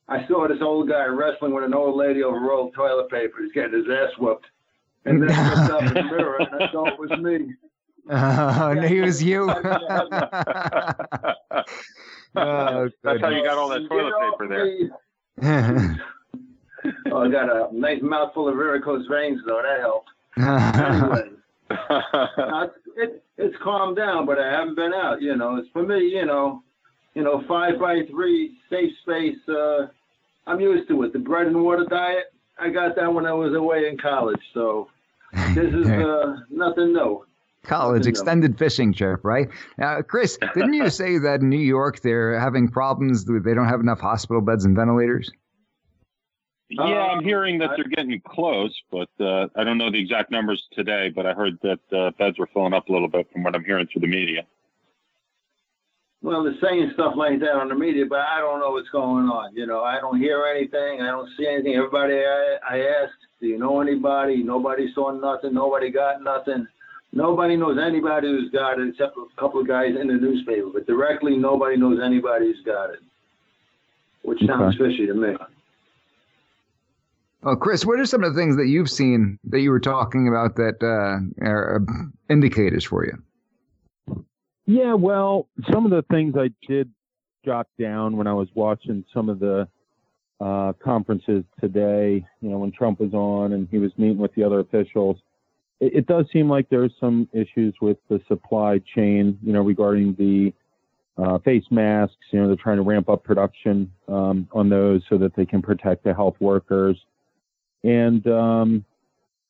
I 0.08 0.26
saw 0.28 0.46
this 0.46 0.58
old 0.60 0.88
guy 0.88 1.06
wrestling 1.06 1.54
with 1.54 1.64
an 1.64 1.74
old 1.74 1.96
lady 1.96 2.22
over 2.22 2.38
rolled 2.38 2.74
toilet 2.74 3.10
paper. 3.10 3.38
He's 3.42 3.52
getting 3.52 3.72
his 3.72 3.86
ass 3.90 4.10
whooped. 4.18 4.46
And 5.04 5.22
then 5.22 5.30
I 5.30 5.54
looked 5.54 5.72
up 5.72 5.82
in 5.82 5.94
the 5.94 6.02
mirror 6.02 6.36
and 6.40 6.62
I 6.62 6.70
saw 6.72 6.86
it 6.86 6.98
was 6.98 7.10
me. 7.18 7.54
Oh, 8.08 8.70
and 8.70 8.84
he 8.84 9.00
was 9.00 9.22
you. 9.22 9.50
oh, 9.50 9.54
That's 13.02 13.20
how 13.20 13.28
you 13.30 13.42
got 13.44 13.58
all 13.58 13.68
that 13.68 13.86
toilet 13.88 14.12
off 14.12 14.38
paper 14.38 14.48
there. 15.42 15.98
Oh, 17.10 17.24
I 17.24 17.28
got 17.28 17.48
a 17.50 17.68
nice 17.76 18.00
mouthful 18.02 18.48
of 18.48 18.54
varicose 18.54 19.06
veins, 19.10 19.40
though. 19.46 19.62
That 19.62 19.80
helped. 19.80 20.10
Anyway, 21.68 22.10
uh, 22.38 22.66
it, 22.96 23.24
it's 23.38 23.56
calmed 23.62 23.96
down, 23.96 24.24
but 24.24 24.38
I 24.38 24.50
haven't 24.52 24.76
been 24.76 24.92
out. 24.94 25.20
You 25.20 25.34
know, 25.36 25.56
it's 25.56 25.68
for 25.72 25.82
me. 25.82 25.98
You 25.98 26.24
know, 26.24 26.62
you 27.14 27.24
know, 27.24 27.42
five 27.48 27.80
by 27.80 28.02
three, 28.08 28.56
safe 28.70 28.92
space. 29.02 29.36
Uh, 29.48 29.88
I'm 30.46 30.60
used 30.60 30.88
to 30.88 31.02
it. 31.02 31.12
The 31.12 31.18
bread 31.18 31.48
and 31.48 31.60
water 31.60 31.84
diet. 31.88 32.26
I 32.58 32.68
got 32.70 32.94
that 32.96 33.12
when 33.12 33.26
I 33.26 33.32
was 33.32 33.52
away 33.54 33.88
in 33.88 33.98
college. 33.98 34.40
So 34.54 34.88
this 35.54 35.74
is 35.74 35.88
uh, 35.88 36.36
nothing 36.50 36.92
new. 36.92 37.25
College 37.66 38.06
extended 38.06 38.58
fishing 38.58 38.92
trip, 38.94 39.20
right? 39.24 39.48
Uh, 39.82 40.02
Chris, 40.02 40.38
didn't 40.54 40.74
you 40.74 40.88
say 41.02 41.18
that 41.18 41.40
in 41.40 41.48
New 41.48 41.58
York 41.58 42.00
they're 42.00 42.38
having 42.38 42.68
problems? 42.68 43.24
They 43.24 43.54
don't 43.54 43.68
have 43.68 43.80
enough 43.80 44.00
hospital 44.00 44.40
beds 44.40 44.64
and 44.64 44.76
ventilators. 44.76 45.30
yeah, 46.70 46.82
I'm 46.82 47.18
Um, 47.18 47.24
hearing 47.24 47.58
that 47.58 47.70
they're 47.76 47.84
getting 47.88 48.20
close, 48.26 48.74
but 48.90 49.08
uh, 49.20 49.48
I 49.56 49.64
don't 49.64 49.78
know 49.78 49.90
the 49.90 50.00
exact 50.00 50.30
numbers 50.30 50.62
today. 50.72 51.10
But 51.14 51.26
I 51.26 51.32
heard 51.32 51.58
that 51.62 51.80
uh, 51.96 52.10
beds 52.18 52.38
were 52.38 52.48
filling 52.52 52.72
up 52.74 52.88
a 52.88 52.92
little 52.92 53.08
bit 53.08 53.26
from 53.32 53.42
what 53.42 53.54
I'm 53.54 53.64
hearing 53.64 53.86
through 53.92 54.00
the 54.02 54.08
media. 54.08 54.42
Well, 56.22 56.42
they're 56.42 56.58
saying 56.60 56.90
stuff 56.94 57.14
like 57.16 57.38
that 57.40 57.52
on 57.52 57.68
the 57.68 57.74
media, 57.74 58.04
but 58.08 58.20
I 58.20 58.40
don't 58.40 58.58
know 58.58 58.70
what's 58.70 58.88
going 58.88 59.26
on. 59.26 59.54
You 59.54 59.66
know, 59.66 59.82
I 59.82 60.00
don't 60.00 60.18
hear 60.18 60.44
anything. 60.46 61.00
I 61.02 61.06
don't 61.08 61.28
see 61.38 61.46
anything. 61.46 61.74
Everybody 61.74 62.14
I, 62.14 62.56
I 62.68 62.78
asked, 63.02 63.20
do 63.40 63.46
you 63.46 63.58
know 63.58 63.80
anybody? 63.80 64.42
Nobody 64.42 64.90
saw 64.94 65.12
nothing. 65.12 65.54
Nobody 65.54 65.90
got 65.90 66.22
nothing. 66.22 66.66
Nobody 67.16 67.56
knows 67.56 67.78
anybody 67.82 68.28
who's 68.28 68.50
got 68.50 68.78
it 68.78 68.88
except 68.90 69.16
a 69.16 69.40
couple 69.40 69.58
of 69.58 69.66
guys 69.66 69.94
in 69.98 70.06
the 70.06 70.12
newspaper. 70.12 70.68
But 70.70 70.86
directly, 70.86 71.34
nobody 71.34 71.78
knows 71.78 71.98
anybody 72.04 72.48
who's 72.52 72.62
got 72.62 72.90
it, 72.90 72.98
which 74.20 74.38
sounds 74.46 74.76
fishy 74.76 75.06
to 75.06 75.14
me. 75.14 75.34
Well, 77.42 77.56
Chris, 77.56 77.86
what 77.86 77.98
are 77.98 78.04
some 78.04 78.22
of 78.22 78.34
the 78.34 78.38
things 78.38 78.56
that 78.56 78.66
you've 78.66 78.90
seen 78.90 79.38
that 79.44 79.60
you 79.60 79.70
were 79.70 79.80
talking 79.80 80.28
about 80.28 80.56
that 80.56 80.76
uh, 80.82 81.42
are 81.42 81.76
uh, 81.88 82.02
indicators 82.28 82.84
for 82.84 83.06
you? 83.06 84.24
Yeah, 84.66 84.92
well, 84.92 85.48
some 85.72 85.86
of 85.86 85.92
the 85.92 86.04
things 86.10 86.34
I 86.36 86.50
did 86.68 86.90
jot 87.46 87.66
down 87.78 88.18
when 88.18 88.26
I 88.26 88.34
was 88.34 88.48
watching 88.54 89.06
some 89.14 89.30
of 89.30 89.38
the 89.38 89.66
uh, 90.38 90.74
conferences 90.84 91.44
today, 91.62 92.26
you 92.42 92.50
know, 92.50 92.58
when 92.58 92.72
Trump 92.72 93.00
was 93.00 93.14
on 93.14 93.54
and 93.54 93.68
he 93.70 93.78
was 93.78 93.90
meeting 93.96 94.18
with 94.18 94.34
the 94.34 94.42
other 94.42 94.60
officials, 94.60 95.16
it, 95.80 95.94
it 95.94 96.06
does 96.06 96.26
seem 96.32 96.48
like 96.48 96.68
there's 96.68 96.92
some 97.00 97.28
issues 97.32 97.74
with 97.80 97.98
the 98.08 98.20
supply 98.28 98.80
chain, 98.94 99.38
you 99.42 99.52
know, 99.52 99.62
regarding 99.62 100.14
the 100.14 100.52
uh, 101.22 101.38
face 101.38 101.64
masks. 101.70 102.16
You 102.30 102.40
know, 102.40 102.46
they're 102.48 102.56
trying 102.56 102.76
to 102.76 102.82
ramp 102.82 103.08
up 103.08 103.24
production 103.24 103.90
um, 104.08 104.48
on 104.52 104.68
those 104.68 105.02
so 105.08 105.18
that 105.18 105.34
they 105.36 105.46
can 105.46 105.62
protect 105.62 106.04
the 106.04 106.14
health 106.14 106.36
workers. 106.40 106.96
And 107.84 108.26
um, 108.26 108.84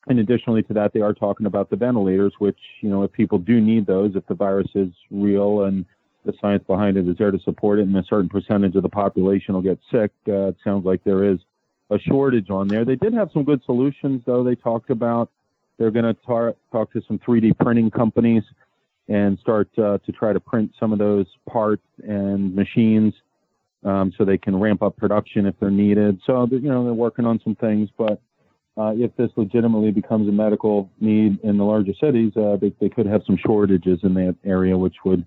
and 0.09 0.21
additionally 0.21 0.63
to 0.65 0.75
that, 0.75 0.93
they 0.93 1.01
are 1.01 1.13
talking 1.13 1.47
about 1.47 1.69
the 1.69 1.77
ventilators, 1.77 2.33
which, 2.39 2.59
you 2.81 2.89
know, 2.89 3.03
if 3.03 3.13
people 3.13 3.39
do 3.39 3.61
need 3.61 3.87
those, 3.87 4.15
if 4.15 4.25
the 4.27 4.35
virus 4.35 4.69
is 4.75 4.91
real 5.11 5.65
and 5.65 5.85
the 6.25 6.33
science 6.41 6.63
behind 6.67 6.97
it 6.97 7.09
is 7.09 7.17
there 7.19 7.31
to 7.31 7.39
support 7.41 7.79
it, 7.79 7.87
and 7.87 7.97
a 7.97 8.05
certain 8.05 8.29
percentage 8.29 8.77
of 8.77 8.83
the 8.83 8.89
population 8.89 9.55
will 9.55 9.63
get 9.63 9.79
sick, 9.91 10.13
uh, 10.29 10.49
it 10.49 10.57
sounds 10.63 10.85
like 10.85 11.03
there 11.03 11.25
is 11.25 11.39
a 11.91 11.99
shortage 11.99 12.51
on 12.51 12.69
there. 12.69 12.85
They 12.85 12.97
did 12.97 13.15
have 13.15 13.31
some 13.33 13.45
good 13.45 13.63
solutions, 13.65 14.23
though. 14.27 14.45
They 14.45 14.55
talked 14.55 14.91
about 14.91 15.31
they're 15.79 15.91
going 15.91 16.05
to 16.05 16.15
tar- 16.27 16.57
talk 16.73 16.93
to 16.93 17.03
some 17.07 17.19
3D 17.19 17.59
printing 17.59 17.91
companies 17.91 18.43
and 19.09 19.39
start 19.39 19.69
uh, 19.79 19.99
to 19.99 20.13
try 20.13 20.33
to 20.33 20.41
print 20.41 20.73
some 20.81 20.93
of 20.93 20.99
those 20.99 21.27
parts 21.49 21.85
and 22.07 22.55
machines 22.55 23.15
um, 23.85 24.13
so 24.17 24.25
they 24.25 24.39
can 24.39 24.59
ramp 24.59 24.83
up 24.83 24.97
production 24.97 25.47
if 25.47 25.55
they're 25.61 25.71
needed. 25.71 26.21
So, 26.27 26.47
you 26.51 26.61
know, 26.61 26.85
they're 26.85 26.95
working 26.95 27.25
on 27.25 27.41
some 27.45 27.55
things, 27.55 27.89
but 27.97 28.21
uh, 28.79 28.93
if 28.95 29.15
this 29.17 29.31
legitimately 29.37 29.91
becomes 29.91 30.29
a 30.29 30.33
medical 30.33 30.91
need 31.01 31.39
in 31.43 31.57
the 31.57 31.65
larger 31.65 31.93
cities, 32.01 32.33
uh, 32.37 32.57
they, 32.61 32.73
they 32.81 32.89
could 32.89 33.07
have 33.07 33.23
some 33.27 33.39
shortages 33.39 34.01
in 34.03 34.13
that 34.15 34.37
area, 34.45 34.77
which 34.77 34.97
would 35.05 35.25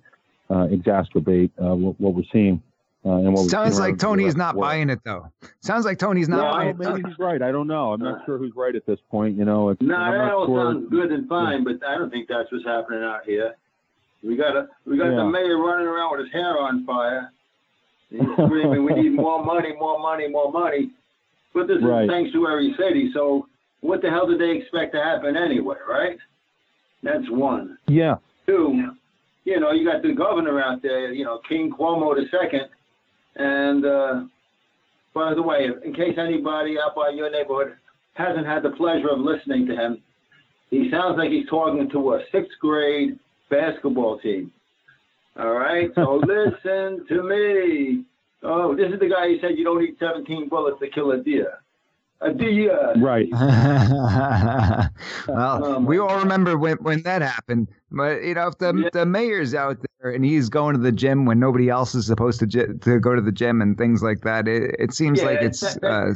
uh, 0.49 0.67
exacerbate 0.67 1.51
uh, 1.61 1.73
what, 1.75 1.99
what, 1.99 2.13
we're 2.13 2.23
seeing. 2.31 2.61
Uh, 3.05 3.11
and 3.11 3.33
what 3.33 3.49
Sounds 3.49 3.79
like 3.79 3.97
Tony's 3.97 4.35
not 4.35 4.55
world. 4.55 4.69
buying 4.69 4.89
it, 4.89 4.99
though. 5.05 5.31
Sounds 5.61 5.85
like 5.85 5.99
Tony's 5.99 6.27
not 6.27 6.37
no, 6.37 6.51
buying 6.51 6.77
maybe 6.77 6.89
it. 6.89 6.95
Maybe 6.95 7.09
he's 7.09 7.19
right. 7.19 7.41
I 7.41 7.51
don't 7.51 7.67
know. 7.67 7.93
I'm 7.93 8.01
not 8.01 8.21
sure 8.25 8.37
who's 8.37 8.53
right 8.55 8.75
at 8.75 8.85
this 8.85 8.99
point. 9.09 9.37
You 9.37 9.45
know, 9.45 9.69
it's, 9.69 9.81
no, 9.81 9.95
that 9.95 10.31
all 10.33 10.47
sure. 10.47 10.73
sounds 10.73 10.89
good 10.89 11.11
and 11.11 11.27
fine, 11.29 11.63
but 11.63 11.83
I 11.87 11.97
don't 11.97 12.09
think 12.09 12.27
that's 12.27 12.51
what's 12.51 12.65
happening 12.65 13.03
out 13.03 13.21
here. 13.25 13.55
We 14.21 14.35
got 14.35 14.55
a 14.57 14.67
we 14.85 14.97
got 14.97 15.11
yeah. 15.11 15.15
the 15.15 15.25
mayor 15.25 15.57
running 15.57 15.87
around 15.87 16.17
with 16.17 16.25
his 16.25 16.33
hair 16.33 16.59
on 16.59 16.85
fire. 16.85 17.31
He's 18.09 18.19
screaming, 18.33 18.83
"We 18.83 18.93
need 19.01 19.13
more 19.13 19.45
money, 19.45 19.73
more 19.79 19.97
money, 19.97 20.27
more 20.27 20.51
money." 20.51 20.91
But 21.53 21.67
this 21.67 21.77
right. 21.81 22.03
is 22.03 22.09
sanctuary 22.09 22.75
city, 22.77 23.11
so 23.13 23.47
what 23.79 24.01
the 24.01 24.09
hell 24.09 24.27
did 24.27 24.41
they 24.41 24.57
expect 24.57 24.93
to 24.93 25.01
happen 25.01 25.37
anyway, 25.37 25.77
right? 25.87 26.17
That's 27.01 27.29
one. 27.29 27.77
Yeah. 27.87 28.15
Two, 28.45 28.91
you 29.45 29.59
know, 29.59 29.71
you 29.71 29.89
got 29.89 30.01
the 30.01 30.13
governor 30.13 30.61
out 30.61 30.81
there, 30.81 31.13
you 31.13 31.23
know, 31.23 31.39
King 31.47 31.71
Cuomo 31.71 32.13
the 32.15 32.25
second, 32.29 32.67
and 33.35 33.85
uh, 33.85 34.21
by 35.13 35.33
the 35.33 35.41
way, 35.41 35.67
in 35.83 35.93
case 35.93 36.17
anybody 36.17 36.77
out 36.79 36.95
by 36.95 37.09
your 37.09 37.29
neighborhood 37.29 37.75
hasn't 38.13 38.45
had 38.45 38.63
the 38.63 38.71
pleasure 38.71 39.09
of 39.09 39.19
listening 39.19 39.65
to 39.67 39.75
him, 39.75 40.01
he 40.69 40.89
sounds 40.91 41.17
like 41.17 41.29
he's 41.29 41.47
talking 41.47 41.89
to 41.89 42.13
a 42.13 42.23
sixth 42.31 42.57
grade 42.59 43.17
basketball 43.49 44.19
team. 44.19 44.51
All 45.37 45.53
right, 45.53 45.89
so 45.95 46.15
listen 46.27 47.05
to 47.07 47.23
me. 47.23 48.03
Oh, 48.43 48.75
this 48.75 48.91
is 48.91 48.99
the 48.99 49.09
guy 49.09 49.27
who 49.27 49.39
said 49.39 49.57
you 49.57 49.63
don't 49.63 49.81
need 49.81 49.95
17 49.99 50.47
bullets 50.49 50.79
to 50.79 50.89
kill 50.89 51.11
a 51.11 51.17
deer. 51.17 51.59
A 52.21 52.33
deer. 52.33 52.93
Right. 52.97 53.29
well, 55.27 55.65
um, 55.65 55.85
we 55.85 55.99
all 55.99 56.19
remember 56.19 56.57
when, 56.57 56.77
when 56.77 57.01
that 57.03 57.21
happened. 57.21 57.67
But 57.91 58.23
you 58.23 58.35
know, 58.35 58.47
if 58.47 58.57
the 58.57 58.73
yeah. 58.75 58.89
the 58.93 59.05
mayor's 59.05 59.55
out 59.55 59.77
there 60.01 60.11
and 60.11 60.23
he's 60.23 60.49
going 60.49 60.75
to 60.75 60.81
the 60.81 60.91
gym 60.91 61.25
when 61.25 61.39
nobody 61.39 61.69
else 61.69 61.95
is 61.95 62.05
supposed 62.05 62.39
to 62.39 62.47
to 62.47 62.99
go 62.99 63.15
to 63.15 63.21
the 63.21 63.31
gym 63.31 63.61
and 63.61 63.77
things 63.77 64.03
like 64.03 64.21
that, 64.21 64.47
it, 64.47 64.75
it 64.77 64.93
seems 64.93 65.19
yeah, 65.19 65.25
like 65.25 65.41
it's. 65.41 65.59
That, 65.59 65.81
that, 65.81 65.91
uh, 65.91 66.13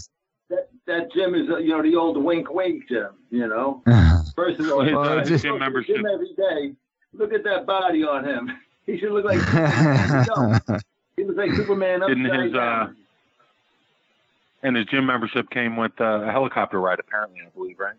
that, 0.50 0.70
that, 0.86 1.14
gym 1.14 1.34
is, 1.34 1.50
uh, 1.50 1.58
you 1.58 1.70
know, 1.70 1.82
the 1.82 1.96
old 1.96 2.24
wink 2.24 2.54
wink 2.54 2.88
gym. 2.88 3.10
You 3.32 3.48
know, 3.48 3.82
first 4.36 4.60
of 4.60 4.72
all, 4.72 4.86
well, 4.86 5.20
uh, 5.20 5.24
just, 5.24 5.44
gym 5.44 5.58
membership 5.58 5.96
gym 5.96 6.06
every 6.06 6.34
day. 6.38 6.76
Look 7.14 7.34
at 7.34 7.44
that 7.44 7.66
body 7.66 8.04
on 8.04 8.26
him. 8.26 8.52
He 8.86 8.98
should 8.98 9.14
look 9.14 9.24
like 9.24 9.40
he 11.16 11.24
looks 11.24 11.38
like 11.38 11.54
Superman 11.54 12.04
upside 12.04 12.18
Didn't 12.18 12.44
his, 12.44 12.52
down. 12.52 12.90
Uh, 12.90 12.94
and 14.62 14.76
his 14.76 14.86
gym 14.88 15.06
membership 15.06 15.50
came 15.52 15.78
with 15.78 15.94
uh, 16.02 16.24
a 16.24 16.30
helicopter 16.30 16.82
ride, 16.82 17.00
apparently, 17.00 17.40
I 17.40 17.50
believe, 17.56 17.80
right? 17.80 17.96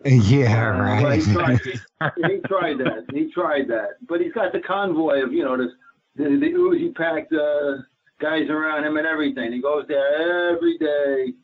Yeah, 0.04 0.64
right. 0.64 1.02
Well, 1.02 1.12
he, 1.12 1.32
tried, 1.32 1.60
he, 1.64 1.70
he, 1.70 2.40
tried, 2.46 2.78
that. 2.78 3.04
He 3.12 3.30
tried 3.30 3.68
that, 3.68 3.96
but 4.08 4.20
he's 4.20 4.32
got 4.32 4.52
the 4.52 4.60
convoy 4.60 5.22
of 5.22 5.32
you 5.32 5.44
know 5.44 5.58
the 5.58 5.68
the, 6.16 6.24
the 6.24 6.52
Uzi 6.56 6.94
packed 6.94 7.32
uh, 7.34 7.82
guys 8.18 8.48
around 8.48 8.84
him 8.84 8.96
and 8.96 9.06
everything. 9.06 9.52
He 9.52 9.60
goes 9.60 9.84
there 9.88 10.54
every 10.54 10.78
day 10.78 11.34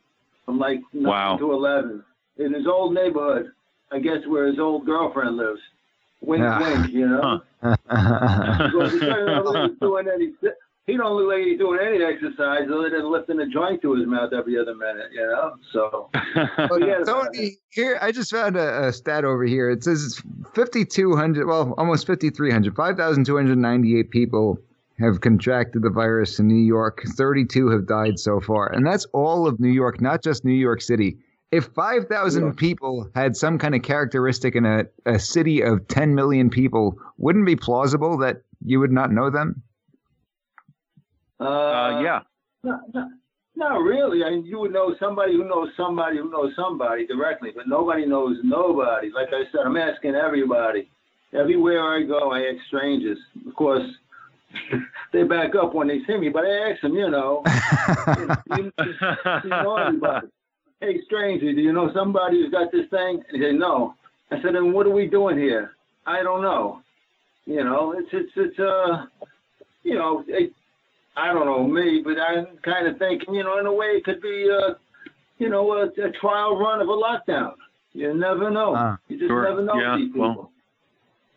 from 0.45 0.57
like 0.57 0.79
nine 0.91 1.03
wow. 1.03 1.37
to 1.37 1.53
eleven 1.53 2.03
in 2.37 2.51
his 2.51 2.65
old 2.65 2.95
neighborhood. 2.95 3.51
I 3.91 3.99
guess 3.99 4.25
where 4.27 4.47
his 4.47 4.59
old 4.59 4.85
girlfriend 4.85 5.37
lives. 5.37 5.61
Wink, 6.21 6.41
yeah. 6.41 6.59
wink, 6.59 6.91
you 6.91 7.07
know. 7.07 7.41
Huh. 7.61 7.75
he, 8.65 8.71
goes, 8.71 8.91
he 8.91 8.99
doesn't 8.99 9.79
doing 9.79 10.07
any 10.11 10.33
he 10.87 10.95
don't 10.95 11.17
look 11.17 11.27
like 11.27 11.43
he's 11.43 11.59
doing 11.59 11.79
any 11.85 12.01
exercise 12.01 12.61
other 12.73 12.89
than 12.89 13.11
lifting 13.11 13.41
a 13.41 13.47
joint 13.47 13.81
to 13.81 13.93
his 13.93 14.07
mouth 14.07 14.31
every 14.31 14.57
other 14.57 14.73
minute, 14.73 15.11
you 15.11 15.21
know. 15.21 15.55
So, 15.73 16.09
well, 16.69 16.79
yeah, 16.79 17.03
Tony, 17.05 17.57
here 17.69 17.99
I 18.01 18.13
just 18.13 18.31
found 18.31 18.55
a, 18.55 18.87
a, 18.87 18.93
stat 18.93 19.25
over 19.25 19.43
here. 19.43 19.69
It 19.69 19.83
says 19.83 20.21
5,200, 20.55 21.45
well, 21.45 21.75
almost 21.77 22.07
5,300, 22.07 22.73
5,298 22.73 24.09
people 24.09 24.57
have 24.97 25.19
contracted 25.19 25.81
the 25.81 25.89
virus 25.89 26.39
in 26.39 26.47
New 26.47 26.55
York. 26.55 27.03
32 27.17 27.69
have 27.69 27.85
died 27.85 28.17
so 28.17 28.39
far, 28.39 28.71
and 28.71 28.87
that's 28.87 29.05
all 29.11 29.45
of 29.45 29.59
New 29.59 29.69
York, 29.69 29.99
not 29.99 30.23
just 30.23 30.45
New 30.45 30.53
York 30.53 30.81
City. 30.81 31.17
If 31.51 31.65
5,000 31.65 32.45
yeah. 32.45 32.51
people 32.55 33.09
had 33.13 33.35
some 33.35 33.57
kind 33.57 33.75
of 33.75 33.81
characteristic 33.81 34.55
in 34.55 34.65
a, 34.65 34.85
a 35.05 35.19
city 35.19 35.61
of 35.61 35.85
10 35.89 36.15
million 36.15 36.49
people, 36.49 36.97
wouldn't 37.17 37.43
it 37.43 37.45
be 37.45 37.55
plausible 37.57 38.17
that 38.19 38.43
you 38.65 38.79
would 38.79 38.91
not 38.91 39.11
know 39.11 39.29
them? 39.29 39.61
Uh, 41.39 41.43
uh, 41.43 42.01
yeah. 42.01 42.19
Not, 42.63 42.93
not, 42.93 43.07
not 43.55 43.77
really. 43.77 44.23
I 44.23 44.31
mean, 44.31 44.45
you 44.45 44.59
would 44.59 44.73
know 44.73 44.95
somebody 44.99 45.33
who 45.33 45.47
knows 45.47 45.69
somebody 45.75 46.17
who 46.17 46.29
knows 46.29 46.53
somebody 46.55 47.07
directly, 47.07 47.51
but 47.55 47.67
nobody 47.67 48.05
knows 48.05 48.37
nobody. 48.43 49.09
Like 49.09 49.29
I 49.29 49.43
said, 49.51 49.61
I'm 49.65 49.77
asking 49.77 50.15
everybody. 50.15 50.89
Everywhere 51.33 51.83
I 51.83 52.03
go, 52.03 52.31
I 52.31 52.39
ask 52.41 52.65
strangers. 52.67 53.17
Of 53.47 53.53
course, 53.55 53.85
they 55.13 55.23
back 55.23 55.55
up 55.55 55.73
when 55.73 55.87
they 55.87 55.99
see 56.07 56.17
me, 56.17 56.29
but 56.29 56.45
I 56.45 56.71
ask 56.71 56.81
them, 56.81 56.93
you 56.93 57.09
know, 57.09 57.43
you, 58.57 58.71
you, 58.79 59.49
know 59.49 59.75
everybody. 59.75 60.27
Hey, 60.79 61.01
stranger, 61.05 61.51
do 61.53 61.61
you 61.61 61.73
know 61.73 61.91
somebody 61.93 62.41
who's 62.41 62.51
got 62.51 62.71
this 62.71 62.89
thing? 62.89 63.23
And 63.29 63.41
they 63.41 63.47
say, 63.47 63.51
no. 63.53 63.95
I 64.31 64.41
said, 64.41 64.55
then 64.55 64.71
what 64.71 64.85
are 64.85 64.93
we 64.93 65.07
doing 65.07 65.37
here? 65.37 65.71
I 66.05 66.23
don't 66.23 66.41
know. 66.41 66.81
You 67.45 67.63
know, 67.63 67.93
it's 67.97 68.09
it's 68.11 68.31
it's 68.35 68.59
uh, 68.59 69.05
you 69.83 69.95
know, 69.95 70.23
it, 70.27 70.51
I 71.17 71.33
don't 71.33 71.45
know 71.45 71.67
me, 71.67 72.01
but 72.03 72.17
I'm 72.19 72.45
kind 72.63 72.87
of 72.87 72.97
thinking, 72.99 73.33
you 73.33 73.43
know, 73.43 73.59
in 73.59 73.65
a 73.65 73.73
way 73.73 73.87
it 73.87 74.03
could 74.03 74.21
be, 74.21 74.47
uh, 74.49 74.75
you 75.39 75.49
know, 75.49 75.71
a, 75.73 75.85
a 75.85 76.11
trial 76.11 76.57
run 76.57 76.79
of 76.79 76.87
a 76.87 76.91
lockdown. 76.91 77.53
You 77.93 78.13
never 78.13 78.51
know. 78.51 78.75
Uh, 78.75 78.97
you 79.07 79.17
just 79.17 79.29
sure. 79.29 79.49
never 79.49 79.63
know 79.63 79.75
yeah, 79.75 79.97
these 79.97 80.11
people. 80.13 80.51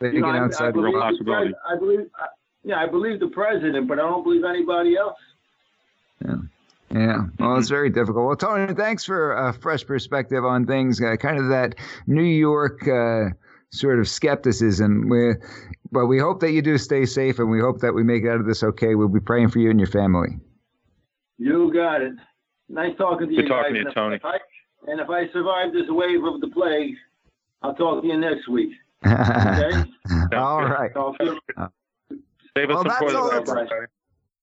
Well, 0.01 0.13
you 0.13 0.21
know, 0.21 0.29
I, 0.29 0.39
outside 0.41 0.77
I 0.77 0.81
real 0.81 1.01
possibility. 1.01 1.55
I 1.67 1.79
believe, 1.79 2.01
I, 2.15 2.27
yeah, 2.63 2.77
I 2.77 2.87
believe 2.87 3.21
the 3.21 3.29
president, 3.29 3.89
but 3.89 3.99
I 3.99 4.03
don't 4.03 4.23
believe 4.23 4.45
anybody 4.45 4.97
else. 4.97 5.19
Yeah. 6.25 6.37
Yeah, 6.93 7.27
well, 7.39 7.57
it's 7.57 7.69
very 7.69 7.89
difficult. 7.89 8.27
Well, 8.27 8.37
Tony, 8.37 8.75
thanks 8.75 9.05
for 9.05 9.33
a 9.33 9.53
fresh 9.53 9.87
perspective 9.87 10.45
on 10.45 10.67
things. 10.67 11.01
Uh, 11.01 11.15
kind 11.15 11.39
of 11.39 11.49
that 11.49 11.77
New 12.09 12.25
York 12.25 12.87
uh, 12.89 13.27
sort 13.71 14.01
of 14.01 14.09
skepticism. 14.09 15.09
We, 15.09 15.35
but 15.93 16.07
we 16.07 16.19
hope 16.19 16.41
that 16.41 16.53
you 16.53 16.63
do 16.63 16.79
stay 16.79 17.07
safe, 17.07 17.39
and 17.39 17.51
we 17.51 17.61
hope 17.61 17.81
that 17.81 17.95
we 17.95 18.03
make 18.03 18.25
it 18.25 18.29
out 18.29 18.41
of 18.41 18.47
this 18.47 18.63
okay. 18.63 18.95
We'll 18.95 19.09
be 19.09 19.21
praying 19.21 19.51
for 19.51 19.59
you 19.59 19.71
and 19.71 19.79
your 19.79 19.89
family. 19.89 20.39
You 21.39 21.73
got 21.73 22.03
it. 22.03 22.13
Nice 22.69 22.97
talking 22.97 23.29
to 23.29 23.35
Good 23.35 23.43
you 23.45 23.49
talking 23.49 23.75
guys. 23.75 23.83
to 23.83 23.89
you, 23.89 23.95
Tony. 23.95 24.17
If 24.17 24.25
I, 24.25 24.39
and 24.87 25.01
if 25.01 25.11
I 25.11 25.29
survive 25.33 25.73
this 25.73 25.87
wave 25.89 26.25
of 26.25 26.41
the 26.41 26.49
plague, 26.49 26.95
I'll 27.63 27.75
talk 27.75 28.03
to 28.03 28.09
you 28.09 28.19
next 28.19 28.49
week. 28.49 28.73
Okay. 29.07 29.85
all 30.37 30.63
right. 30.63 30.91
Uh, 30.95 31.69
Save 32.57 32.71
us 32.71 32.85
well, 32.85 32.85
some 32.85 33.09
toilet 33.09 33.47
paper. 33.47 33.89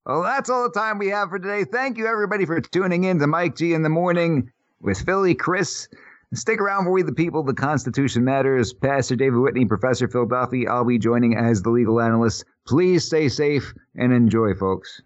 Well, 0.06 0.24
that's 0.24 0.50
all 0.50 0.64
the 0.64 0.74
time 0.74 0.98
we 0.98 1.10
have 1.10 1.30
for 1.30 1.38
today. 1.38 1.64
Thank 1.66 1.98
you, 1.98 2.08
everybody, 2.08 2.45
for 2.45 2.62
tuning 2.62 3.04
in 3.04 3.20
to 3.20 3.28
Mike 3.28 3.56
G 3.56 3.74
in 3.74 3.84
the 3.84 3.89
morning 3.89 4.50
with 4.82 5.02
Philly, 5.02 5.36
Chris, 5.36 5.88
Stick 6.34 6.59
around 6.59 6.84
for 6.84 6.91
We 6.91 7.03
the 7.03 7.13
People, 7.13 7.41
The 7.41 7.53
Constitution 7.53 8.25
Matters. 8.25 8.73
Pastor 8.73 9.15
David 9.15 9.39
Whitney, 9.39 9.63
Professor 9.63 10.09
Phil 10.09 10.25
Duffy. 10.25 10.67
I'll 10.67 10.84
be 10.84 10.99
joining 10.99 11.38
as 11.38 11.61
the 11.61 11.69
legal 11.69 12.01
analyst. 12.01 12.43
Please 12.67 13.05
stay 13.05 13.30
safe 13.30 13.73
and 13.95 14.11
enjoy, 14.11 14.53
folks. 14.53 15.01